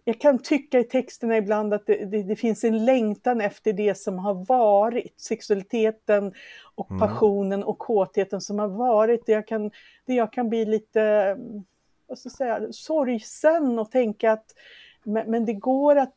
[0.08, 3.98] jag kan tycka i texterna ibland att det, det, det, finns en längtan efter det
[3.98, 5.20] som har varit.
[5.20, 6.32] Sexualiteten
[6.74, 7.00] och Mm.
[7.00, 9.26] passionen och kåtheten som har varit.
[9.26, 9.70] Det jag kan,
[10.06, 11.36] det jag kan bli lite
[12.06, 14.46] vad ska säga, sorgsen och tänka att
[15.04, 16.14] men, men det går att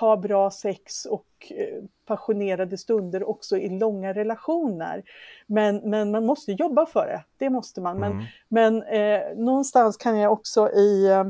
[0.00, 5.02] ha bra sex och eh, passionerade stunder också i långa relationer.
[5.46, 7.98] Men, men man måste jobba för det, det måste man.
[7.98, 8.24] Men, Mm.
[8.48, 11.24] men eh, någonstans kan jag också i, eh,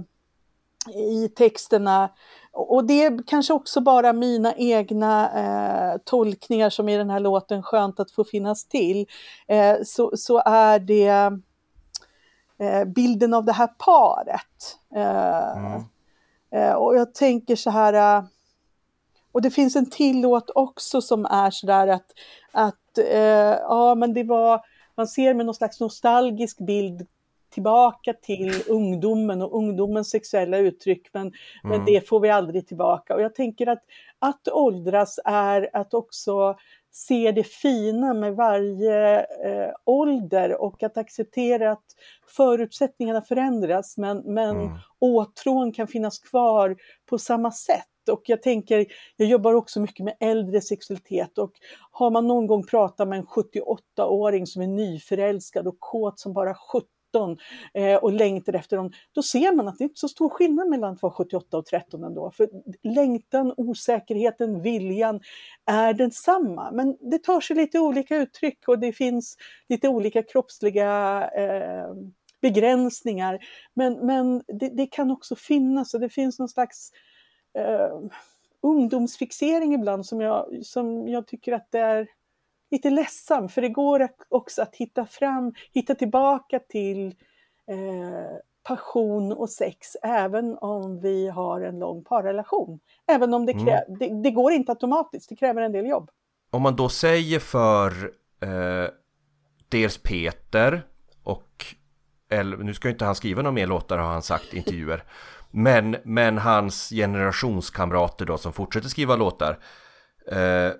[0.94, 2.10] i texterna,
[2.52, 7.62] och det är kanske också bara mina egna eh, tolkningar som i den här låten
[7.62, 9.06] Skönt att få finnas till,
[9.48, 11.32] eh, så, så är det
[12.58, 14.78] eh, bilden av det här paret.
[14.94, 15.82] Eh, Mm.
[16.50, 18.24] eh, och jag tänker så här, eh,
[19.32, 22.06] och det finns en till låt också som är så där att,
[22.52, 22.74] att
[23.68, 24.60] ja men det var
[24.94, 27.06] man ser med någon slags nostalgisk bild
[27.56, 31.84] tillbaka till ungdomen och ungdomens sexuella uttryck, men, men Mm.
[31.86, 33.14] det får vi aldrig tillbaka.
[33.14, 33.82] Och jag tänker att
[34.18, 36.56] att åldras är att också
[36.90, 41.84] se det fina med varje eh, ålder och att acceptera att
[42.36, 44.72] förutsättningarna förändras men, men Mm.
[44.98, 46.76] åtrån kan finnas kvar
[47.10, 47.86] på samma sätt.
[48.12, 51.52] Och jag tänker, jag jobbar också mycket med äldre sexualitet och
[51.90, 56.54] har man någon gång pratat med en 78-åring som är nyförälskad och kåt som bara
[56.54, 56.88] 17
[57.74, 60.68] eh, och längtar efter dem, då ser man att det inte är så stor skillnad
[60.68, 62.30] mellan att vara 78 och 13 ändå.
[62.30, 62.48] För
[62.82, 65.20] längtan, osäkerheten, viljan
[65.66, 66.70] är densamma.
[66.72, 69.36] Men det tar sig lite olika uttryck och det finns
[69.68, 71.94] lite olika kroppsliga eh,
[72.40, 73.38] begränsningar.
[73.74, 76.90] Men, men det, det kan också finnas och det finns någon slags
[77.58, 77.98] eh,
[78.62, 82.08] ungdomsfixering ibland som jag, som jag tycker att det är
[82.70, 87.06] lite ledsam för det går också att hitta fram, hitta tillbaka till
[87.70, 88.38] eh,
[88.68, 92.80] passion och sex även om vi har en lång parrelation.
[93.06, 96.10] Även om det, krä- det, det går inte automatiskt, det kräver en del jobb.
[96.50, 97.90] Om man då säger för
[98.40, 98.90] eh,
[99.68, 100.82] dels Peter
[101.22, 101.64] och
[102.30, 105.04] eller, nu ska ju inte han skriva några mer låtar har han sagt i intervjuer.
[105.50, 109.58] Men, men hans generationskamrater då som fortsätter skriva låtar.
[110.32, 110.72] Eh,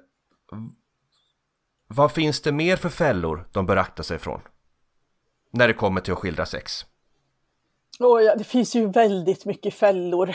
[1.89, 4.41] vad finns det mer för fällor de bör akta sig från?
[5.51, 6.87] När det kommer till att skildra sex.
[8.01, 10.35] Och ja, det finns ju väldigt mycket fällor.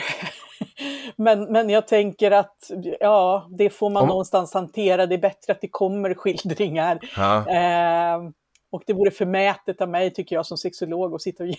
[1.16, 2.70] men, men jag tänker att
[3.00, 5.06] ja, det får man Om- någonstans hantera.
[5.06, 6.98] Det är bättre att det kommer skildringar.
[7.16, 7.48] Ja.
[7.50, 8.30] Eh,
[8.72, 11.56] och det vore förmätet av mig, tycker jag, som sexolog att sitta och ge,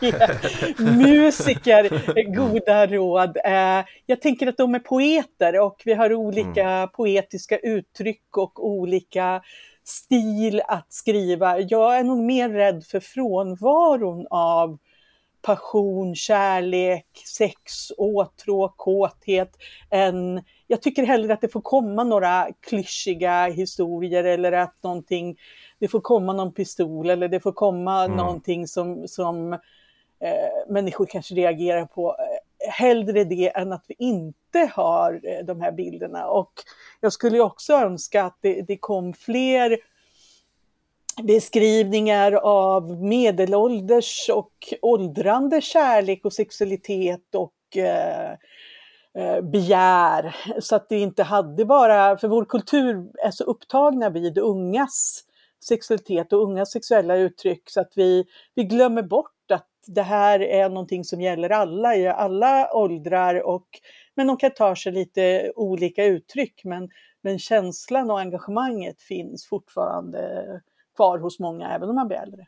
[0.00, 0.12] ge
[0.78, 3.36] musiker goda råd.
[3.44, 9.42] Eh, jag tänker att de är poeter och vi har olika poetiska uttryck och olika
[9.84, 11.60] stil att skriva.
[11.60, 14.78] Jag är nog mer rädd för frånvaron av
[15.42, 17.06] passion, kärlek,
[17.36, 19.56] sex, åtrå, kåthet
[19.90, 25.36] än jag tycker hellre att det får komma några klyschiga historier eller att någonting,
[25.82, 28.16] det får komma någon pistol eller det får komma Mm.
[28.16, 29.58] någonting som, som eh,
[30.68, 32.16] människor kanske reagerar på.
[32.18, 36.26] Eh, Hellre det än att vi inte har eh, de här bilderna.
[36.26, 36.52] Och
[37.00, 39.78] jag skulle också önska att det, det kom fler
[41.22, 48.30] beskrivningar av medelålders och åldrande kärlek och sexualitet och eh,
[49.14, 50.36] eh, begär.
[50.60, 55.24] Så att det inte hade bara, för vår kultur är så upptagna vid ungas
[55.64, 58.24] sexualitet och ungas sexuella uttryck så att vi,
[58.54, 63.68] vi glömmer bort att det här är någonting som gäller alla i alla åldrar och
[64.14, 66.88] men de kan ta sig lite olika uttryck men,
[67.22, 70.44] men känslan och engagemanget finns fortfarande
[70.96, 72.46] kvar hos många även om man blir äldre.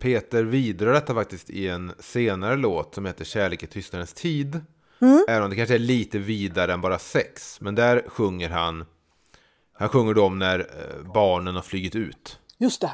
[0.00, 4.60] Peter vidrör detta faktiskt i en senare låt som heter Kärlek i tystnadens tid.
[5.28, 7.60] Även om det kanske är lite vidare än bara sex.
[7.60, 8.84] Men där sjunger han,
[9.78, 12.38] han sjunger om när eh, barnen har flugit ut.
[12.58, 12.90] Just det.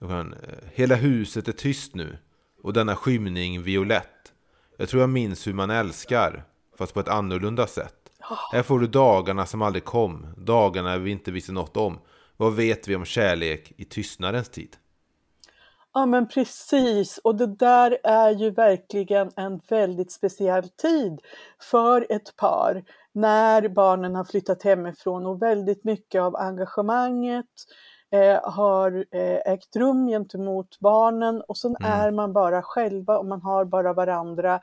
[0.00, 0.38] Kan eh,
[0.72, 2.18] Hela huset är tyst nu
[2.62, 4.32] och denna skymning violett.
[4.76, 6.44] Jag tror jag minns hur man älskar,
[6.78, 7.94] fast på ett annorlunda sätt.
[8.52, 11.98] Här får du dagarna som aldrig kom, dagarna vi inte visste något om.
[12.36, 14.76] Vad vet vi om kärlek i tystnadens tid?
[15.94, 21.20] Ja men precis, och det där är ju verkligen en väldigt speciell tid
[21.70, 22.84] för ett par
[23.20, 27.46] när barnen har flyttat hemifrån och väldigt mycket av engagemanget
[28.12, 33.42] eh, har eh, ägt rum gentemot barnen och sen är man bara själva och man
[33.42, 34.60] har bara varandra.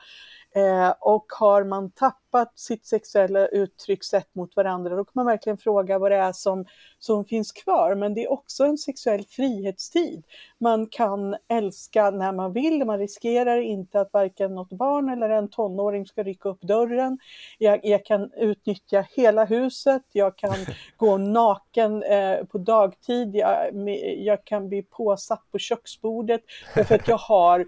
[0.57, 5.99] Eh, och har man tappat sitt sexuella uttryckssätt mot varandra då kan man verkligen fråga
[5.99, 6.65] vad det är som,
[6.99, 7.95] som finns kvar.
[7.95, 10.23] Men det är också en sexuell frihetstid.
[10.57, 15.49] Man kan älska när man vill, man riskerar inte att varken något barn eller en
[15.49, 17.19] tonåring ska rycka upp dörren.
[17.57, 20.55] Jag, jag kan utnyttja hela huset, jag kan
[20.97, 26.41] gå naken eh, på dagtid, jag, jag kan bli påsatt på köksbordet
[26.75, 27.65] därför att jag har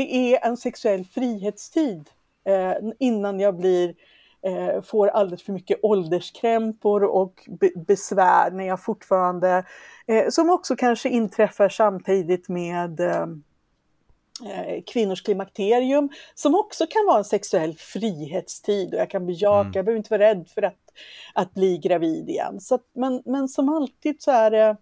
[0.00, 2.10] det är en sexuell frihetstid
[2.44, 3.94] eh, innan jag blir,
[4.42, 9.64] eh, får alldeles för mycket ålderskrämpor och be besvär när jag fortfarande,
[10.06, 13.26] eh, som också kanske inträffar samtidigt med eh,
[14.50, 19.84] eh, kvinnors klimakterium som också kan vara en sexuell frihetstid och jag kan bejaka, jag
[19.84, 20.92] behöver inte vara rädd för att,
[21.34, 22.60] att bli gravid igen.
[22.60, 24.76] Så att, men, men som alltid så är det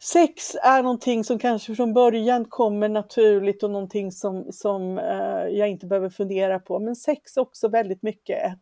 [0.00, 5.68] Sex är någonting som kanske från början kommer naturligt och någonting som, som eh, jag
[5.68, 6.78] inte behöver fundera på.
[6.78, 8.58] Men sex är också väldigt mycket ett,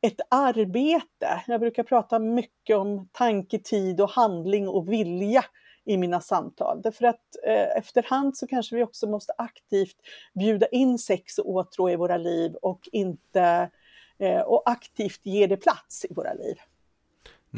[0.00, 1.42] ett arbete.
[1.46, 5.44] Jag brukar prata mycket om tanke, tid och handling och vilja
[5.84, 6.82] i mina samtal.
[6.82, 9.96] Därför att eh, efterhand så kanske vi också måste aktivt
[10.34, 13.70] bjuda in sex och åtrå i våra liv och inte
[14.18, 16.56] eh, och aktivt ge det plats i våra liv.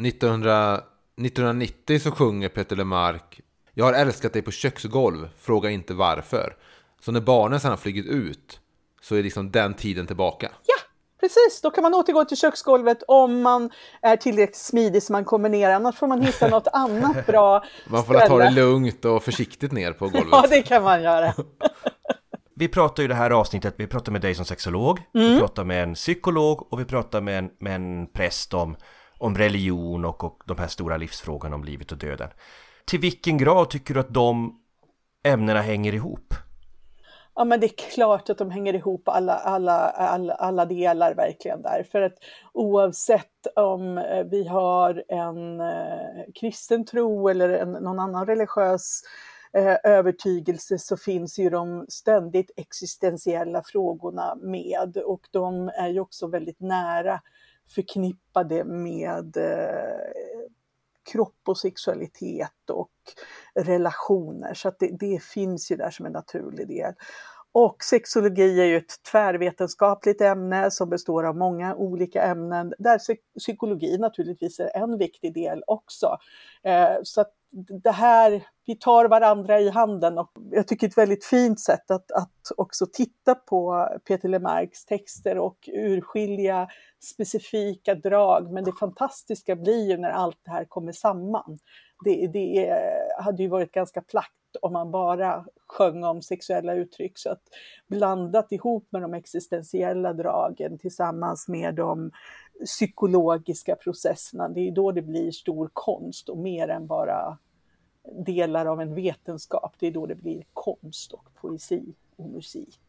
[0.05, 0.83] 1900,
[1.25, 3.41] 1990 så sjunger Peter Lemark
[3.73, 6.55] Jag har älskat dig på köksgolv, fråga inte varför.
[7.01, 8.59] Så när barnen sedan har flugit ut
[9.01, 10.51] så är liksom den tiden tillbaka.
[10.65, 10.75] Ja,
[11.19, 11.61] precis.
[11.61, 13.69] Då kan man återgå till köksgolvet om man
[14.01, 15.69] är tillräckligt smidig så man kommer ner.
[15.69, 19.93] Annars får man hitta något annat bra Man får ta det lugnt och försiktigt ner
[19.93, 20.29] på golvet.
[20.31, 21.33] Ja, det kan man göra.
[22.55, 25.33] Vi pratar ju det här avsnittet, vi pratar med dig som sexolog, mm.
[25.33, 28.75] vi pratar med en psykolog och vi pratar med en, med en präst om,
[29.19, 32.29] om religion och, och de här stora livsfrågorna om livet och döden.
[32.85, 34.59] Till vilken grad tycker du att de
[35.23, 36.33] ämnena hänger ihop?
[37.35, 41.61] Ja, men det är klart att de hänger ihop alla, alla, alla, alla delar verkligen
[41.61, 41.83] där.
[41.91, 42.13] För att
[42.53, 49.01] oavsett om eh, vi har en eh, kristen tro eller en, någon annan religiös
[49.53, 56.27] eh, övertygelse så finns ju de ständigt existentiella frågorna med och de är ju också
[56.27, 57.21] väldigt nära
[57.75, 60.11] förknippade med eh,
[61.11, 62.91] kropp och sexualitet och
[63.55, 64.53] relationer.
[64.53, 66.93] Så att det, det finns ju där som en naturlig del.
[67.51, 72.99] Och sexologi är ju ett tvärvetenskapligt ämne som består av många olika ämnen där
[73.39, 76.17] psykologi naturligtvis är en viktig del också.
[76.63, 77.33] Eh, så att
[77.83, 82.11] det här, vi tar varandra i handen och jag tycker ett väldigt fint sätt att,
[82.11, 86.67] att också titta på Peter Lemarks texter och urskilja
[87.03, 88.51] specifika drag.
[88.51, 91.59] Men det fantastiska blir ju när allt det här kommer samman.
[92.05, 92.79] Det, det
[93.19, 94.25] hade ju varit ganska platt
[94.61, 97.17] om man bara sjöng om sexuella uttryck.
[97.17, 97.43] Så att
[97.87, 102.11] blandat ihop med de existentiella dragen tillsammans med de
[102.65, 107.37] psykologiska processerna, det är då det blir stor konst och mer än bara
[108.25, 109.75] delar av en vetenskap.
[109.79, 112.79] Det är då det blir konst och poesi och musik.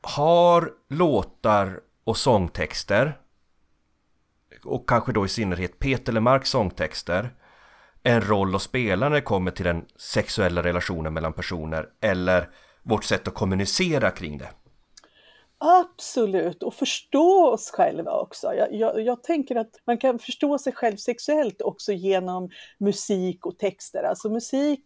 [0.00, 3.18] Har låtar och sångtexter
[4.64, 7.34] och kanske då i synnerhet Peter Lemarks sångtexter
[8.02, 12.50] en roll att spela när det kommer till den sexuella relationen mellan personer eller
[12.82, 14.48] vårt sätt att kommunicera kring det?
[15.64, 18.54] Absolut, och förstå oss själva också.
[18.54, 23.58] Jag, jag, jag, tänker att man kan förstå sig själv sexuellt också genom musik och
[23.58, 24.02] texter.
[24.02, 24.82] Alltså musik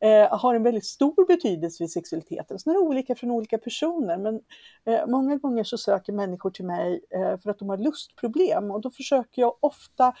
[0.00, 2.54] eh, har en väldigt stor betydelse vid sexualiteten.
[2.54, 4.40] Alltså Sen är det olika från olika personer, men
[4.86, 8.80] eh, många gånger så söker människor till mig eh, för att de har lustproblem och
[8.80, 10.14] då försöker jag ofta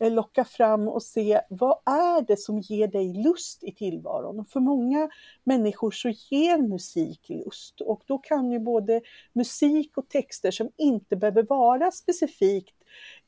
[0.00, 4.40] Eh, locka fram och se vad är det som ger dig lust i tillvaron?
[4.40, 5.08] Och för många
[5.44, 9.00] människor så ger musik lust och då kan ju både
[9.32, 12.74] musik och texter som inte behöver vara specifikt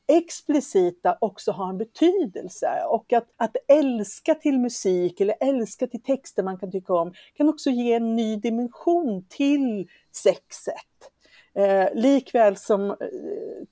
[0.07, 6.43] explicita också ha en betydelse och att, att älska till musik eller älska till texter
[6.43, 11.12] man kan tycka om kan också ge en ny dimension till sexet.
[11.55, 12.95] Eh, likväl som eh,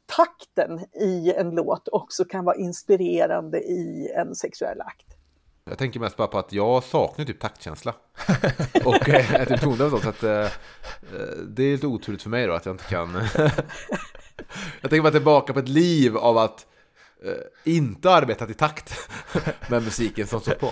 [0.05, 5.11] takten i en låt också kan vara inspirerande i en sexuell akt.
[5.65, 7.95] Jag tänker mest bara på att jag saknar typ taktkänsla.
[8.85, 10.49] och eh, typ tonläge så att eh, eh,
[11.47, 13.13] det är lite oturligt för mig då att jag inte kan.
[14.81, 16.65] jag tänker bara tillbaka på ett liv av att
[17.25, 19.09] eh, inte arbetat i takt
[19.69, 20.71] med musiken som står på.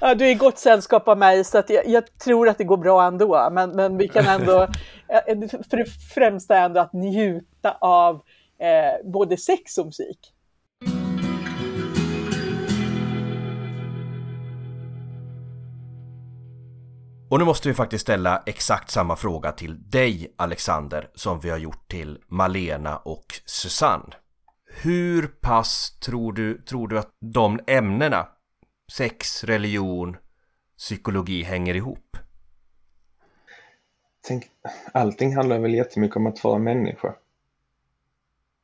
[0.00, 2.64] Ja, du är i gott sällskap av mig så att jag, jag, tror att det
[2.64, 3.48] går bra ändå.
[3.52, 4.68] Men, men vi kan ändå,
[5.70, 8.14] för det främsta är ändå att njuta av
[8.60, 10.34] eh, både sex och musik.
[17.30, 21.58] Och nu måste vi faktiskt ställa exakt samma fråga till dig Alexander som vi har
[21.58, 24.14] gjort till Malena och Susanne.
[24.82, 28.26] Hur pass tror du, tror du att de ämnena,
[28.92, 30.16] sex, religion,
[30.78, 32.16] psykologi, hänger ihop?
[34.20, 34.50] Tänk,
[34.92, 37.14] allting handlar väl jättemycket om att vara människa.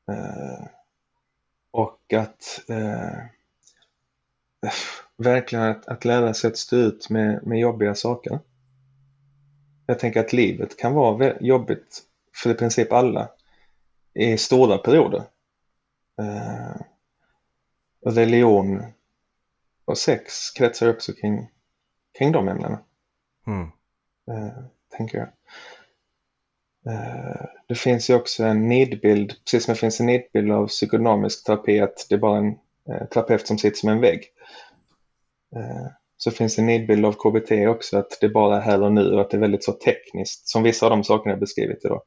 [0.08, 0.66] Eh,
[1.70, 3.18] och att eh,
[5.16, 8.38] verkligen att, att lära sig att stå ut med, med jobbiga saker.
[9.86, 12.02] Jag tänker att livet kan vara jobbigt
[12.34, 13.28] för i princip alla
[14.14, 15.22] i stora perioder.
[16.18, 16.80] Eh,
[18.06, 18.82] religion
[19.90, 21.50] och sex kretsar också kring,
[22.18, 22.80] kring de ämnena.
[23.46, 23.62] Mm.
[24.30, 24.64] Eh,
[24.96, 25.28] tänker jag.
[26.94, 31.46] Eh, det finns ju också en nidbild, precis som det finns en nidbild av psykodynamisk
[31.46, 32.54] terapi, att det är bara en
[32.88, 34.24] eh, terapeut som sitter som en vägg.
[35.56, 35.86] Eh,
[36.16, 39.20] så finns en nidbild av KBT också, att det bara är här och nu och
[39.20, 42.02] att det är väldigt så tekniskt, som vissa av de sakerna jag beskrivit idag.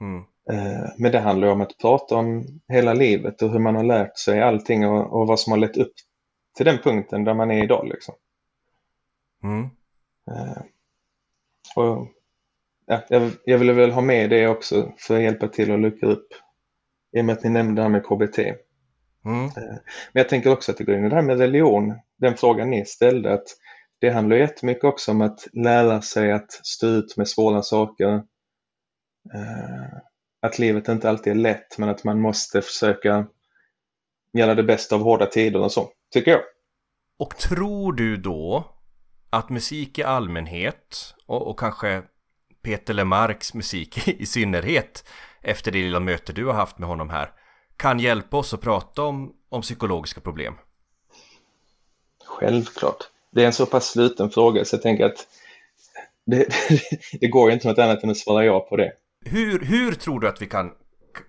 [0.00, 0.24] Mm.
[0.50, 4.18] Eh, men det handlar om att prata om hela livet och hur man har lärt
[4.18, 5.92] sig allting och, och vad som har lett upp
[6.56, 7.88] till den punkten där man är idag.
[7.88, 8.14] Liksom.
[9.44, 9.64] Mm.
[10.30, 10.62] Eh,
[11.76, 12.08] och,
[12.86, 16.08] ja, jag, jag ville väl ha med det också för att hjälpa till att luckra
[16.08, 16.28] upp
[17.16, 18.38] i och med att ni nämnde det här med KBT.
[19.24, 19.50] Mm.
[20.12, 22.70] Men jag tänker också att det går in i det här med religion, den frågan
[22.70, 23.46] ni ställde, att
[24.00, 28.14] det handlar jättemycket också om att lära sig att stå ut med svåra saker.
[29.34, 29.98] Eh,
[30.42, 33.26] Att livet inte alltid är lätt, men att man måste försöka
[34.32, 36.40] göra det bästa av hårda tider och så, tycker jag.
[37.18, 38.64] Och tror du då
[39.30, 42.02] att musik i allmänhet och, och kanske
[42.62, 45.08] Peter Lemarks musik i synnerhet
[45.42, 47.32] efter det lilla möte du har haft med honom här
[47.82, 50.54] kan hjälpa oss att prata om, om psykologiska problem?
[52.24, 52.96] Självklart.
[53.30, 55.26] Det är en så pass sluten fråga så jag tänker att
[56.26, 56.46] det,
[57.20, 58.92] det går inte något annat än att svara ja på det.
[59.24, 60.72] Hur, hur tror du att vi kan,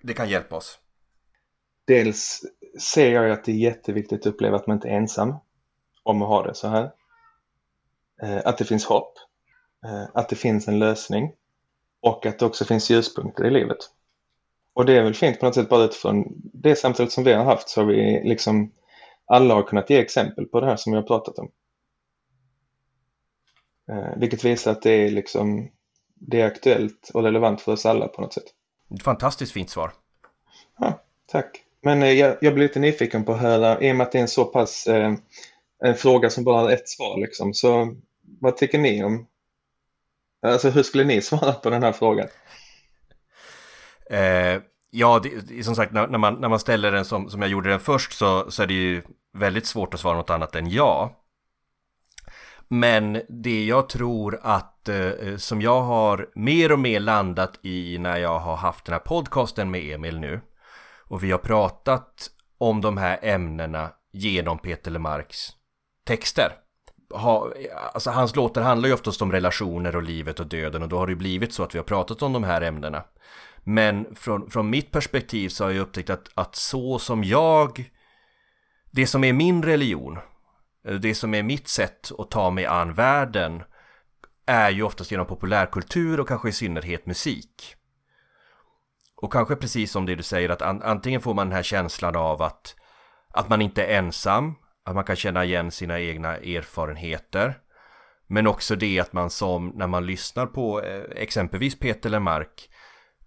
[0.02, 0.78] det kan hjälpa oss?
[1.84, 2.40] Dels
[2.80, 5.34] ser jag att det är jätteviktigt att uppleva att man inte är ensam
[6.02, 6.92] om att ha det så här.
[8.22, 9.18] Eh, Att det finns hopp,
[9.84, 11.32] eh, att det finns en lösning
[12.00, 13.78] och att det också finns ljuspunkter i livet.
[14.74, 17.44] Och det är väl fint på något sätt bara utifrån det samtalet som vi har
[17.44, 18.72] haft så har vi liksom
[19.26, 21.50] alla har kunnat ge exempel på det här som vi har pratat om.
[23.90, 25.70] Eh, Vilket visar att det är liksom
[26.14, 28.44] det är aktuellt och relevant för oss alla på något sätt.
[29.04, 29.92] Fantastiskt fint svar.
[30.78, 31.63] Ja, tack.
[31.84, 34.18] Men eh, jag, jag blir lite nyfiken på att höra, i och med att det
[34.18, 35.14] är en så pass eh,
[35.84, 37.96] en fråga som bara har ett svar liksom, så
[38.40, 39.26] vad tycker ni om,
[40.46, 42.28] alltså hur skulle ni svara på den här frågan?
[44.10, 47.42] Eh, ja, det, det, som sagt, när, när, man, när man ställer den som, som
[47.42, 49.02] jag gjorde den först så, så är det ju
[49.38, 51.20] väldigt svårt att svara något annat än ja.
[52.68, 57.98] Men det jag tror att, eh, eh som jag har mer och mer landat i
[57.98, 60.40] när jag har haft den här podcasten med Emil nu
[61.14, 65.48] och vi har pratat om de här ämnena genom Peter Lemarks
[66.04, 66.52] texter.
[67.10, 67.52] Ha,
[67.94, 71.06] alltså hans låtar handlar ju oftast om relationer och livet och döden och då har
[71.06, 73.04] det ju blivit så att vi har pratat om de här ämnena.
[73.64, 77.90] Men från, från mitt perspektiv så har jag upptäckt att, att så som jag,
[78.90, 80.18] det som är min religion,
[81.00, 83.62] det som är mitt sätt att ta mig an världen
[84.46, 87.76] är ju oftast genom populärkultur och kanske i synnerhet musik.
[89.24, 92.16] Och kanske precis som det du säger att an, antingen får man den här känslan
[92.16, 92.76] av att,
[93.30, 97.58] att man inte är ensam, att man kan känna igen sina egna erfarenheter.
[98.26, 102.68] Men också det att man som när man lyssnar på eh, exempelvis Peter Lemark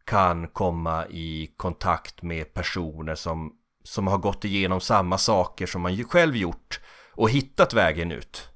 [0.06, 3.52] kan komma i kontakt med personer som,
[3.84, 6.80] som har gått igenom samma saker som man själv gjort
[7.14, 8.49] och hittat vägen ut.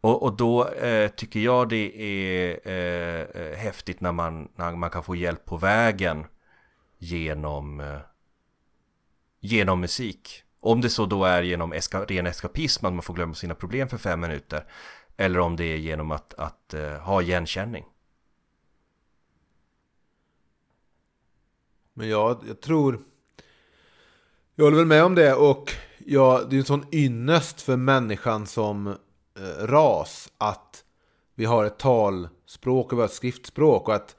[0.00, 4.90] Och, och då eh, tycker jag det är eh, eh, häftigt när man, när man
[4.90, 6.26] kan få hjälp på vägen
[6.98, 7.98] genom, eh,
[9.40, 10.42] genom musik.
[10.60, 13.88] Om det så då är genom eska, ren eskapism, att man får glömma sina problem
[13.88, 14.64] för fem minuter.
[15.16, 17.84] Eller om det är genom att, att eh, ha igenkänning.
[21.94, 23.00] Men jag, jag tror...
[24.54, 28.46] Jag håller väl med om det och ja, det är en sån ynnest för människan
[28.46, 28.96] som
[29.40, 30.84] Eh, ras att
[31.34, 34.16] vi har ett talspråk och vi har ett skriftspråk och att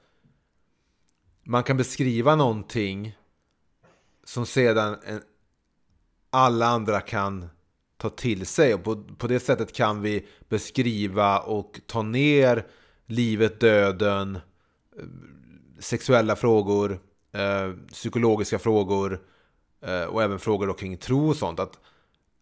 [1.44, 3.18] man kan beskriva någonting
[4.24, 5.22] som sedan en,
[6.30, 7.48] alla andra kan
[7.96, 12.66] ta till sig och på, på det sättet kan vi beskriva och ta ner
[13.06, 14.36] livet, döden,
[14.96, 15.04] eh,
[15.78, 17.00] sexuella frågor,
[17.32, 19.22] eh, psykologiska frågor
[19.80, 21.60] eh, och även frågor då kring tro och sånt.
[21.60, 21.80] Att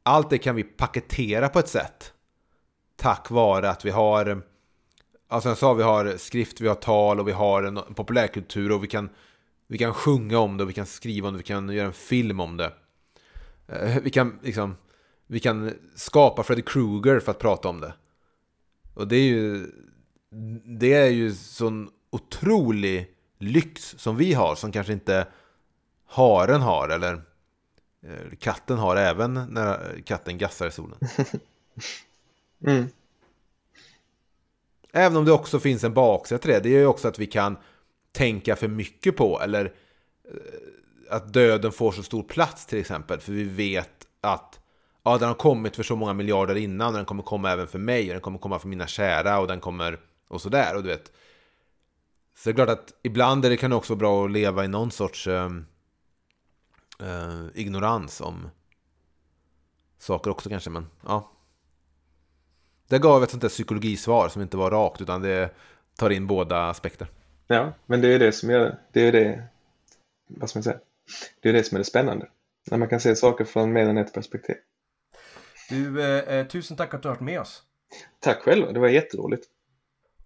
[0.03, 2.15] allt det kan vi paketera på ett sätt
[3.01, 4.43] tack vare att vi har
[5.31, 8.85] alltså jag sa, vi har skrift, vi har tal och vi har en populärkultur och
[8.85, 9.09] vi kan,
[9.67, 11.93] vi kan sjunga om det och vi kan skriva om det, vi kan göra en
[11.93, 12.73] film om det.
[13.69, 14.77] Eh, vi kan, liksom,
[15.27, 17.95] vi kan skapa Freddy Krueger för att prata om det.
[18.95, 19.67] Och det är ju,
[20.81, 25.27] det är ju sån otrolig lyx som vi har, som kanske inte
[26.07, 27.15] haren har, eller
[28.07, 30.99] eh, katten har, även när katten gassar i solen.
[32.67, 32.89] Mm.
[34.93, 36.61] Även om det också finns en baksida till det.
[36.61, 37.57] Det är ju också att vi kan
[38.13, 39.65] tänka för mycket på, eller
[40.25, 43.21] eh, att döden får så stor plats till exempel.
[43.21, 44.61] För vi vet att
[45.03, 47.79] ja, den har kommit för så många miljarder innan, och den kommer komma även för
[47.79, 50.77] mig, och den kommer komma för mina kära, och den kommer och sådär.
[50.77, 51.13] Och du vet.
[52.37, 54.65] Så det är klart att ibland är det kan det också vara bra att leva
[54.65, 55.67] i någon sorts um,
[57.03, 58.49] uh, ignorans om
[59.99, 61.31] saker också kanske, men ja.
[62.91, 65.51] Det gav ett sånt där psykologisvar som inte var rakt utan det
[65.97, 67.09] tar in båda aspekter.
[67.47, 69.01] Ja, men det är det som gör det.
[69.09, 69.43] är det,
[70.29, 70.79] vad ska man säga?
[71.43, 72.29] Det är det som är det spännande.
[72.71, 74.57] När man kan se saker från mer än ett perspektiv.
[75.69, 77.63] Du, eh, eh, tusen tack att du har varit med oss.
[78.21, 79.47] Tack själv, det var jätteroligt.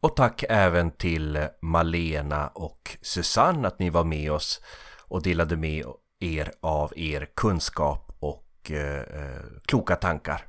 [0.01, 4.61] Och tack även till Malena och Susanne att ni var med oss
[5.09, 5.85] och delade med
[6.21, 10.47] er av er kunskap och eh, eh, kloka tankar.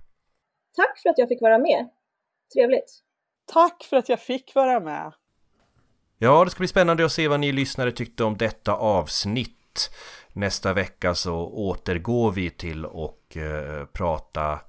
[0.75, 1.89] Tack för att jag fick vara med.
[2.53, 3.01] Trevligt.
[3.45, 5.13] Tack för att jag fick vara med.
[6.17, 9.91] Ja, det ska bli spännande att se vad ni lyssnare tyckte om detta avsnitt.
[10.33, 14.59] Nästa vecka så återgår vi till att eh, prata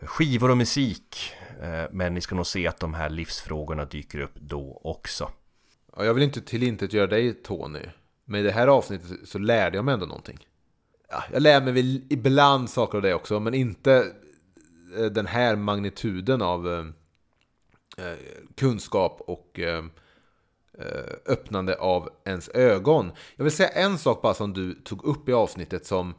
[0.00, 1.32] skivor och musik.
[1.62, 5.30] Eh, men ni ska nog se att de här livsfrågorna dyker upp då också.
[5.96, 7.82] Ja, jag vill inte tillintetgöra dig Tony.
[8.24, 10.46] Men i det här avsnittet så lärde jag mig ändå någonting.
[11.08, 14.12] Ja, jag lär mig väl ibland saker av det också, men inte
[14.98, 16.84] eh, den här magnituden av eh
[17.96, 18.16] Eh,
[18.54, 19.84] kunskap och eh,
[20.78, 23.12] eh, öppnande av ens ögon.
[23.36, 26.14] Jag vill säga en sak bara som du tog upp i avsnittet som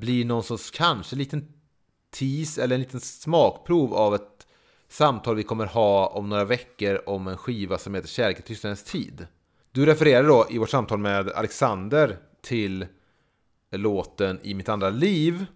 [0.00, 1.52] blir någon sorts kanske liten
[2.10, 4.46] tease eller en liten smakprov av ett
[4.88, 8.84] samtal vi kommer ha om några veckor om en skiva som heter Kärlek i tystnadens
[8.84, 9.26] tid.
[9.72, 12.86] Du refererade då i vårt samtal med Alexander till
[13.70, 15.46] låten I mitt andra liv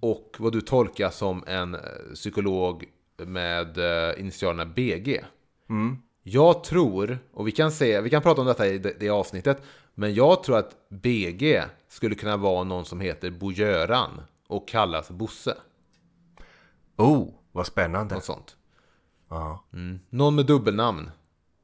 [0.00, 1.76] och vad du tolkar som en
[2.14, 2.84] psykolog
[3.26, 5.24] med eh, initialerna BG.
[5.70, 5.96] Mm.
[6.22, 9.62] Jag tror, och vi kan, se, vi kan prata om detta i det, det avsnittet,
[9.94, 15.56] men jag tror att BG skulle kunna vara någon som heter Bo-Göran och kallas Bosse.
[16.96, 18.14] Oh, vad spännande.
[18.14, 18.56] Något sånt.
[19.28, 19.64] Ja.
[19.72, 20.00] Mm.
[20.10, 21.10] Någon med dubbelnamn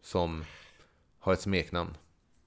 [0.03, 0.45] som
[1.19, 1.97] har ett smeknamn.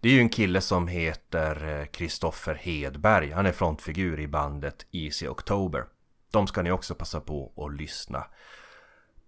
[0.00, 3.30] Det är ju en kille som heter eh, Kristoffer Hedberg.
[3.30, 5.84] Han är frontfigur i bandet Easy October.
[6.30, 8.26] De ska ni också passa på att lyssna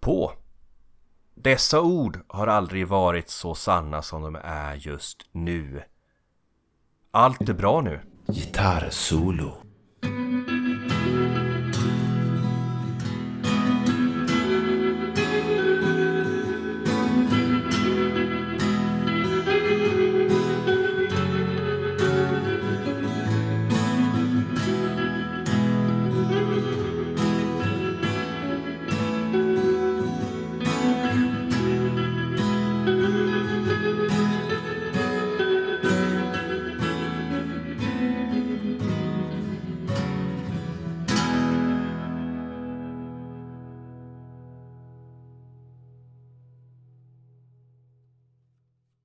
[0.00, 0.32] på.
[1.34, 5.82] Dessa ord har aldrig varit så sanna som de är just nu.
[7.10, 8.00] Allt är bra nu.
[8.26, 9.59] Gitarrsolo.